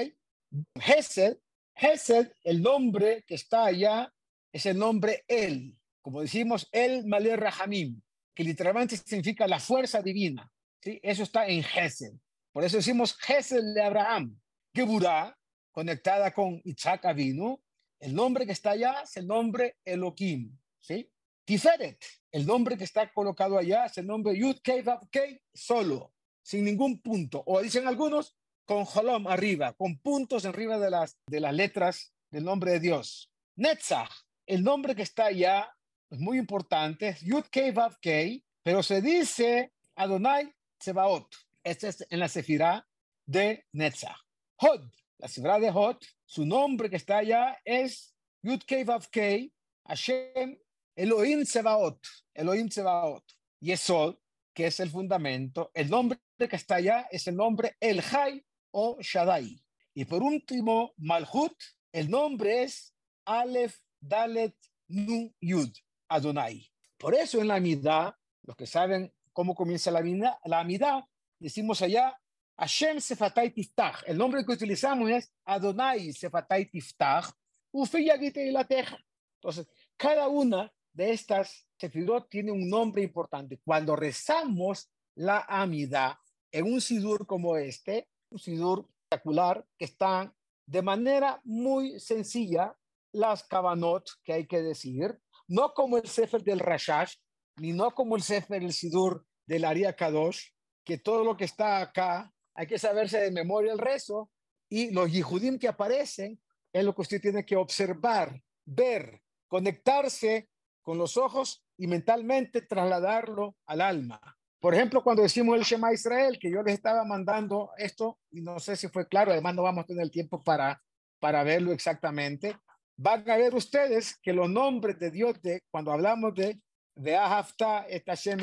Hesed, 0.76 1.38
Hesed, 1.76 2.32
el 2.44 2.62
nombre 2.62 3.24
que 3.26 3.36
está 3.36 3.66
allá, 3.66 4.14
es 4.54 4.66
el 4.68 4.78
nombre 4.78 5.24
El. 5.28 5.80
Como 6.04 6.22
decimos, 6.22 6.68
El 6.72 7.08
Maler 7.08 7.40
Rahamim, 7.40 8.00
que 8.36 8.44
literalmente 8.44 8.98
significa 8.98 9.48
la 9.48 9.60
fuerza 9.60 10.02
divina. 10.02 10.52
¿sí? 10.84 11.00
Eso 11.02 11.24
está 11.24 11.48
en 11.48 11.64
Hesed. 11.64 12.14
Por 12.52 12.64
eso 12.64 12.78
decimos 12.78 13.18
Hesed 13.28 13.74
de 13.74 13.82
Abraham. 13.82 14.38
Geburah, 14.74 15.36
conectada 15.72 16.32
con 16.32 16.62
Isaac 16.64 17.06
Avinu, 17.06 17.62
el 18.00 18.16
nombre 18.16 18.46
que 18.46 18.52
está 18.52 18.72
allá 18.72 19.02
es 19.04 19.16
el 19.18 19.28
nombre 19.28 19.78
Elohim. 19.86 20.58
¿sí? 20.80 21.10
Tiferet, 21.46 22.04
el 22.32 22.46
nombre 22.46 22.78
que 22.78 22.84
está 22.84 23.12
colocado 23.12 23.58
allá 23.58 23.86
es 23.86 23.98
el 23.98 24.08
nombre 24.08 24.38
Yud 24.38 24.58
Kei 24.64 24.82
Vav 24.82 25.10
Kei 25.10 25.40
solo, 25.54 26.14
sin 26.42 26.66
ningún 26.66 27.02
punto. 27.02 27.44
O 27.46 27.62
dicen 27.62 27.88
algunos, 27.88 28.36
con 28.66 28.86
Holom 28.94 29.28
arriba, 29.28 29.74
con 29.74 30.00
puntos 30.00 30.46
arriba 30.46 30.80
de 30.80 30.90
las, 30.90 31.18
de 31.28 31.40
las 31.40 31.54
letras 31.54 32.14
del 32.30 32.46
nombre 32.46 32.72
de 32.72 32.80
Dios. 32.80 33.30
Netzach, 33.56 34.12
el 34.46 34.64
nombre 34.64 34.96
que 34.96 35.02
está 35.02 35.26
allá 35.26 35.70
es 36.10 36.20
muy 36.20 36.38
importante, 36.38 37.10
es 37.10 37.22
Yud 37.22 37.44
Kei 37.52 37.72
Vav 37.72 38.00
Kei, 38.00 38.44
pero 38.64 38.82
se 38.82 39.02
dice 39.02 39.74
Adonai 39.96 40.54
Tsebaot. 40.80 41.28
Este 41.64 41.90
es 41.90 42.08
en 42.10 42.20
la 42.20 42.28
sefirá 42.28 42.88
de 43.26 43.66
Netzach. 43.74 44.18
Hod, 44.58 44.90
la 45.22 45.28
sefirá 45.28 45.60
de 45.60 45.70
Hod, 45.70 45.98
su 46.26 46.46
nombre 46.46 46.90
que 46.90 46.96
está 46.96 47.20
allá 47.20 47.58
es 47.64 48.16
Yud 48.42 48.64
Kei 48.66 48.84
Vav 48.84 49.08
Kei, 49.10 49.54
Hashem 49.86 50.58
Elohim 50.96 51.44
Tsebaot, 51.44 52.00
Elohim 52.34 52.68
Tsebaot. 52.68 53.24
Y 53.60 53.72
Esod, 53.72 54.16
que 54.52 54.66
es 54.66 54.80
el 54.80 54.90
fundamento, 54.90 55.70
el 55.76 55.92
nombre 55.92 56.18
que 56.38 56.56
está 56.56 56.76
allá 56.76 57.08
es 57.12 57.28
el 57.28 57.36
nombre 57.36 57.78
El 57.80 58.02
Jai 58.02 58.44
o 58.72 58.98
Shaddai. 59.00 59.64
Y 59.94 60.06
por 60.06 60.24
último, 60.24 60.94
Malhut, 60.98 61.56
el 61.92 62.10
nombre 62.10 62.64
es 62.64 62.96
Aleph 63.26 63.76
Dalet 64.00 64.56
Nu 64.88 65.32
Yud, 65.40 65.70
Adonai. 66.10 66.68
Por 66.98 67.14
eso 67.14 67.40
en 67.40 67.50
la 67.50 67.56
Amidad, 67.56 68.16
los 68.42 68.56
que 68.56 68.66
saben 68.66 69.14
cómo 69.34 69.54
comienza 69.54 69.92
la 69.92 70.00
Amidad, 70.00 70.38
la 70.46 71.08
decimos 71.38 71.84
allá 71.84 72.20
Hashem 72.58 73.00
Sefatai 73.00 73.52
Tiftach. 73.52 74.04
El 74.06 74.18
nombre 74.18 74.46
que 74.46 74.52
utilizamos 74.52 75.10
es 75.10 75.32
Adonai 75.46 76.14
Sefatai 76.14 76.70
Tiftach, 76.70 77.32
y 77.74 78.52
la 78.52 78.66
Teja. 78.66 78.98
Entonces, 79.36 79.68
cada 79.98 80.28
una 80.28 80.72
de 80.94 81.12
estas 81.12 81.68
sefirot 81.78 82.30
tiene 82.30 82.52
un 82.52 82.70
nombre 82.70 83.02
importante. 83.02 83.60
Cuando 83.64 83.96
rezamos 83.96 84.92
la 85.16 85.46
Amida 85.48 86.20
en 86.52 86.72
un 86.72 86.82
sidur 86.82 87.26
como 87.26 87.58
este, 87.58 88.10
un 88.30 88.40
sidur 88.40 88.88
espectacular, 89.04 89.66
que 89.78 89.86
están 89.86 90.34
de 90.66 90.82
manera 90.82 91.42
muy 91.44 92.00
sencilla 92.00 92.78
las 93.14 93.44
kavanot 93.44 94.10
que 94.24 94.34
hay 94.34 94.48
que 94.48 94.62
decir, 94.62 95.20
no 95.48 95.74
como 95.74 95.98
el 95.98 96.08
sefer 96.08 96.44
del 96.44 96.60
Rashash, 96.60 97.16
ni 97.58 97.74
no 97.74 97.92
como 97.92 98.16
el 98.16 98.22
sefer 98.22 98.62
del 98.62 98.74
sidur 98.74 99.26
del 99.46 99.66
Aria 99.66 99.96
Kadosh, 99.96 100.50
que 100.86 100.98
todo 100.98 101.24
lo 101.24 101.36
que 101.36 101.46
está 101.46 101.82
acá 101.82 102.34
hay 102.56 102.68
que 102.68 102.80
saberse 102.80 103.20
de 103.20 103.32
memoria 103.32 103.74
el 103.74 103.80
rezo 103.80 104.30
y 104.70 104.92
los 104.92 105.12
yihudim 105.12 105.60
que 105.60 105.68
aparecen 105.68 106.40
es 106.74 106.84
lo 106.86 106.96
que 106.96 107.02
usted 107.02 107.22
tiene 107.22 107.46
que 107.46 107.56
observar, 107.56 108.42
ver, 108.66 109.22
conectarse 109.48 110.50
con 110.82 110.98
los 110.98 111.18
ojos 111.18 111.64
y 111.78 111.88
mentalmente 111.88 112.62
trasladarlo 112.62 113.56
al 113.66 113.82
alma. 113.82 114.22
Por 114.60 114.76
ejemplo, 114.76 115.04
cuando 115.04 115.24
decimos 115.24 115.58
el 115.58 115.64
Shema 115.64 115.92
Israel, 115.92 116.38
que 116.40 116.52
yo 116.52 116.62
les 116.62 116.76
estaba 116.76 117.04
mandando 117.04 117.72
esto, 117.78 118.20
y 118.30 118.42
no 118.42 118.60
sé 118.60 118.76
si 118.76 118.88
fue 118.88 119.08
claro, 119.08 119.32
además 119.32 119.56
no 119.56 119.64
vamos 119.64 119.84
a 119.84 119.88
tener 119.88 120.10
tiempo 120.10 120.44
para, 120.44 120.82
para 121.20 121.44
verlo 121.44 121.72
exactamente, 121.72 122.56
van 122.96 123.28
a 123.30 123.38
ver 123.38 123.56
ustedes 123.56 124.18
que 124.22 124.34
los 124.34 124.50
nombres 124.50 125.00
de 125.00 125.10
Dios, 125.10 125.42
de, 125.42 125.62
cuando 125.72 125.92
hablamos 125.92 126.36
de, 126.36 126.62
de 126.96 127.16
Ahafta, 127.16 127.88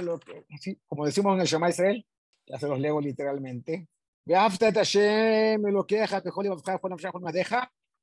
lo 0.02 0.18
que, 0.18 0.44
como 0.86 1.06
decimos 1.06 1.34
en 1.34 1.40
el 1.40 1.46
Shema 1.46 1.70
Israel, 1.70 2.04
ya 2.46 2.58
se 2.58 2.66
los 2.66 2.80
leo 2.80 3.00
literalmente, 3.00 3.86
lo 4.28 5.86
que 5.86 6.06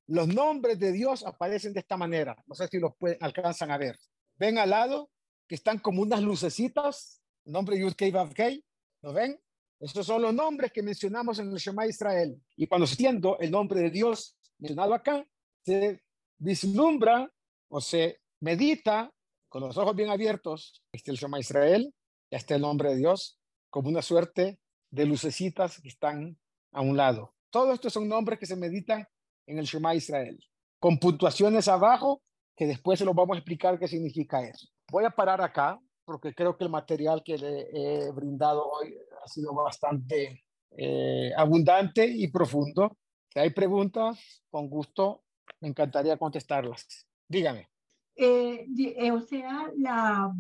los 0.08 0.28
nombres 0.28 0.80
de 0.80 0.92
Dios 0.92 1.26
aparecen 1.26 1.74
de 1.74 1.80
esta 1.80 1.98
manera. 1.98 2.36
No 2.46 2.56
sé 2.56 2.68
si 2.68 2.80
los 2.80 2.96
pueden, 2.96 3.18
alcanzan 3.22 3.72
a 3.72 3.78
ver 3.78 3.98
ven 4.38 4.58
al 4.58 4.70
lado 4.70 5.10
que 5.48 5.56
están 5.56 5.80
como 5.80 6.02
unas 6.02 6.22
lucecitas, 6.22 7.22
nombre 7.46 7.80
Yud 7.80 7.94
Kei 7.94 8.12
Vav 8.12 8.34
Kei, 8.34 8.64
¿lo 9.02 9.14
ven? 9.14 9.40
Estos 9.80 10.06
son 10.08 10.22
los 10.22 10.34
nombres 10.34 10.72
que 10.72 10.82
mencionamos 10.82 11.38
en 11.40 11.52
el 11.52 11.58
Shema 11.58 11.86
Israel. 11.86 12.42
Y 12.56 12.66
cuando 12.66 12.88
siendo 12.88 13.38
el 13.40 13.52
nombre 13.52 13.82
de 13.82 13.90
Dios 13.92 14.36
mencionado 14.58 14.94
acá, 14.94 15.26
se 15.64 16.02
vislumbra 16.38 17.32
o 17.70 17.82
se 17.82 18.22
medita 18.40 19.12
con 19.50 19.62
los 19.62 19.78
ojos 19.78 19.96
bien 19.96 20.10
abiertos, 20.10 20.82
este 20.92 21.12
el 21.12 21.18
Shema 21.18 21.40
Israel, 21.40 21.94
este 22.32 22.56
el 22.56 22.62
nombre 22.62 22.90
de 22.90 22.98
Dios, 22.98 23.40
como 23.70 23.90
una 23.90 24.02
suerte 24.02 24.60
de 24.92 25.06
lucecitas 25.06 25.82
que 25.82 25.90
están 25.90 26.38
a 26.72 26.82
un 26.82 26.98
lado. 26.98 27.34
Todos 27.50 27.74
estos 27.76 27.94
son 27.94 28.08
nombres 28.08 28.40
que 28.40 28.46
se 28.46 28.56
meditan 28.56 29.08
en 29.48 29.60
el 29.60 29.66
Shema 29.66 29.96
Israel, 29.96 30.38
con 30.80 30.98
puntuaciones 30.98 31.68
abajo 31.68 32.22
que 32.56 32.68
después 32.68 33.00
se 33.00 33.06
lo 33.06 33.14
vamos 33.14 33.36
a 33.36 33.40
explicar 33.40 33.78
qué 33.78 33.88
significa 33.88 34.42
eso. 34.42 34.68
Voy 34.92 35.06
a 35.06 35.10
parar 35.10 35.42
acá 35.42 35.80
porque 36.06 36.34
creo 36.34 36.56
que 36.58 36.64
el 36.64 36.70
material 36.70 37.24
que 37.24 37.38
le 37.38 37.68
he 37.74 38.12
brindado 38.12 38.66
hoy 38.66 38.96
ha 39.24 39.28
sido 39.28 39.54
bastante 39.54 40.44
eh, 40.78 41.32
abundante 41.36 42.06
y 42.06 42.28
profundo. 42.28 42.98
Si 43.30 43.40
hay 43.40 43.50
preguntas, 43.50 44.44
con 44.50 44.70
gusto, 44.70 45.24
me 45.62 45.70
encantaría 45.70 46.18
contestarlas. 46.18 47.08
Dígame. 47.28 47.70
Eh, 48.16 48.66
eh, 48.78 49.12
o 49.12 49.20
sea, 49.20 49.70
la, 49.78 50.32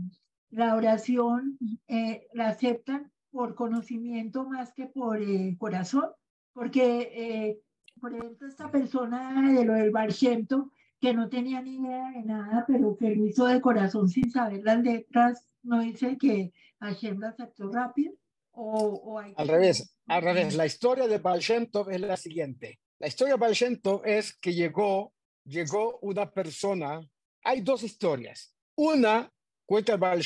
la 0.52 0.76
oración 0.76 1.58
la 2.34 2.50
aceptan 2.50 3.12
por 3.36 3.54
conocimiento 3.54 4.46
más 4.46 4.72
que 4.72 4.86
por 4.86 5.20
corazón, 5.58 6.10
porque, 6.54 7.60
por 8.00 8.16
ejemplo, 8.16 8.48
esta 8.48 8.72
persona 8.72 9.52
de 9.52 9.66
lo 9.66 9.74
del 9.74 9.92
Bargento, 9.92 10.72
que 11.02 11.14
no 11.14 11.28
tenía 11.28 11.62
ni 11.62 11.76
idea 11.76 12.12
de 12.12 12.24
nada, 12.24 12.64
pero 12.66 12.96
que 12.96 13.14
lo 13.14 13.26
hizo 13.26 13.46
de 13.48 13.60
corazón 13.60 14.08
sin 14.08 14.32
saber 14.32 14.62
las 14.64 14.80
letras, 14.82 15.46
no 15.64 15.82
dice 15.82 16.18
que 16.18 16.54
Hashem 16.80 17.20
la 17.20 17.30
aceptó 17.30 17.70
rápido. 17.70 18.14
O, 18.52 19.20
al 19.20 19.48
revés, 19.50 19.98
al 20.08 20.22
revés. 20.22 20.56
La 20.56 20.66
historia 20.66 21.06
de 21.06 21.18
Baal 21.18 21.42
es 21.42 22.02
la 22.02 22.16
siguiente. 22.16 22.80
La 23.00 23.08
historia 23.08 23.34
de 23.34 23.40
Baal 23.42 24.02
es 24.06 24.34
que 24.38 24.54
llegó, 24.54 25.12
llegó 25.44 26.00
una 26.00 26.32
persona. 26.32 27.02
Hay 27.44 27.60
dos 27.60 27.84
historias. 27.84 28.56
Una 28.76 29.30
cuenta 29.66 29.92
el 29.92 30.00
Baal 30.00 30.22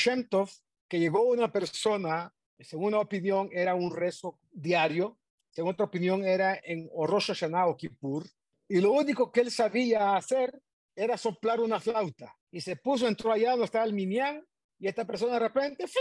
que 0.88 1.00
llegó 1.00 1.24
una 1.24 1.50
persona, 1.50 2.32
según 2.64 2.88
una 2.88 3.00
opinión 3.00 3.48
era 3.52 3.74
un 3.74 3.94
rezo 3.94 4.38
diario, 4.50 5.18
según 5.50 5.72
otra 5.72 5.86
opinión 5.86 6.24
era 6.24 6.58
en 6.62 6.88
Rosh 6.94 7.28
Hashanah 7.28 7.66
o 7.66 7.76
Kippur, 7.76 8.24
y 8.68 8.80
lo 8.80 8.92
único 8.92 9.32
que 9.32 9.40
él 9.40 9.50
sabía 9.50 10.16
hacer 10.16 10.60
era 10.94 11.16
soplar 11.16 11.60
una 11.60 11.80
flauta. 11.80 12.36
Y 12.52 12.60
se 12.60 12.76
puso, 12.76 13.08
entró 13.08 13.32
allá 13.32 13.50
donde 13.50 13.64
estaba 13.64 13.84
el 13.84 13.92
minián, 13.92 14.44
y 14.78 14.88
esta 14.88 15.04
persona 15.04 15.34
de 15.34 15.40
repente, 15.40 15.86
¡fi! 15.86 15.98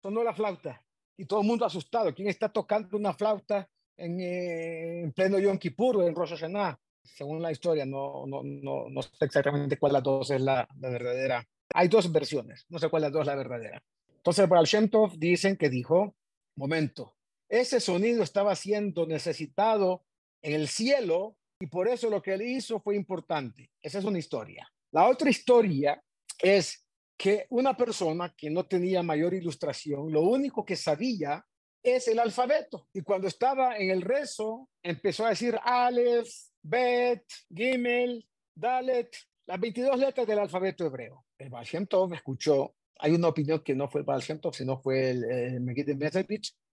sonó 0.00 0.22
la 0.22 0.34
flauta. 0.34 0.82
Y 1.16 1.26
todo 1.26 1.40
el 1.40 1.46
mundo 1.46 1.64
asustado. 1.64 2.14
¿Quién 2.14 2.28
está 2.28 2.48
tocando 2.48 2.96
una 2.96 3.12
flauta 3.12 3.68
en, 3.96 4.20
eh, 4.20 5.02
en 5.02 5.12
pleno 5.12 5.38
Yom 5.38 5.58
Kippur 5.58 6.02
en 6.02 6.14
Rosh 6.14 6.30
Hashanah? 6.30 6.78
Según 7.02 7.42
la 7.42 7.52
historia, 7.52 7.84
no, 7.84 8.26
no, 8.26 8.42
no, 8.42 8.88
no 8.88 9.02
sé 9.02 9.24
exactamente 9.24 9.76
cuál 9.76 9.92
de 9.92 9.94
las 9.94 10.02
dos 10.02 10.30
es 10.30 10.40
la, 10.40 10.66
la, 10.78 10.88
verdadera. 10.88 11.44
Hay 11.74 11.88
dos 11.88 12.10
versiones, 12.10 12.64
no 12.68 12.78
sé 12.78 12.88
cuál 12.88 13.02
de 13.02 13.08
las 13.08 13.12
dos 13.12 13.20
es 13.22 13.26
la 13.26 13.34
verdadera. 13.34 13.82
Entonces, 14.22 14.48
para 14.48 14.60
el 14.60 14.68
Shemtov 14.68 15.18
dicen 15.18 15.56
que 15.56 15.68
dijo, 15.68 16.14
momento, 16.56 17.16
ese 17.48 17.80
sonido 17.80 18.22
estaba 18.22 18.54
siendo 18.54 19.04
necesitado 19.04 20.04
en 20.42 20.54
el 20.54 20.68
cielo 20.68 21.36
y 21.60 21.66
por 21.66 21.88
eso 21.88 22.08
lo 22.08 22.22
que 22.22 22.34
él 22.34 22.42
hizo 22.42 22.80
fue 22.80 22.94
importante. 22.94 23.70
Esa 23.82 23.98
es 23.98 24.04
una 24.04 24.20
historia. 24.20 24.72
La 24.92 25.08
otra 25.08 25.28
historia 25.28 26.00
es 26.40 26.86
que 27.18 27.46
una 27.50 27.76
persona 27.76 28.32
que 28.36 28.48
no 28.48 28.64
tenía 28.66 29.02
mayor 29.02 29.34
ilustración, 29.34 30.12
lo 30.12 30.22
único 30.22 30.64
que 30.64 30.76
sabía 30.76 31.44
es 31.82 32.06
el 32.06 32.20
alfabeto. 32.20 32.88
Y 32.92 33.02
cuando 33.02 33.26
estaba 33.26 33.76
en 33.76 33.90
el 33.90 34.02
rezo, 34.02 34.68
empezó 34.82 35.26
a 35.26 35.30
decir 35.30 35.58
Aleph, 35.64 36.30
Bet, 36.62 37.24
Gimel, 37.52 38.24
Dalet, 38.54 39.16
las 39.46 39.58
22 39.58 39.98
letras 39.98 40.26
del 40.26 40.38
alfabeto 40.38 40.86
hebreo. 40.86 41.24
El 41.36 41.50
Baal 41.50 41.64
Shem 41.64 41.86
Tov 41.86 42.14
escuchó, 42.14 42.76
hay 43.02 43.12
una 43.12 43.28
opinión 43.28 43.60
que 43.64 43.74
no 43.74 43.88
fue 43.88 44.04
el 44.06 44.40
Tov, 44.40 44.54
sino 44.54 44.78
fue 44.78 45.10
el, 45.10 45.24
el 45.24 45.60
Megiddo 45.60 45.94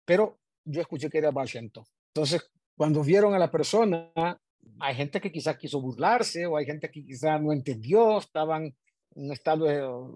pero 0.06 0.38
yo 0.64 0.80
escuché 0.80 1.10
que 1.10 1.18
era 1.18 1.30
Tov. 1.30 1.86
Entonces, 2.14 2.50
cuando 2.76 3.02
vieron 3.02 3.34
a 3.34 3.38
la 3.38 3.50
persona 3.50 4.10
hay 4.80 4.94
gente 4.94 5.20
que 5.20 5.30
quizás 5.30 5.58
quiso 5.58 5.80
burlarse 5.80 6.46
o 6.46 6.56
hay 6.56 6.64
gente 6.64 6.90
que 6.90 7.04
quizás 7.04 7.40
no 7.42 7.52
entendió, 7.52 8.18
estaban 8.18 8.64
en 9.14 9.24
un 9.26 9.32
estado 9.32 9.66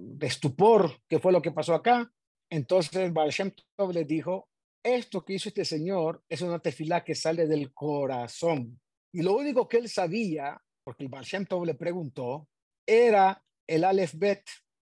de, 0.00 0.26
estupor, 0.26 0.90
qué 1.06 1.18
fue 1.18 1.32
lo 1.32 1.42
que 1.42 1.52
pasó 1.52 1.74
acá. 1.74 2.10
Entonces 2.50 3.12
Baal 3.12 3.30
Shem 3.30 3.52
Tov 3.76 3.92
le 3.92 4.04
dijo, 4.04 4.48
esto 4.82 5.24
que 5.24 5.34
hizo 5.34 5.50
este 5.50 5.66
señor 5.66 6.22
es 6.28 6.40
una 6.40 6.58
tefilá 6.58 7.04
que 7.04 7.14
sale 7.14 7.46
del 7.46 7.72
corazón. 7.74 8.80
Y 9.12 9.22
lo 9.22 9.36
único 9.36 9.68
que 9.68 9.76
él 9.76 9.88
sabía, 9.90 10.58
porque 10.84 11.04
el 11.04 11.10
Baal 11.10 11.26
le 11.66 11.74
preguntó, 11.74 12.48
era 12.86 13.42
el 13.66 13.84
Aleph 13.84 14.14
Bet. 14.14 14.44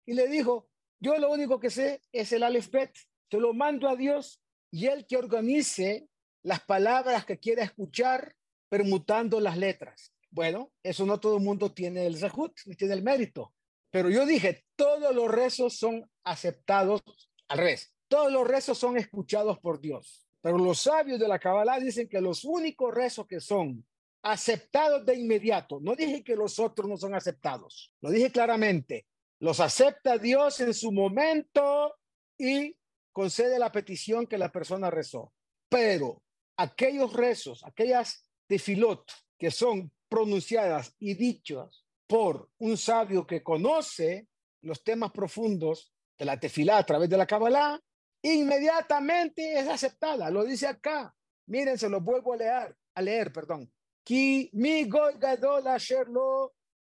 Y 0.06 0.14
le 0.14 0.26
dijo, 0.26 0.68
yo 1.04 1.18
lo 1.18 1.30
único 1.30 1.60
que 1.60 1.68
sé 1.68 2.00
es 2.12 2.32
el 2.32 2.42
Aleph 2.42 2.70
Bet. 2.70 2.96
Te 3.28 3.38
lo 3.38 3.52
mando 3.52 3.88
a 3.88 3.94
Dios 3.94 4.40
y 4.70 4.86
él 4.86 5.06
que 5.06 5.18
organice 5.18 6.08
las 6.42 6.60
palabras 6.60 7.26
que 7.26 7.38
quiera 7.38 7.62
escuchar 7.62 8.34
permutando 8.70 9.38
las 9.38 9.58
letras. 9.58 10.14
Bueno, 10.30 10.72
eso 10.82 11.04
no 11.04 11.20
todo 11.20 11.36
el 11.36 11.44
mundo 11.44 11.72
tiene 11.72 12.06
el 12.06 12.16
zahut, 12.16 12.58
ni 12.64 12.74
tiene 12.74 12.94
el 12.94 13.02
mérito. 13.02 13.54
Pero 13.90 14.08
yo 14.08 14.24
dije, 14.24 14.64
todos 14.76 15.14
los 15.14 15.30
rezos 15.30 15.76
son 15.76 16.10
aceptados 16.24 17.02
al 17.48 17.58
revés. 17.58 17.94
Todos 18.08 18.32
los 18.32 18.48
rezos 18.48 18.78
son 18.78 18.96
escuchados 18.96 19.58
por 19.58 19.80
Dios. 19.80 20.26
Pero 20.40 20.56
los 20.56 20.80
sabios 20.80 21.20
de 21.20 21.28
la 21.28 21.38
Kabbalah 21.38 21.80
dicen 21.80 22.08
que 22.08 22.20
los 22.20 22.44
únicos 22.44 22.94
rezos 22.94 23.26
que 23.26 23.40
son 23.40 23.84
aceptados 24.22 25.04
de 25.04 25.16
inmediato, 25.16 25.80
no 25.80 25.94
dije 25.94 26.24
que 26.24 26.34
los 26.34 26.58
otros 26.58 26.88
no 26.88 26.96
son 26.96 27.14
aceptados, 27.14 27.92
lo 28.00 28.10
dije 28.10 28.32
claramente, 28.32 29.06
los 29.44 29.60
acepta 29.60 30.16
Dios 30.16 30.58
en 30.60 30.72
su 30.72 30.90
momento 30.90 31.96
y 32.38 32.74
concede 33.12 33.58
la 33.58 33.70
petición 33.70 34.26
que 34.26 34.38
la 34.38 34.50
persona 34.50 34.90
rezó. 34.90 35.34
Pero 35.68 36.22
aquellos 36.56 37.12
rezos, 37.12 37.62
aquellas 37.62 38.26
tefilot 38.46 39.04
que 39.38 39.50
son 39.50 39.92
pronunciadas 40.08 40.96
y 40.98 41.12
dichas 41.12 41.84
por 42.06 42.48
un 42.56 42.78
sabio 42.78 43.26
que 43.26 43.42
conoce 43.42 44.28
los 44.62 44.82
temas 44.82 45.12
profundos 45.12 45.92
de 46.16 46.24
la 46.24 46.40
tefilá 46.40 46.78
a 46.78 46.86
través 46.86 47.10
de 47.10 47.18
la 47.18 47.26
Kabbalah, 47.26 47.78
inmediatamente 48.22 49.58
es 49.58 49.68
aceptada. 49.68 50.30
Lo 50.30 50.42
dice 50.44 50.68
acá. 50.68 51.14
Miren, 51.48 51.76
se 51.76 51.90
lo 51.90 52.00
vuelvo 52.00 52.32
a 52.32 52.36
leer, 52.38 52.76
a 52.94 53.02
leer, 53.02 53.30
perdón. 53.30 53.70
Ki 54.02 54.48
mi 54.54 54.88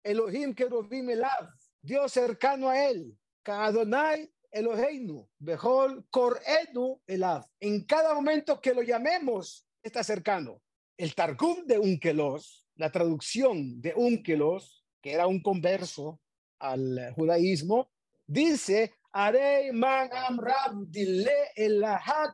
Elohim. 0.03 0.55
Dios 1.87 2.11
cercano 2.13 2.69
a 2.69 2.85
él. 2.85 3.17
Kadonai 3.45 4.29
Eloheinu. 4.51 5.29
Behol 5.39 6.05
korenu 6.11 7.01
elav. 7.07 7.45
En 7.61 7.85
cada 7.85 8.13
momento 8.13 8.61
que 8.61 8.75
lo 8.75 8.83
llamemos, 8.83 9.65
está 9.81 10.03
cercano. 10.03 10.61
El 10.97 11.15
Targum 11.15 11.65
de 11.65 11.79
Unkelos, 11.79 12.67
la 12.75 12.91
traducción 12.91 13.81
de 13.81 13.95
Unkelos, 13.95 14.85
que 15.01 15.13
era 15.13 15.29
un 15.29 15.41
converso 15.41 16.21
al 16.59 17.13
judaísmo, 17.15 17.93
dice 18.27 18.95
Arei 19.13 19.71
man 19.71 20.11
amrab 20.13 20.89
dile 20.89 21.53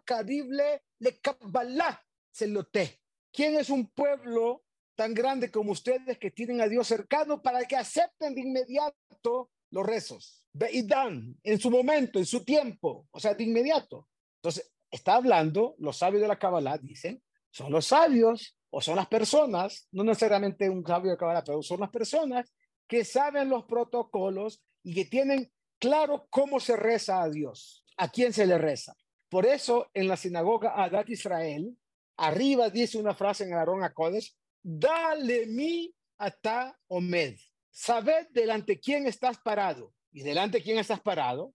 carible 0.06 0.82
le 0.98 1.20
kabbalah 1.20 2.00
selote. 2.30 3.02
¿Quién 3.30 3.56
es 3.56 3.68
un 3.68 3.86
pueblo 3.90 4.64
tan 4.94 5.14
grande 5.14 5.50
como 5.50 5.72
ustedes 5.72 6.18
que 6.18 6.30
tienen 6.30 6.60
a 6.60 6.68
Dios 6.68 6.86
cercano 6.86 7.42
para 7.42 7.64
que 7.64 7.76
acepten 7.76 8.34
de 8.34 8.42
inmediato 8.42 9.50
los 9.70 9.86
rezos? 9.86 10.44
Y 10.70 10.86
dan 10.86 11.36
en 11.42 11.58
su 11.58 11.70
momento, 11.70 12.18
en 12.18 12.26
su 12.26 12.44
tiempo, 12.44 13.06
o 13.10 13.18
sea, 13.18 13.34
de 13.34 13.44
inmediato. 13.44 14.08
Entonces, 14.36 14.72
está 14.90 15.14
hablando, 15.14 15.74
los 15.78 15.96
sabios 15.96 16.20
de 16.20 16.28
la 16.28 16.38
Kabbalah 16.38 16.78
dicen, 16.78 17.22
son 17.50 17.72
los 17.72 17.86
sabios 17.86 18.56
o 18.70 18.80
son 18.80 18.96
las 18.96 19.06
personas, 19.06 19.88
no 19.92 20.04
necesariamente 20.04 20.68
un 20.68 20.86
sabio 20.86 21.10
de 21.10 21.16
Kabbalah, 21.16 21.44
pero 21.44 21.62
son 21.62 21.80
las 21.80 21.90
personas 21.90 22.52
que 22.86 23.04
saben 23.04 23.48
los 23.48 23.64
protocolos 23.64 24.62
y 24.82 24.94
que 24.94 25.04
tienen 25.06 25.50
claro 25.78 26.26
cómo 26.30 26.60
se 26.60 26.76
reza 26.76 27.22
a 27.22 27.30
Dios, 27.30 27.84
a 27.96 28.08
quién 28.08 28.32
se 28.32 28.46
le 28.46 28.58
reza. 28.58 28.94
Por 29.28 29.46
eso 29.46 29.88
en 29.94 30.08
la 30.08 30.16
sinagoga 30.16 30.74
Adat 30.82 31.08
Israel, 31.08 31.76
arriba 32.18 32.68
dice 32.68 32.98
una 32.98 33.14
frase 33.14 33.44
en 33.44 33.54
Aarón 33.54 33.82
a 33.82 33.92
Kodesh, 33.92 34.36
dale 34.62 35.46
mi 35.46 35.92
ata 36.18 36.78
omed. 36.88 37.36
Sabed 37.70 38.28
delante 38.30 38.78
quién 38.78 39.06
estás 39.06 39.38
parado. 39.38 39.92
Y 40.12 40.22
delante 40.22 40.62
quién 40.62 40.78
estás 40.78 41.00
parado. 41.00 41.54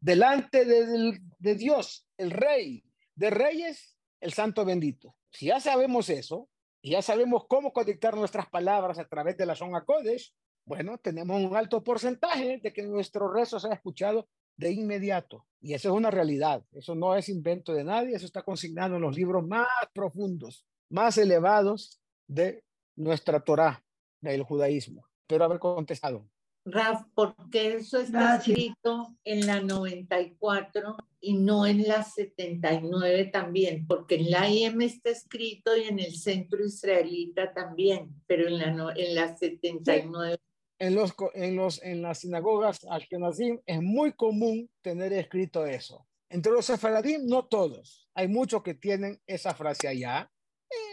Delante 0.00 0.64
de, 0.64 1.20
de 1.38 1.54
Dios, 1.54 2.06
el 2.16 2.30
Rey 2.30 2.84
de 3.14 3.30
Reyes, 3.30 3.98
el 4.20 4.32
Santo 4.32 4.64
Bendito. 4.64 5.14
Si 5.30 5.46
ya 5.46 5.60
sabemos 5.60 6.08
eso, 6.08 6.48
y 6.82 6.92
ya 6.92 7.02
sabemos 7.02 7.44
cómo 7.46 7.72
conectar 7.72 8.16
nuestras 8.16 8.48
palabras 8.48 8.98
a 8.98 9.06
través 9.06 9.36
de 9.36 9.46
la 9.46 9.54
zona 9.54 9.84
Kodesh, 9.84 10.34
bueno, 10.64 10.98
tenemos 10.98 11.42
un 11.42 11.56
alto 11.56 11.84
porcentaje 11.84 12.60
de 12.62 12.72
que 12.72 12.82
nuestro 12.82 13.30
rezo 13.30 13.60
sea 13.60 13.74
escuchado 13.74 14.28
de 14.60 14.72
inmediato. 14.72 15.46
Y 15.62 15.72
eso 15.72 15.88
es 15.88 15.94
una 15.94 16.10
realidad. 16.10 16.62
Eso 16.72 16.94
no 16.94 17.16
es 17.16 17.28
invento 17.28 17.72
de 17.72 17.82
nadie. 17.82 18.14
Eso 18.14 18.26
está 18.26 18.42
consignado 18.42 18.96
en 18.96 19.02
los 19.02 19.16
libros 19.16 19.46
más 19.46 19.66
profundos, 19.94 20.66
más 20.90 21.16
elevados 21.16 22.00
de 22.28 22.62
nuestra 22.94 23.40
Torá, 23.40 23.82
del 24.20 24.42
judaísmo. 24.42 25.06
Espero 25.22 25.44
haber 25.44 25.58
contestado. 25.58 26.28
Raf, 26.66 27.06
¿por 27.14 27.34
qué 27.50 27.76
eso 27.76 27.98
está 27.98 28.36
escrito 28.36 29.16
en 29.24 29.46
la 29.46 29.62
94 29.62 30.96
y 31.20 31.38
no 31.38 31.64
en 31.64 31.88
la 31.88 32.02
79 32.02 33.30
también? 33.32 33.86
Porque 33.86 34.16
en 34.16 34.30
la 34.30 34.46
IM 34.50 34.82
está 34.82 35.08
escrito 35.08 35.74
y 35.74 35.84
en 35.84 35.98
el 35.98 36.14
centro 36.16 36.62
israelita 36.62 37.54
también, 37.54 38.14
pero 38.26 38.46
en 38.46 38.58
la, 38.58 38.92
en 38.94 39.14
la 39.14 39.38
79 39.38 40.38
en, 40.80 40.94
los, 40.94 41.14
en, 41.34 41.56
los, 41.56 41.82
en 41.82 42.02
las 42.02 42.20
sinagogas 42.20 42.80
ashkenazim 42.90 43.60
es 43.66 43.82
muy 43.82 44.14
común 44.14 44.68
tener 44.80 45.12
escrito 45.12 45.66
eso. 45.66 46.06
Entre 46.30 46.50
los 46.50 46.64
sefaradim, 46.64 47.26
no 47.26 47.46
todos. 47.46 48.08
Hay 48.14 48.28
muchos 48.28 48.62
que 48.62 48.74
tienen 48.74 49.20
esa 49.26 49.54
frase 49.54 49.88
allá. 49.88 50.30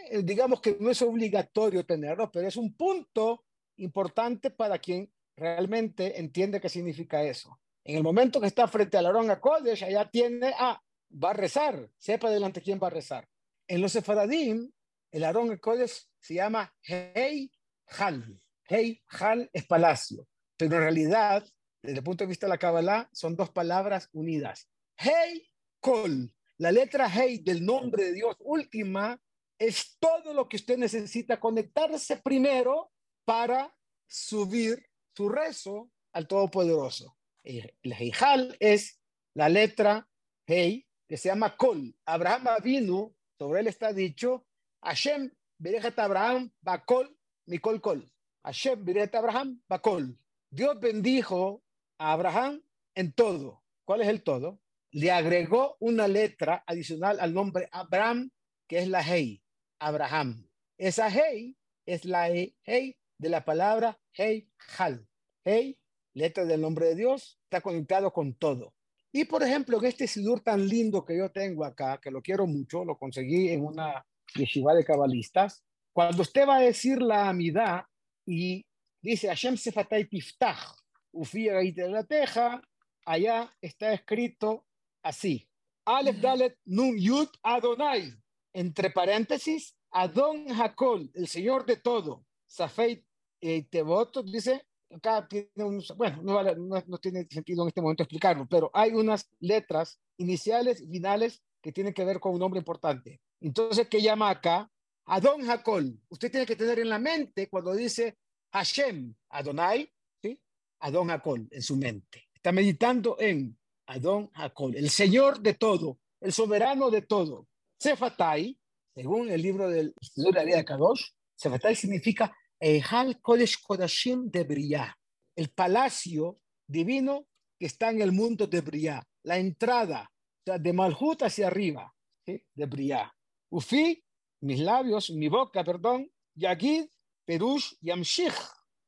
Eh, 0.10 0.22
digamos 0.24 0.60
que 0.60 0.76
no 0.80 0.92
es 0.92 1.02
obligatorio 1.02 1.86
tenerlo, 1.86 2.30
pero 2.32 2.48
es 2.48 2.58
un 2.58 2.76
punto 2.76 3.46
importante 3.78 4.52
para 4.52 4.78
quien 4.78 5.10
realmente 5.38 6.20
entiende 6.20 6.60
qué 6.60 6.68
significa 6.68 7.24
eso. 7.24 7.58
En 7.86 7.96
el 7.96 8.04
momento 8.04 8.42
que 8.42 8.48
está 8.48 8.68
frente 8.68 8.98
al 8.98 9.06
Aarón 9.06 9.32
a 9.32 9.40
Kodesh, 9.40 9.84
allá 9.84 10.10
tiene, 10.10 10.54
ah, 10.60 10.82
va 11.12 11.30
a 11.30 11.34
rezar, 11.34 11.90
sepa 11.98 12.30
delante 12.30 12.62
quién 12.62 12.80
va 12.82 12.88
a 12.88 12.92
rezar. 12.92 13.26
En 13.68 13.82
los 13.82 13.94
sefaradim, 13.94 14.70
el 15.12 15.24
Aarón 15.24 15.52
a 15.52 15.58
Kodesh 15.58 16.10
se 16.20 16.34
llama 16.34 16.76
Hei 16.84 17.50
Hal. 17.86 18.42
Hey, 18.70 19.02
Hal 19.08 19.50
es 19.54 19.66
palacio, 19.66 20.28
pero 20.58 20.76
en 20.76 20.82
realidad, 20.82 21.48
desde 21.82 22.00
el 22.00 22.04
punto 22.04 22.26
de 22.26 22.28
vista 22.28 22.48
de 22.48 22.50
la 22.50 22.58
Kabbalah, 22.58 23.10
son 23.14 23.38
dos 23.38 23.50
palabras 23.50 24.10
unidas. 24.12 24.70
Hey, 24.98 25.50
Kol, 25.80 26.36
la 26.58 26.74
letra 26.74 27.10
Hey 27.10 27.38
del 27.38 27.66
nombre 27.66 28.04
de 28.04 28.14
Dios 28.14 28.36
última, 28.40 29.22
es 29.58 29.98
todo 30.00 30.34
lo 30.34 30.50
que 30.50 30.58
usted 30.58 30.78
necesita 30.78 31.40
conectarse 31.40 32.18
primero 32.18 32.92
para 33.24 33.74
subir 34.06 34.86
su 35.16 35.30
rezo 35.30 35.90
al 36.12 36.28
Todopoderoso. 36.28 37.18
El 37.44 37.74
Hal 38.20 38.58
es 38.60 39.00
la 39.34 39.48
letra 39.48 40.10
Hey, 40.46 40.86
que 41.08 41.16
se 41.16 41.30
llama 41.30 41.56
Kol. 41.56 41.96
Abraham 42.06 42.48
vino, 42.62 43.16
sobre 43.38 43.62
él 43.62 43.68
está 43.68 43.94
dicho, 43.94 44.46
Hashem, 44.82 45.32
Berejat 45.58 45.98
Abraham, 46.00 46.52
Bakol, 46.62 47.18
Mikol 47.46 47.80
Kol. 47.80 48.12
Hashem 48.48 48.86
Biret 48.86 49.14
Abraham 49.14 49.62
Bakol. 49.68 50.18
Dios 50.50 50.80
bendijo 50.80 51.66
a 51.98 52.14
Abraham 52.14 52.64
en 52.96 53.12
todo. 53.12 53.62
¿Cuál 53.84 54.00
es 54.00 54.08
el 54.08 54.24
todo? 54.24 54.62
Le 54.92 55.12
agregó 55.12 55.76
una 55.82 56.08
letra 56.08 56.64
adicional 56.66 57.20
al 57.20 57.34
nombre 57.34 57.68
Abraham, 57.74 58.32
que 58.66 58.80
es 58.80 58.88
la 58.88 59.04
Hey, 59.04 59.44
Abraham. 59.80 60.48
Esa 60.78 61.12
Hey 61.12 61.58
es 61.86 62.06
la 62.06 62.30
Hey 62.30 62.96
de 63.18 63.30
la 63.30 63.44
palabra 63.44 64.00
Hey 64.14 64.50
Hal. 64.78 65.06
Hey, 65.44 65.78
letra 66.14 66.46
del 66.46 66.62
nombre 66.62 66.86
de 66.86 66.96
Dios, 66.96 67.38
está 67.44 67.60
conectado 67.60 68.14
con 68.14 68.34
todo. 68.34 68.74
Y 69.12 69.26
por 69.26 69.44
ejemplo, 69.44 69.78
en 69.80 69.88
este 69.88 70.08
sidur 70.08 70.40
tan 70.40 70.66
lindo 70.66 71.04
que 71.04 71.18
yo 71.18 71.30
tengo 71.34 71.66
acá, 71.66 72.00
que 72.02 72.12
lo 72.12 72.22
quiero 72.22 72.48
mucho, 72.48 72.86
lo 72.86 72.98
conseguí 72.98 73.50
en 73.50 73.66
una 73.66 74.06
yeshiva 74.36 74.74
de 74.74 74.86
cabalistas, 74.86 75.66
cuando 75.92 76.22
usted 76.22 76.48
va 76.48 76.58
a 76.58 76.62
decir 76.62 77.02
la 77.02 77.28
amidad, 77.28 77.84
y 78.28 78.66
dice 79.02 79.28
Hashem 79.30 79.58
Sefatay 79.58 80.06
Tiftach, 80.06 80.76
Ufía 81.12 81.54
la 81.76 82.04
Teja, 82.04 82.62
allá 83.06 83.52
está 83.62 83.94
escrito 83.94 84.66
así, 85.02 85.50
Aleph 85.86 86.18
Dalet 86.18 86.58
Nun 86.66 86.98
Yud 87.00 87.30
Adonai, 87.42 88.14
entre 88.54 88.92
paréntesis, 88.92 89.76
Adon 89.92 90.46
Hakol, 90.52 91.10
el 91.16 91.28
Señor 91.28 91.66
de 91.66 91.78
todo, 91.78 92.26
Safeit 92.46 93.06
eh, 93.42 93.64
Tebot, 93.70 94.24
dice, 94.26 94.68
acá 94.94 95.26
tiene 95.28 95.50
un, 95.56 95.82
bueno, 95.96 96.22
no, 96.22 96.44
no, 96.44 96.84
no, 96.86 96.98
tiene 96.98 97.26
sentido 97.30 97.64
en 97.64 97.70
este 97.70 97.82
momento 97.82 98.04
explicarlo, 98.04 98.46
pero 98.48 98.70
hay 98.74 98.92
unas 98.92 99.30
letras 99.40 100.00
iniciales 100.18 100.82
y 100.82 100.88
finales 100.88 101.42
que 101.62 101.72
tienen 101.72 101.94
que 101.94 102.04
ver 102.04 102.20
con 102.20 102.34
un 102.34 102.40
nombre 102.40 102.60
importante. 102.60 103.22
Entonces, 103.40 103.88
¿qué 103.88 104.02
llama 104.02 104.30
acá? 104.30 104.70
Adon 105.08 105.50
Hakol. 105.50 106.00
Usted 106.10 106.32
tiene 106.32 106.46
que 106.46 106.56
tener 106.56 106.80
en 106.80 106.90
la 106.90 107.00
mente 107.00 107.48
cuando 107.48 107.74
dice 107.74 108.18
Hashem, 108.52 109.14
Adonai, 109.30 109.90
¿sí? 110.22 110.40
Adón 110.80 111.12
Hakol 111.12 111.48
en 111.52 111.62
su 111.62 111.78
mente. 111.78 112.28
Está 112.34 112.52
meditando 112.52 113.18
en 113.20 113.58
Adón 113.88 114.30
Hakol, 114.34 114.76
el 114.76 114.90
Señor 114.90 115.40
de 115.40 115.54
todo, 115.54 116.00
el 116.20 116.34
soberano 116.34 116.90
de 116.90 117.04
todo. 117.04 117.48
Sefatai, 117.80 118.58
según 118.94 119.30
el 119.30 119.42
libro 119.42 119.70
del 119.70 119.94
de 120.16 120.46
la 120.46 120.64
Kadosh, 120.66 121.10
Sefatai 121.36 121.76
significa 121.76 122.36
Ehal 122.60 123.22
Kodesh 123.22 123.62
Kodashim 123.62 124.30
de 124.30 124.44
Briah, 124.44 124.94
el 125.36 125.50
palacio 125.50 126.40
divino 126.68 127.28
que 127.58 127.68
está 127.68 127.92
en 127.92 128.02
el 128.02 128.12
mundo 128.12 128.48
de 128.48 128.62
Briah, 128.62 129.04
la 129.24 129.38
entrada 129.38 130.12
de 130.46 130.74
Malhut 130.74 131.24
hacia 131.24 131.48
arriba, 131.48 131.94
de 132.26 132.66
Briah. 132.66 133.12
Ufi, 133.50 134.04
mis 134.42 134.60
labios, 134.60 135.10
mi 135.10 135.28
boca, 135.28 135.64
perdón, 135.64 136.12
Yagid, 136.36 136.86
Perush, 137.26 137.74
Yamshich, 137.82 138.34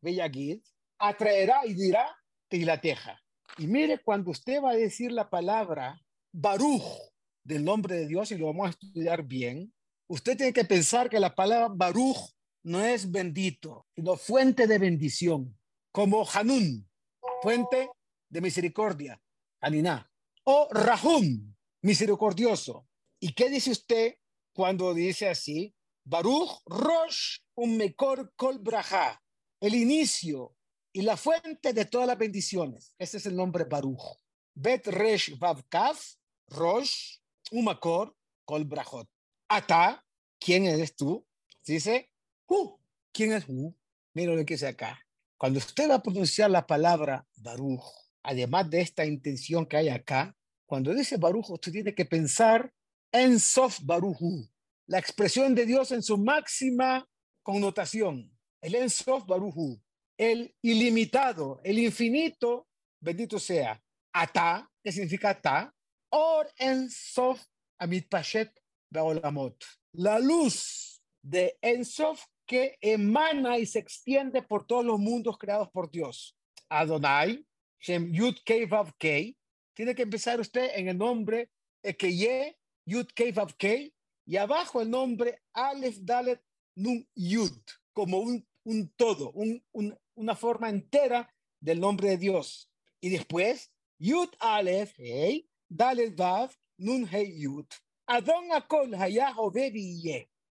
Yagid, 0.01 0.61
atraerá 0.97 1.65
y 1.65 1.73
dirá 1.73 2.15
Tilateja. 2.49 3.19
Y 3.57 3.67
mire, 3.67 3.99
cuando 4.03 4.31
usted 4.31 4.61
va 4.61 4.71
a 4.71 4.75
decir 4.75 5.11
la 5.11 5.29
palabra 5.29 5.99
Baruch 6.31 6.83
del 7.43 7.63
nombre 7.63 7.95
de 7.95 8.07
Dios, 8.07 8.31
y 8.31 8.37
lo 8.37 8.47
vamos 8.47 8.67
a 8.67 8.69
estudiar 8.69 9.23
bien, 9.23 9.73
usted 10.07 10.37
tiene 10.37 10.53
que 10.53 10.65
pensar 10.65 11.09
que 11.09 11.19
la 11.19 11.33
palabra 11.35 11.69
Baruch 11.73 12.17
no 12.63 12.83
es 12.83 13.09
bendito, 13.09 13.87
sino 13.95 14.15
fuente 14.15 14.67
de 14.67 14.77
bendición, 14.77 15.57
como 15.91 16.25
Hanun, 16.33 16.87
fuente 17.41 17.89
de 18.29 18.41
misericordia, 18.41 19.21
Aniná, 19.61 20.09
o 20.43 20.67
Rahum, 20.71 21.55
misericordioso. 21.81 22.87
¿Y 23.19 23.33
qué 23.33 23.49
dice 23.49 23.71
usted 23.71 24.15
cuando 24.53 24.93
dice 24.93 25.29
así? 25.29 25.75
Baruch 26.03 26.61
Rosh 26.65 27.39
Mekor 27.55 28.33
Kol 28.35 28.59
Braja, 28.59 29.21
el 29.59 29.75
inicio 29.75 30.55
y 30.91 31.01
la 31.01 31.17
fuente 31.17 31.73
de 31.73 31.85
todas 31.85 32.07
las 32.07 32.17
bendiciones. 32.17 32.95
Ese 32.97 33.17
es 33.17 33.25
el 33.25 33.35
nombre 33.35 33.65
Baruch. 33.65 34.17
Bet 34.55 34.87
Resh 34.87 35.37
Vavkaf, 35.37 36.15
Rosh, 36.47 37.17
Umakor, 37.51 38.15
Kol 38.45 38.65
Brajot. 38.65 39.07
Ata, 39.47 40.05
¿quién 40.39 40.65
eres 40.65 40.95
tú? 40.95 41.25
Dice, 41.65 42.11
uh, 42.47 42.77
¿quién 43.11 43.33
es 43.33 43.45
tú? 43.45 43.75
Mira 44.13 44.33
lo 44.33 44.45
que 44.45 44.55
dice 44.55 44.67
acá. 44.67 44.99
Cuando 45.37 45.59
usted 45.59 45.89
va 45.89 45.95
a 45.95 46.03
pronunciar 46.03 46.49
la 46.49 46.65
palabra 46.65 47.27
Baruch, 47.35 47.83
además 48.23 48.69
de 48.69 48.81
esta 48.81 49.05
intención 49.05 49.65
que 49.65 49.77
hay 49.77 49.89
acá, 49.89 50.35
cuando 50.65 50.93
dice 50.93 51.17
Baruch, 51.17 51.49
usted 51.49 51.71
tiene 51.71 51.95
que 51.95 52.05
pensar 52.05 52.73
en 53.11 53.39
Sof 53.39 53.79
Baruchu, 53.81 54.47
la 54.87 54.99
expresión 54.99 55.55
de 55.55 55.65
Dios 55.65 55.91
en 55.91 56.03
su 56.03 56.17
máxima 56.17 57.07
connotación, 57.43 58.31
el 58.61 58.75
Ensof 58.75 59.25
Baruchu, 59.25 59.81
el 60.17 60.53
ilimitado, 60.61 61.61
el 61.63 61.79
infinito, 61.79 62.67
bendito 62.99 63.39
sea, 63.39 63.81
Ata, 64.13 64.69
que 64.83 64.91
significa 64.91 65.29
Ata, 65.29 65.73
Or 66.11 66.51
Ensof 66.57 67.41
Amit 67.79 68.09
Pashet 68.09 68.51
Baolamot, 68.91 69.63
la 69.93 70.19
luz 70.19 71.01
de 71.21 71.57
Ensof 71.61 72.23
que 72.45 72.77
emana 72.81 73.59
y 73.59 73.65
se 73.67 73.77
extiende 73.77 74.41
por 74.41 74.65
todos 74.65 74.83
los 74.83 74.99
mundos 74.99 75.37
creados 75.37 75.69
por 75.69 75.91
Dios. 75.91 76.35
Adonai, 76.67 77.45
Shem 77.79 78.11
Yud 78.11 78.37
Kei 78.43 78.65
Vav 78.65 78.91
Kei, 78.97 79.37
tiene 79.75 79.93
que 79.93 80.01
empezar 80.01 80.39
usted 80.39 80.71
en 80.73 80.89
el 80.89 80.97
nombre 80.97 81.51
Ekeye, 81.83 82.57
Yud 82.89 83.07
Kei 83.13 83.31
Vav 83.31 83.53
Kei, 83.55 83.93
y 84.25 84.37
abajo 84.37 84.81
el 84.81 84.89
nombre 84.89 85.43
Aleph 85.53 85.99
Dalet 86.01 86.41
Nun 86.75 87.07
Yud, 87.15 87.61
como 87.93 88.19
un, 88.19 88.47
un 88.63 88.89
todo, 88.95 89.31
un, 89.31 89.63
un, 89.71 89.97
una 90.15 90.35
forma 90.35 90.69
entera 90.69 91.31
del 91.59 91.79
nombre 91.79 92.09
de 92.09 92.17
Dios. 92.17 92.71
Y 92.99 93.09
después, 93.09 93.71
Yud 93.99 94.29
Aleph 94.39 94.93
Hey, 94.97 95.47
Dalet 95.67 96.15
Vav 96.15 96.51
Nun 96.77 97.07
Hey 97.07 97.35
Yud. 97.37 97.67
Adon 98.07 98.51
Akol 98.53 98.95
Hayah. 98.95 99.35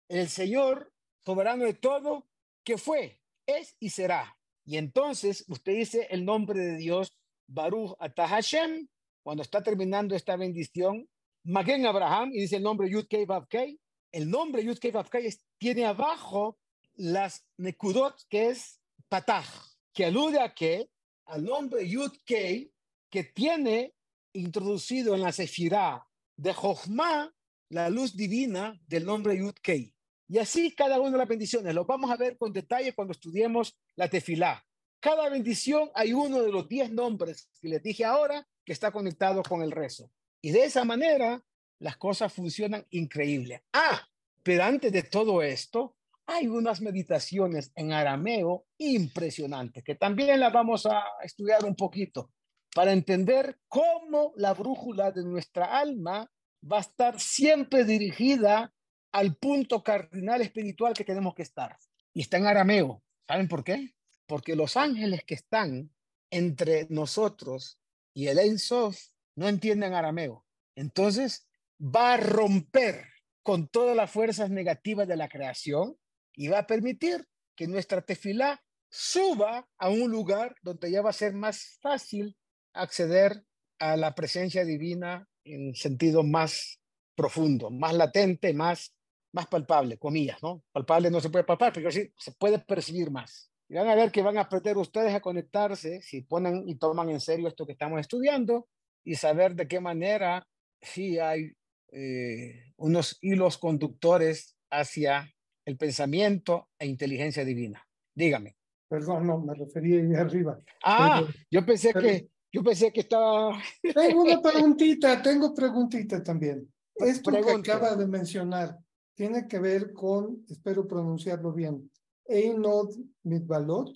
El 0.07 0.29
Señor 0.29 0.93
soberano 1.25 1.65
de 1.65 1.73
todo, 1.73 2.29
que 2.63 2.77
fue, 2.77 3.19
es 3.45 3.75
y 3.79 3.89
será. 3.89 4.38
Y 4.63 4.77
entonces 4.77 5.43
usted 5.49 5.73
dice 5.73 6.07
el 6.11 6.23
nombre 6.23 6.59
de 6.59 6.77
Dios, 6.77 7.17
Baruch 7.47 7.95
Atah 7.99 8.27
Hashem, 8.27 8.88
cuando 9.23 9.43
está 9.43 9.61
terminando 9.61 10.15
esta 10.15 10.38
bendición, 10.38 11.09
Magen 11.43 11.85
Abraham, 11.85 12.31
y 12.33 12.41
dice 12.41 12.57
el 12.57 12.63
nombre 12.63 12.89
Yud 12.89 13.07
Kei 13.07 13.25
Vav 13.25 13.47
Kei, 13.47 13.79
el 14.11 14.29
nombre 14.29 14.63
Yud 14.63 14.77
Kei 14.77 14.91
Vav 14.91 15.09
Kei 15.09 15.29
tiene 15.57 15.85
abajo 15.85 16.57
las 16.95 17.45
Nekudot, 17.57 18.15
que 18.29 18.49
es 18.49 18.79
Patah, 19.09 19.45
que 19.93 20.05
alude 20.05 20.39
a 20.39 20.53
que, 20.53 20.89
al 21.25 21.43
nombre 21.43 21.87
Yud 21.87 22.11
Kei, 22.25 22.71
que 23.09 23.23
tiene 23.23 23.93
introducido 24.33 25.15
en 25.15 25.21
la 25.21 25.31
Sefirah 25.31 26.07
de 26.37 26.53
Jochma 26.53 27.33
la 27.69 27.89
luz 27.89 28.15
divina 28.15 28.79
del 28.87 29.05
nombre 29.05 29.37
Yud 29.37 29.55
Kei. 29.61 29.93
Y 30.27 30.37
así 30.37 30.73
cada 30.73 30.99
una 30.99 31.11
de 31.11 31.17
las 31.17 31.27
bendiciones. 31.27 31.73
Lo 31.73 31.85
vamos 31.85 32.09
a 32.09 32.15
ver 32.15 32.37
con 32.37 32.53
detalle 32.53 32.93
cuando 32.93 33.11
estudiemos 33.11 33.77
la 33.95 34.09
tefilá. 34.09 34.65
Cada 34.99 35.29
bendición 35.29 35.89
hay 35.93 36.13
uno 36.13 36.41
de 36.41 36.51
los 36.51 36.67
diez 36.69 36.91
nombres 36.91 37.49
que 37.59 37.67
les 37.67 37.81
dije 37.81 38.05
ahora 38.05 38.47
que 38.63 38.71
está 38.71 38.91
conectado 38.91 39.43
con 39.43 39.61
el 39.61 39.71
rezo. 39.71 40.09
Y 40.41 40.51
de 40.51 40.65
esa 40.65 40.83
manera 40.83 41.43
las 41.79 41.97
cosas 41.97 42.31
funcionan 42.33 42.85
increíble. 42.89 43.63
Ah, 43.73 44.07
pero 44.43 44.63
antes 44.63 44.91
de 44.91 45.03
todo 45.03 45.41
esto, 45.41 45.95
hay 46.25 46.47
unas 46.47 46.81
meditaciones 46.81 47.71
en 47.75 47.91
arameo 47.91 48.65
impresionantes 48.77 49.83
que 49.83 49.95
también 49.95 50.39
las 50.39 50.53
vamos 50.53 50.85
a 50.85 51.03
estudiar 51.23 51.65
un 51.65 51.75
poquito 51.75 52.31
para 52.73 52.93
entender 52.93 53.59
cómo 53.67 54.33
la 54.37 54.53
brújula 54.53 55.11
de 55.11 55.23
nuestra 55.23 55.77
alma 55.77 56.31
va 56.71 56.77
a 56.77 56.81
estar 56.81 57.19
siempre 57.19 57.83
dirigida 57.83 58.73
al 59.11 59.35
punto 59.35 59.83
cardinal 59.83 60.41
espiritual 60.41 60.93
que 60.93 61.03
tenemos 61.03 61.33
que 61.35 61.41
estar. 61.41 61.77
Y 62.13 62.21
está 62.21 62.37
en 62.37 62.47
arameo. 62.47 63.03
¿Saben 63.27 63.47
por 63.47 63.63
qué? 63.63 63.93
Porque 64.25 64.55
los 64.55 64.77
ángeles 64.77 65.23
que 65.25 65.33
están 65.33 65.91
entre 66.29 66.87
nosotros 66.89 67.77
y 68.13 68.27
el 68.27 68.39
Ein 68.39 68.57
Sof 68.57 68.97
no 69.41 69.49
entienden 69.49 69.95
arameo. 69.95 70.45
Entonces 70.75 71.49
va 71.81 72.13
a 72.13 72.17
romper 72.17 73.05
con 73.41 73.67
todas 73.67 73.95
las 73.95 74.11
fuerzas 74.11 74.51
negativas 74.51 75.07
de 75.07 75.17
la 75.17 75.27
creación 75.27 75.97
y 76.35 76.47
va 76.47 76.59
a 76.59 76.67
permitir 76.67 77.27
que 77.55 77.67
nuestra 77.67 78.03
tefilá 78.03 78.63
suba 78.87 79.67
a 79.79 79.89
un 79.89 80.11
lugar 80.11 80.55
donde 80.61 80.91
ya 80.91 81.01
va 81.01 81.09
a 81.09 81.13
ser 81.13 81.33
más 81.33 81.79
fácil 81.81 82.37
acceder 82.73 83.43
a 83.79 83.97
la 83.97 84.13
presencia 84.13 84.63
divina 84.63 85.27
en 85.43 85.73
sentido 85.73 86.21
más 86.21 86.79
profundo, 87.15 87.71
más 87.71 87.95
latente, 87.95 88.53
más, 88.53 88.93
más 89.33 89.47
palpable, 89.47 89.97
comillas, 89.97 90.37
¿no? 90.43 90.63
Palpable 90.71 91.09
no 91.09 91.19
se 91.19 91.31
puede 91.31 91.45
palpar, 91.45 91.73
pero 91.73 91.89
sí 91.89 92.13
se 92.15 92.31
puede 92.33 92.59
percibir 92.59 93.09
más. 93.09 93.51
Y 93.67 93.73
van 93.73 93.89
a 93.89 93.95
ver 93.95 94.11
que 94.11 94.21
van 94.21 94.37
a 94.37 94.41
aprender 94.41 94.77
ustedes 94.77 95.15
a 95.15 95.19
conectarse 95.19 95.99
si 96.03 96.21
ponen 96.21 96.69
y 96.69 96.75
toman 96.75 97.09
en 97.09 97.19
serio 97.19 97.47
esto 97.47 97.65
que 97.65 97.71
estamos 97.71 97.99
estudiando 97.99 98.67
y 99.04 99.16
saber 99.16 99.56
de 99.56 99.68
qué 99.68 99.80
manera 99.80 100.47
sí 100.82 101.20
hay 101.20 101.52
eh, 101.91 102.74
unos 102.78 103.18
hilos 103.22 103.58
conductores 103.58 104.56
hacia 104.70 105.32
el 105.66 105.78
pensamiento 105.78 106.70
e 106.80 106.88
inteligencia 106.88 107.45
divina. 107.45 107.86
Dígame. 108.16 108.56
Perdón, 108.89 109.28
no, 109.28 109.39
me 109.39 109.54
refería 109.54 110.02
ahí 110.02 110.14
arriba. 110.16 110.60
Ah, 110.84 111.24
yo 111.49 111.66
pensé 111.66 111.93
que 111.93 112.30
yo 112.52 112.64
pensé 112.64 112.91
que 112.91 113.02
estaba. 113.02 113.58
Tengo 113.95 114.24
una 114.24 114.41
preguntita, 114.41 115.22
tengo 115.22 115.54
preguntita 115.54 116.22
también. 116.22 116.70
Esto 116.95 117.32
que 117.32 117.52
acaba 117.52 117.95
de 117.95 118.06
mencionar 118.06 118.78
tiene 119.16 119.47
que 119.47 119.60
ver 119.60 119.93
con, 119.93 120.45
espero 120.49 120.88
pronunciarlo 120.88 121.54
bien, 121.54 121.89
Einod 122.26 122.93
Mitbalot. 123.24 123.91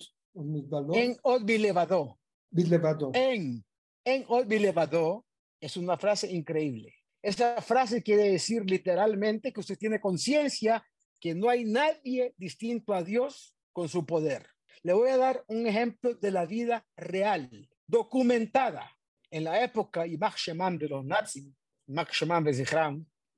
En 0.94 1.16
Od. 1.22 1.44
Bilevado. 1.44 2.18
En, 3.14 3.64
en 4.06 4.24
Od 4.28 4.46
Bilevado 4.46 5.26
es 5.60 5.76
una 5.76 5.98
frase 5.98 6.30
increíble. 6.30 6.94
Esa 7.20 7.60
frase 7.60 8.02
quiere 8.02 8.30
decir 8.30 8.62
literalmente 8.64 9.52
que 9.52 9.60
usted 9.60 9.76
tiene 9.76 10.00
conciencia 10.00 10.86
que 11.20 11.34
no 11.34 11.50
hay 11.50 11.64
nadie 11.64 12.32
distinto 12.36 12.94
a 12.94 13.02
Dios 13.02 13.56
con 13.72 13.88
su 13.88 14.06
poder. 14.06 14.46
Le 14.84 14.92
voy 14.92 15.10
a 15.10 15.16
dar 15.16 15.44
un 15.48 15.66
ejemplo 15.66 16.14
de 16.14 16.30
la 16.30 16.46
vida 16.46 16.86
real, 16.96 17.68
documentada. 17.86 18.92
En 19.28 19.42
la 19.42 19.62
época 19.64 20.06
y 20.06 20.16
Sheman 20.16 20.78
de 20.78 20.88
los 20.88 21.04
nazis, 21.04 21.52
Max 21.88 22.16
Sheman 22.20 22.46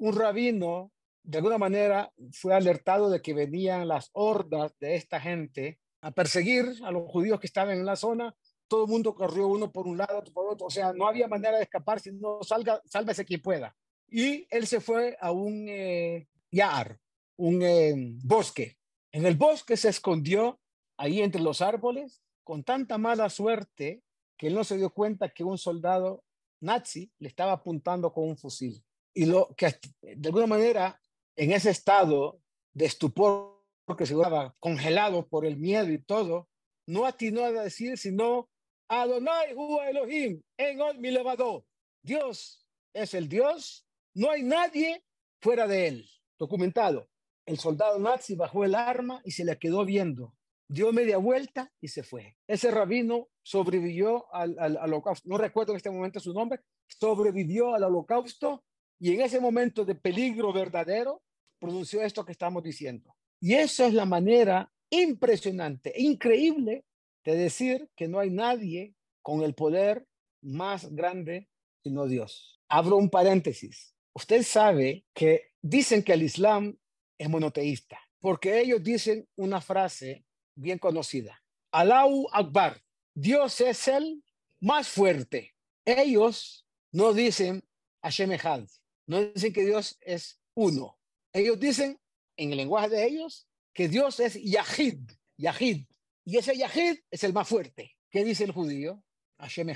un 0.01 0.14
rabino 0.14 0.93
de 1.23 1.39
alguna 1.39 1.57
manera 1.57 2.12
fue 2.33 2.55
alertado 2.55 3.09
de 3.09 3.23
que 3.23 3.33
venían 3.33 3.89
las 3.89 4.11
hordas 4.12 4.75
de 4.81 4.97
esta 4.97 5.19
gente 5.19 5.81
a 6.03 6.11
perseguir 6.11 6.66
a 6.85 6.91
los 6.91 7.11
judíos 7.11 7.41
que 7.41 7.47
estaban 7.47 7.79
en 7.79 7.87
la 7.87 7.97
zona. 7.97 8.35
Todo 8.69 8.85
el 8.85 8.91
mundo 8.91 9.14
corrió 9.14 9.49
uno 9.49 9.73
por 9.73 9.87
un 9.87 9.99
lado, 9.99 10.19
otro 10.19 10.33
por 10.33 10.53
otro. 10.53 10.66
O 10.66 10.71
sea, 10.71 10.93
no 10.93 11.09
había 11.09 11.27
manera 11.27 11.57
de 11.57 11.64
escapar 11.64 12.01
si 12.01 12.12
no 12.12 12.43
salga, 12.43 12.83
sálvese 12.85 13.25
quien 13.25 13.43
pueda. 13.43 13.75
Y 14.09 14.47
él 14.51 14.66
se 14.66 14.81
fue 14.81 15.16
a 15.21 15.33
un 15.33 15.66
eh, 15.69 16.29
yar, 16.51 16.99
un 17.37 17.62
eh, 17.62 17.95
bosque. 18.23 18.77
En 19.12 19.27
el 19.27 19.37
bosque 19.37 19.77
se 19.77 19.89
escondió 19.89 20.61
ahí 20.97 21.21
entre 21.21 21.41
los 21.41 21.62
árboles 21.62 22.23
con 22.45 22.64
tanta 22.64 22.99
mala 22.99 23.29
suerte 23.31 24.03
que 24.37 24.49
él 24.49 24.55
no 24.55 24.64
se 24.64 24.77
dio 24.77 24.91
cuenta 24.91 25.29
que 25.29 25.45
un 25.45 25.59
soldado 25.59 26.23
nazi 26.61 27.11
le 27.19 27.29
estaba 27.29 27.53
apuntando 27.53 28.12
con 28.12 28.25
un 28.25 28.37
fusil. 28.37 28.85
Y 29.14 29.27
lo 29.27 29.49
que 29.57 29.79
de 30.03 30.29
alguna 30.29 30.47
manera, 30.47 31.01
en 31.37 31.53
ese 31.53 31.71
estado 31.71 32.41
de 32.73 32.87
estupor 32.87 33.59
que 33.97 34.07
se 34.07 34.14
estaba 34.14 34.55
congelado 34.61 35.27
por 35.27 35.45
el 35.47 35.57
miedo 35.57 35.91
y 35.91 35.99
todo, 35.99 36.49
no 36.87 37.07
atinó 37.07 37.45
a 37.45 37.53
decir 37.53 37.99
sino 37.99 38.49
Adonai 38.89 39.55
hu 39.55 39.80
Elohim 39.80 40.43
en 40.57 41.01
mi 41.01 41.11
levado. 41.11 41.66
Dios 42.03 42.66
es 42.95 43.14
el 43.14 43.28
Dios, 43.28 43.86
no 44.14 44.30
hay 44.30 44.43
nadie 44.43 45.05
fuera 45.41 45.66
de 45.66 45.89
él. 45.89 46.11
Documentado. 46.39 47.09
El 47.47 47.59
soldado 47.59 47.99
nazi 47.99 48.34
bajó 48.34 48.64
el 48.64 48.74
arma 48.74 49.20
y 49.24 49.32
se 49.32 49.45
le 49.45 49.59
quedó 49.59 49.84
viendo. 49.84 50.34
Dio 50.68 50.93
media 50.93 51.18
vuelta 51.18 51.72
y 51.80 51.89
se 51.89 52.03
fue. 52.03 52.36
Ese 52.47 52.70
rabino 52.70 53.28
sobrevivió 53.43 54.32
al, 54.34 54.59
al, 54.59 54.76
holocausto. 54.76 55.28
No 55.28 55.39
recuerdo 55.39 55.72
en 55.72 55.78
este 55.78 55.91
momento 55.91 56.20
su 56.20 56.34
nombre. 56.34 56.61
Sobrevivió 56.86 57.74
al 57.74 57.84
holocausto 57.84 58.64
y 58.99 59.14
en 59.14 59.22
ese 59.22 59.41
momento 59.41 59.84
de 59.84 59.95
peligro 59.95 60.53
verdadero 60.53 61.22
pronunció 61.59 62.03
esto 62.03 62.24
que 62.24 62.32
estamos 62.32 62.62
diciendo. 62.62 63.14
Y 63.41 63.55
eso 63.55 63.86
es 63.86 63.95
la 63.95 64.05
manera 64.05 64.70
impresionante, 64.91 65.93
increíble 65.97 66.84
de 67.33 67.37
decir 67.37 67.91
que 67.97 68.09
no 68.09 68.18
hay 68.18 68.31
nadie 68.31 68.95
con 69.22 69.43
el 69.43 69.55
poder 69.55 70.07
más 70.43 70.91
grande 70.95 71.49
sino 71.83 72.07
Dios. 72.07 72.61
Abro 72.68 72.97
un 72.97 73.09
paréntesis. 73.09 73.95
Usted 74.14 74.43
sabe 74.43 75.05
que 75.14 75.53
dicen 75.62 76.03
que 76.03 76.12
el 76.12 76.22
Islam 76.22 76.76
es 77.18 77.29
monoteísta, 77.29 77.99
porque 78.20 78.61
ellos 78.61 78.83
dicen 78.83 79.29
una 79.37 79.61
frase 79.61 80.24
bien 80.55 80.79
conocida. 80.79 81.43
Allahu 81.70 82.29
Akbar, 82.33 82.83
Dios 83.14 83.61
es 83.61 83.89
el 83.89 84.22
más 84.61 84.89
fuerte. 84.89 85.55
Ellos 85.85 86.66
no 86.93 87.12
dicen 87.12 87.62
Hashem 88.03 88.33
Echad, 88.33 88.66
no 89.07 89.24
dicen 89.24 89.53
que 89.53 89.64
Dios 89.64 89.99
es 90.01 90.41
uno. 90.55 90.99
Ellos 91.33 91.59
dicen, 91.61 91.99
en 92.37 92.51
el 92.51 92.59
lenguaje 92.59 92.89
de 92.89 93.07
ellos, 93.07 93.49
que 93.72 93.89
Dios 93.89 94.18
es 94.20 94.35
Yahid, 94.43 95.01
Yahid. 95.37 95.87
Y 96.29 96.37
ese 96.37 96.55
Yahid 96.59 96.99
es 97.11 97.24
el 97.24 97.33
más 97.33 97.49
fuerte. 97.49 97.97
¿Qué 98.11 98.22
dice 98.22 98.45
el 98.45 98.53
judío? 98.53 99.03
Hashem. 99.39 99.72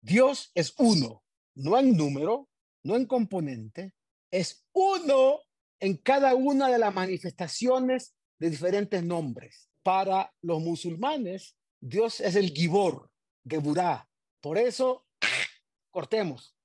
Dios 0.00 0.50
es 0.54 0.72
uno, 0.78 1.22
no 1.54 1.78
en 1.78 1.94
número, 1.94 2.48
no 2.82 2.96
en 2.96 3.04
componente, 3.04 3.92
es 4.30 4.66
uno 4.72 5.40
en 5.80 5.98
cada 5.98 6.34
una 6.34 6.70
de 6.70 6.78
las 6.78 6.94
manifestaciones 6.94 8.14
de 8.38 8.48
diferentes 8.48 9.04
nombres. 9.04 9.68
Para 9.82 10.32
los 10.40 10.62
musulmanes, 10.62 11.58
Dios 11.78 12.20
es 12.20 12.36
el 12.36 12.52
Gibor, 12.52 13.10
Geburá. 13.46 14.08
Por 14.40 14.56
eso, 14.56 15.04
cortemos, 15.90 16.56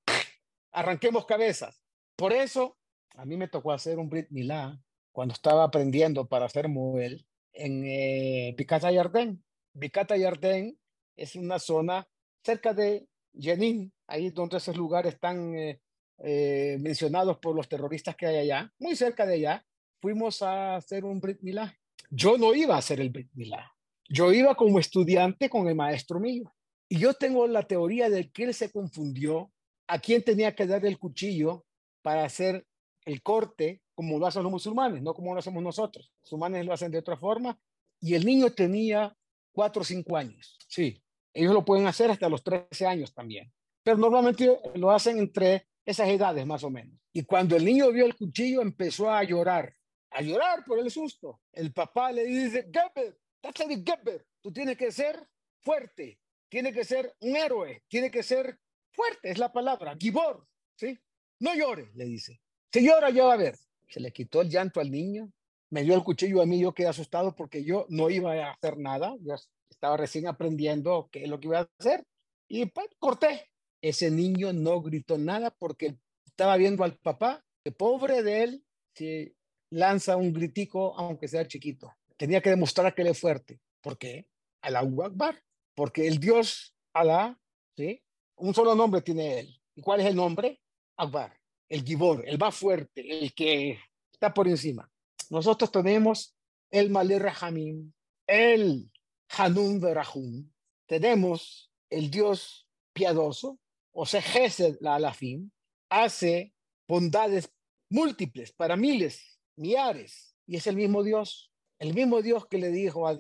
arranquemos 0.72 1.26
cabezas. 1.26 1.84
Por 2.16 2.32
eso, 2.32 2.78
a 3.16 3.26
mí 3.26 3.36
me 3.36 3.50
tocó 3.50 3.74
hacer 3.74 4.00
un 4.00 4.08
Brit 4.08 4.30
Milá 4.30 4.82
cuando 5.12 5.34
estaba 5.34 5.66
aprendiendo 5.66 6.30
para 6.30 6.46
hacer 6.46 6.70
Moel 6.70 7.28
en 7.58 7.84
eh, 7.86 8.54
Picata 8.58 8.92
Yardén. 8.92 9.44
Picata 9.78 10.16
Yardén 10.16 10.78
es 11.16 11.36
una 11.36 11.60
zona 11.60 12.08
cerca 12.44 12.74
de 12.74 13.08
Jenin, 13.34 13.92
ahí 14.08 14.30
donde 14.30 14.58
esos 14.58 14.78
lugares 14.78 15.16
están 15.16 15.56
eh, 15.56 15.82
eh, 16.20 16.78
mencionados 16.80 17.38
por 17.40 17.56
los 17.56 17.68
terroristas 17.68 18.16
que 18.16 18.26
hay 18.26 18.38
allá, 18.38 18.72
muy 18.80 18.96
cerca 18.96 19.26
de 19.26 19.36
allá, 19.36 19.66
fuimos 20.02 20.42
a 20.42 20.76
hacer 20.76 21.06
un 21.06 21.20
Brit 21.20 21.42
Milá. 21.42 21.78
Yo 22.10 22.38
no 22.38 22.54
iba 22.54 22.76
a 22.76 22.80
hacer 22.80 23.02
el 23.02 23.10
Brit 23.10 23.30
Milá. 23.34 23.72
Yo 24.10 24.32
iba 24.32 24.56
como 24.56 24.80
estudiante 24.80 25.50
con 25.50 25.68
el 25.68 25.76
maestro 25.76 26.20
mío. 26.20 26.54
Y 26.90 27.00
yo 27.00 27.14
tengo 27.14 27.46
la 27.48 27.64
teoría 27.64 28.10
de 28.10 28.32
que 28.32 28.46
él 28.46 28.54
se 28.54 28.72
confundió 28.72 29.52
a 29.88 30.00
quién 30.00 30.24
tenía 30.24 30.56
que 30.56 30.66
dar 30.66 30.86
el 30.86 30.98
cuchillo 30.98 31.66
para 32.02 32.24
hacer 32.24 32.66
el 33.08 33.22
corte 33.22 33.82
como 33.96 34.20
lo 34.20 34.28
hacen 34.28 34.44
los 34.44 34.52
musulmanes, 34.52 35.02
no 35.02 35.14
como 35.14 35.34
lo 35.34 35.40
hacemos 35.40 35.64
nosotros. 35.64 36.12
Los 36.22 36.34
musulmanes 36.34 36.66
lo 36.66 36.74
hacen 36.74 36.92
de 36.92 37.00
otra 37.00 37.18
forma. 37.18 37.60
Y 38.00 38.14
el 38.14 38.26
niño 38.26 38.52
tenía 38.52 39.16
cuatro 39.52 39.82
o 39.82 39.86
cinco 39.86 40.18
años. 40.18 40.58
Sí, 40.68 41.02
ellos 41.34 41.54
lo 41.54 41.66
pueden 41.66 41.88
hacer 41.88 42.12
hasta 42.12 42.30
los 42.30 42.44
13 42.44 42.86
años 42.86 43.14
también. 43.14 43.52
Pero 43.82 43.98
normalmente 43.98 44.60
lo 44.76 44.92
hacen 44.92 45.18
entre 45.18 45.68
esas 45.86 46.10
edades 46.10 46.46
más 46.46 46.64
o 46.64 46.70
menos. 46.70 47.00
Y 47.14 47.24
cuando 47.24 47.56
el 47.56 47.66
niño 47.66 47.92
vio 47.92 48.06
el 48.06 48.16
cuchillo 48.16 48.62
empezó 48.62 49.10
a 49.10 49.24
llorar, 49.24 49.74
a 50.12 50.22
llorar 50.22 50.64
por 50.66 50.78
el 50.78 50.92
susto. 50.92 51.42
El 51.54 51.74
papá 51.74 52.12
le 52.12 52.26
dice, 52.26 52.70
Geber, 52.72 53.18
Geber, 53.42 54.28
tú 54.42 54.52
tienes 54.52 54.78
que 54.78 54.92
ser 54.92 55.26
fuerte, 55.62 56.20
tienes 56.50 56.74
que 56.74 56.84
ser 56.84 57.16
un 57.22 57.36
héroe, 57.36 57.84
tiene 57.88 58.12
que 58.12 58.22
ser 58.22 58.60
fuerte, 58.92 59.32
es 59.32 59.38
la 59.38 59.52
palabra, 59.52 59.96
Gibor, 59.98 60.46
¿sí? 60.76 61.00
No 61.40 61.56
llores, 61.56 61.96
le 61.96 62.06
dice. 62.06 62.42
Si 62.72 62.86
llora, 62.86 63.10
ya 63.10 63.26
va 63.26 63.34
a 63.34 63.38
ver. 63.38 63.56
Se 63.90 64.00
le 64.00 64.12
quitó 64.12 64.42
el 64.42 64.50
llanto 64.50 64.80
al 64.80 64.92
niño, 64.92 65.32
me 65.70 65.84
dio 65.84 65.96
el 65.96 66.04
cuchillo 66.04 66.42
a 66.42 66.46
mí, 66.46 66.60
yo 66.60 66.74
quedé 66.74 66.88
asustado 66.88 67.36
porque 67.36 67.64
yo 67.64 67.86
no 67.90 68.10
iba 68.10 68.34
a 68.34 68.52
hacer 68.52 68.78
nada, 68.78 69.16
yo 69.22 69.36
estaba 69.70 69.98
recién 69.98 70.28
aprendiendo 70.28 71.10
qué 71.12 71.24
es 71.24 71.30
lo 71.30 71.40
que 71.40 71.48
iba 71.48 71.60
a 71.60 71.70
hacer 71.80 72.06
y 72.48 72.66
pues 72.68 72.88
corté. 73.00 73.50
Ese 73.82 74.10
niño 74.10 74.54
no 74.54 74.82
gritó 74.82 75.18
nada 75.18 75.52
porque 75.52 75.98
estaba 76.26 76.58
viendo 76.58 76.84
al 76.84 76.98
papá, 76.98 77.46
que 77.64 77.72
pobre 77.72 78.24
de 78.24 78.44
él, 78.44 78.66
si 78.96 79.36
lanza 79.70 80.16
un 80.16 80.34
gritico, 80.34 80.98
aunque 80.98 81.28
sea 81.28 81.48
chiquito. 81.48 81.94
Tenía 82.18 82.42
que 82.42 82.50
demostrar 82.50 82.94
que 82.96 83.04
él 83.04 83.10
es 83.10 83.20
fuerte. 83.20 83.60
¿Por 83.82 83.98
qué? 83.98 84.28
Allahu 84.62 85.04
Akbar. 85.04 85.44
Porque 85.76 86.08
el 86.08 86.20
Dios 86.20 86.76
Alá, 86.94 87.40
¿sí? 87.76 88.02
Un 88.38 88.54
solo 88.54 88.74
nombre 88.74 89.02
tiene 89.02 89.40
él. 89.40 89.62
¿Y 89.76 89.82
cuál 89.82 90.00
es 90.00 90.08
el 90.08 90.16
nombre? 90.16 90.60
Akbar. 90.96 91.38
El 91.70 91.84
Gibor, 91.84 92.28
el 92.28 92.38
más 92.38 92.56
fuerte, 92.56 93.20
el 93.20 93.34
que 93.34 93.80
está 94.12 94.34
por 94.34 94.48
encima. 94.48 94.90
Nosotros 95.30 95.72
tenemos 95.72 96.36
el 96.72 96.90
Maler 96.90 97.24
Rahamim, 97.24 97.92
el 98.26 98.90
Hanun 99.38 99.80
Verahum. 99.80 100.50
Tenemos 100.86 101.72
el 101.90 102.10
Dios 102.10 102.68
piadoso, 102.94 103.60
o 103.92 104.06
sea, 104.06 104.22
Gesed 104.22 104.78
la 104.80 104.96
Alafim, 104.96 105.52
hace 105.90 106.54
bondades 106.88 107.52
múltiples 107.90 108.52
para 108.52 108.76
miles, 108.76 109.40
millares, 109.56 110.36
y 110.46 110.56
es 110.56 110.68
el 110.68 110.76
mismo 110.76 111.04
Dios, 111.04 111.52
el 111.80 111.94
mismo 111.94 112.22
Dios 112.22 112.48
que 112.48 112.58
le 112.58 112.70
dijo 112.70 113.08
a, 113.08 113.18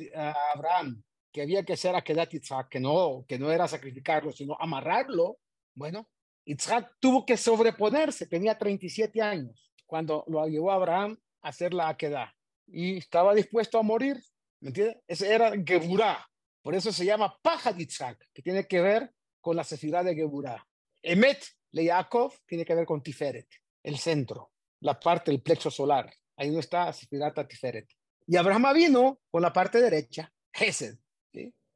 Abraham 0.56 1.04
que 1.32 1.42
había 1.42 1.64
que 1.64 1.74
hacer 1.74 1.96
a 1.96 2.04
Kedat 2.04 2.32
que 2.70 2.80
no, 2.80 3.26
que 3.28 3.38
no 3.38 3.52
era 3.52 3.68
sacrificarlo, 3.68 4.32
sino 4.32 4.58
amarrarlo. 4.60 5.38
Bueno, 5.76 6.10
Yitzhak 6.48 6.96
tuvo 7.02 7.26
que 7.26 7.36
sobreponerse, 7.36 8.26
tenía 8.26 8.58
37 8.58 9.22
años 9.22 9.70
cuando 9.86 10.24
lo 10.28 10.48
llevó 10.48 10.72
a 10.72 10.76
Abraham 10.76 11.18
a 11.42 11.50
hacer 11.50 11.74
la 11.74 11.90
Akedah 11.90 12.34
y 12.68 12.98
estaba 12.98 13.36
dispuesto 13.36 13.78
a 13.78 13.84
morir. 13.84 14.18
¿Me 14.62 14.70
entiendes? 14.70 14.98
Ese 15.08 15.34
era 15.34 15.52
Geburah. 15.52 16.26
Por 16.62 16.74
eso 16.74 16.92
se 16.94 17.06
llama 17.06 17.38
Paja 17.42 17.72
Yitzhak, 17.72 18.18
que 18.34 18.42
tiene 18.42 18.66
que 18.66 18.80
ver 18.80 19.14
con 19.42 19.58
la 19.58 19.66
sefirá 19.66 20.04
de 20.04 20.16
Geburah. 20.16 20.66
Emet 21.04 21.46
le 21.72 21.84
Yaakov 21.84 22.34
tiene 22.46 22.64
que 22.64 22.76
ver 22.76 22.86
con 22.86 23.04
Tiferet, 23.04 23.48
el 23.84 23.98
centro, 23.98 24.52
la 24.80 24.98
parte 24.98 25.32
del 25.32 25.42
plexo 25.42 25.70
solar. 25.70 26.12
Ahí 26.38 26.50
no 26.50 26.60
está 26.60 26.94
Sefirata 26.94 27.46
Tiferet. 27.46 27.90
Y 28.26 28.38
Abraham 28.38 28.74
vino 28.74 29.20
con 29.30 29.42
la 29.42 29.52
parte 29.52 29.82
derecha, 29.82 30.32
Gesed. 30.54 30.98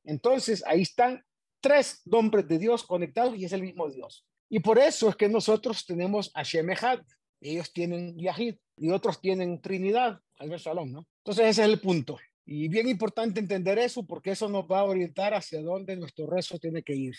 Entonces, 0.04 0.64
ahí 0.66 0.82
están 0.82 1.24
tres 1.60 2.02
nombres 2.06 2.48
de 2.48 2.58
Dios 2.58 2.84
conectados 2.84 3.36
y 3.38 3.46
es 3.46 3.52
el 3.52 3.62
mismo 3.62 3.90
Dios. 3.90 4.26
Y 4.54 4.60
por 4.60 4.78
eso 4.78 5.08
es 5.08 5.16
que 5.16 5.30
nosotros 5.30 5.86
tenemos 5.86 6.30
a 6.34 6.44
Shemehad. 6.44 7.00
Ellos 7.40 7.72
tienen 7.72 8.20
Yahid 8.20 8.56
y 8.76 8.92
otros 8.92 9.22
tienen 9.22 9.62
Trinidad, 9.62 10.20
al 10.38 10.60
Salón, 10.60 10.92
¿no? 10.92 11.08
Entonces, 11.20 11.46
ese 11.48 11.62
es 11.62 11.70
el 11.70 11.80
punto. 11.80 12.20
Y 12.46 12.68
bien 12.68 12.90
importante 12.90 13.40
entender 13.40 13.80
eso 13.80 14.06
porque 14.06 14.32
eso 14.32 14.50
nos 14.50 14.66
va 14.66 14.80
a 14.80 14.84
orientar 14.84 15.34
hacia 15.34 15.62
dónde 15.62 15.96
nuestro 15.96 16.28
rezo 16.28 16.60
tiene 16.60 16.84
que 16.84 16.94
ir. 16.94 17.16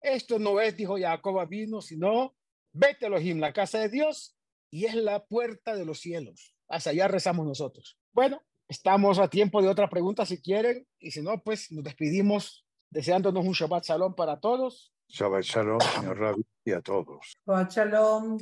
Esto 0.00 0.38
no 0.40 0.60
es, 0.60 0.76
dijo 0.76 0.98
Jacob 0.98 1.48
vino, 1.48 1.80
sino 1.80 2.34
Bet 2.72 3.00
Elohim, 3.00 3.38
la 3.38 3.52
casa 3.52 3.78
de 3.78 3.90
Dios, 3.90 4.36
y 4.72 4.86
es 4.86 4.96
la 4.96 5.24
puerta 5.24 5.76
de 5.76 5.84
los 5.84 6.00
cielos. 6.00 6.56
Hacia 6.68 6.90
allá 6.90 7.06
rezamos 7.06 7.46
nosotros. 7.46 7.96
Bueno, 8.12 8.42
estamos 8.66 9.20
a 9.20 9.28
tiempo 9.28 9.62
de 9.62 9.68
otra 9.68 9.88
pregunta 9.88 10.26
si 10.26 10.42
quieren, 10.42 10.84
y 10.98 11.12
si 11.12 11.22
no, 11.22 11.40
pues 11.44 11.70
nos 11.70 11.84
despedimos 11.84 12.66
deseándonos 12.92 13.44
un 13.44 13.52
Shabbat 13.52 13.84
Shalom 13.84 14.14
para 14.14 14.38
todos. 14.38 14.92
Shabbat 15.08 15.42
Shalom, 15.42 15.80
señor 15.80 16.18
Rabbi, 16.18 16.42
y 16.64 16.72
a 16.72 16.80
todos. 16.80 17.34
Shabbat 17.46 17.70
Shalom. 17.70 18.38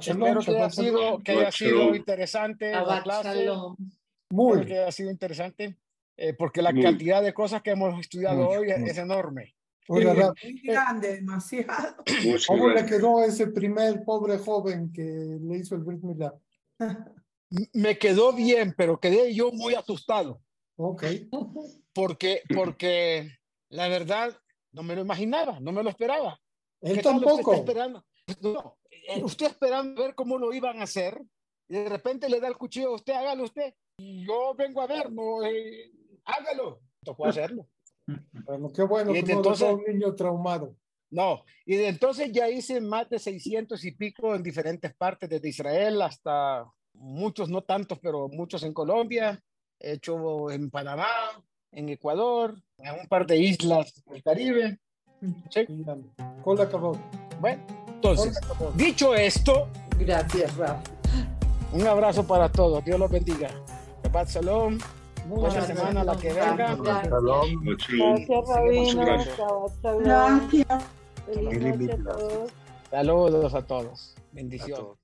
Espero 0.00 0.40
que 0.40 0.50
haya 0.52 0.70
sido, 0.70 1.22
que 1.22 1.32
haya 1.32 1.50
sido 1.50 1.94
interesante 1.94 2.70
la 2.72 3.02
clase. 3.02 3.50
Muy. 4.30 4.64
que 4.64 4.78
haya 4.78 4.92
sido 4.92 5.10
interesante. 5.10 5.78
Eh, 6.16 6.32
porque 6.34 6.62
la 6.62 6.72
cantidad 6.72 7.22
de 7.22 7.34
cosas 7.34 7.60
que 7.62 7.70
hemos 7.70 7.98
estudiado 7.98 8.48
hoy 8.48 8.70
es, 8.70 8.98
enorme. 8.98 9.56
Muy 9.88 10.04
grande, 10.62 11.16
demasiado. 11.16 11.96
¿Cómo 12.46 12.68
le 12.68 12.86
quedó 12.86 13.24
ese 13.24 13.48
primer 13.48 14.04
pobre 14.04 14.38
joven 14.38 14.92
que 14.92 15.02
le 15.02 15.56
hizo 15.58 15.74
el 15.74 15.82
Brit 15.82 16.02
me 17.72 17.98
quedó 17.98 18.32
bien, 18.32 18.74
pero 18.76 19.00
quedé 19.00 19.34
yo 19.34 19.50
muy 19.50 19.74
asustado. 19.74 20.40
Ok. 20.76 21.04
Porque, 21.92 22.42
porque 22.54 23.30
la 23.74 23.88
verdad 23.88 24.32
no 24.72 24.82
me 24.82 24.94
lo 24.94 25.02
imaginaba, 25.02 25.58
no 25.60 25.72
me 25.72 25.82
lo 25.82 25.90
esperaba. 25.90 26.40
Él 26.80 27.02
tampoco. 27.02 27.50
Usted 27.50 27.58
esperando? 27.58 28.04
No, 28.40 28.78
eh, 28.90 29.22
usted 29.22 29.46
esperando 29.46 30.02
ver 30.02 30.14
cómo 30.14 30.38
lo 30.38 30.52
iban 30.52 30.80
a 30.80 30.84
hacer 30.84 31.20
y 31.68 31.74
de 31.74 31.88
repente 31.88 32.28
le 32.28 32.40
da 32.40 32.48
el 32.48 32.56
cuchillo 32.56 32.90
a 32.90 32.94
usted, 32.94 33.12
hágalo 33.14 33.44
usted. 33.44 33.74
Yo 33.98 34.54
vengo 34.56 34.80
a 34.80 34.86
ver, 34.86 35.10
no, 35.12 35.44
eh, 35.44 35.92
hágalo. 36.24 36.80
Tocó 37.04 37.26
hacerlo. 37.26 37.68
Bueno, 38.46 38.72
qué 38.72 38.82
bueno 38.82 39.12
que 39.12 39.20
entonces, 39.20 39.68
un 39.68 39.84
niño 39.84 40.14
traumado. 40.14 40.76
No, 41.10 41.44
y 41.64 41.76
de 41.76 41.88
entonces 41.88 42.32
ya 42.32 42.48
hice 42.48 42.80
más 42.80 43.08
de 43.08 43.18
600 43.18 43.84
y 43.84 43.92
pico 43.92 44.34
en 44.34 44.42
diferentes 44.42 44.94
partes, 44.94 45.28
desde 45.28 45.48
Israel 45.48 46.02
hasta 46.02 46.64
muchos, 46.92 47.48
no 47.48 47.62
tantos, 47.62 47.98
pero 48.00 48.28
muchos 48.28 48.62
en 48.62 48.72
Colombia, 48.72 49.42
he 49.78 49.92
hecho 49.92 50.50
en 50.50 50.70
Panamá, 50.70 51.06
en 51.74 51.88
Ecuador, 51.88 52.56
en 52.78 53.00
un 53.00 53.06
par 53.08 53.26
de 53.26 53.36
islas 53.36 54.02
del 54.06 54.22
Caribe. 54.22 54.78
Sí. 55.50 55.66
Cola 56.42 56.64
acabó. 56.64 56.98
Bueno, 57.40 57.62
entonces, 57.88 58.38
dicho 58.74 59.14
esto. 59.14 59.68
Gracias, 59.98 60.56
Rafa. 60.56 60.82
Un 61.72 61.86
abrazo 61.86 62.26
para 62.26 62.50
todos. 62.50 62.84
Dios 62.84 62.98
los 62.98 63.10
bendiga. 63.10 63.50
Shabbat 64.02 64.28
Shalom. 64.28 64.78
Buena 65.26 65.62
semana 65.62 66.04
la 66.04 66.16
que 66.16 66.28
venga. 66.28 66.76
Gracias, 66.76 67.10
Rabino. 67.10 67.76
Gracias. 70.00 70.70
A 70.70 70.80
todos. 72.04 72.52
Saludos 72.90 73.54
a 73.54 73.62
todos. 73.62 74.14
Bendiciones. 74.32 74.98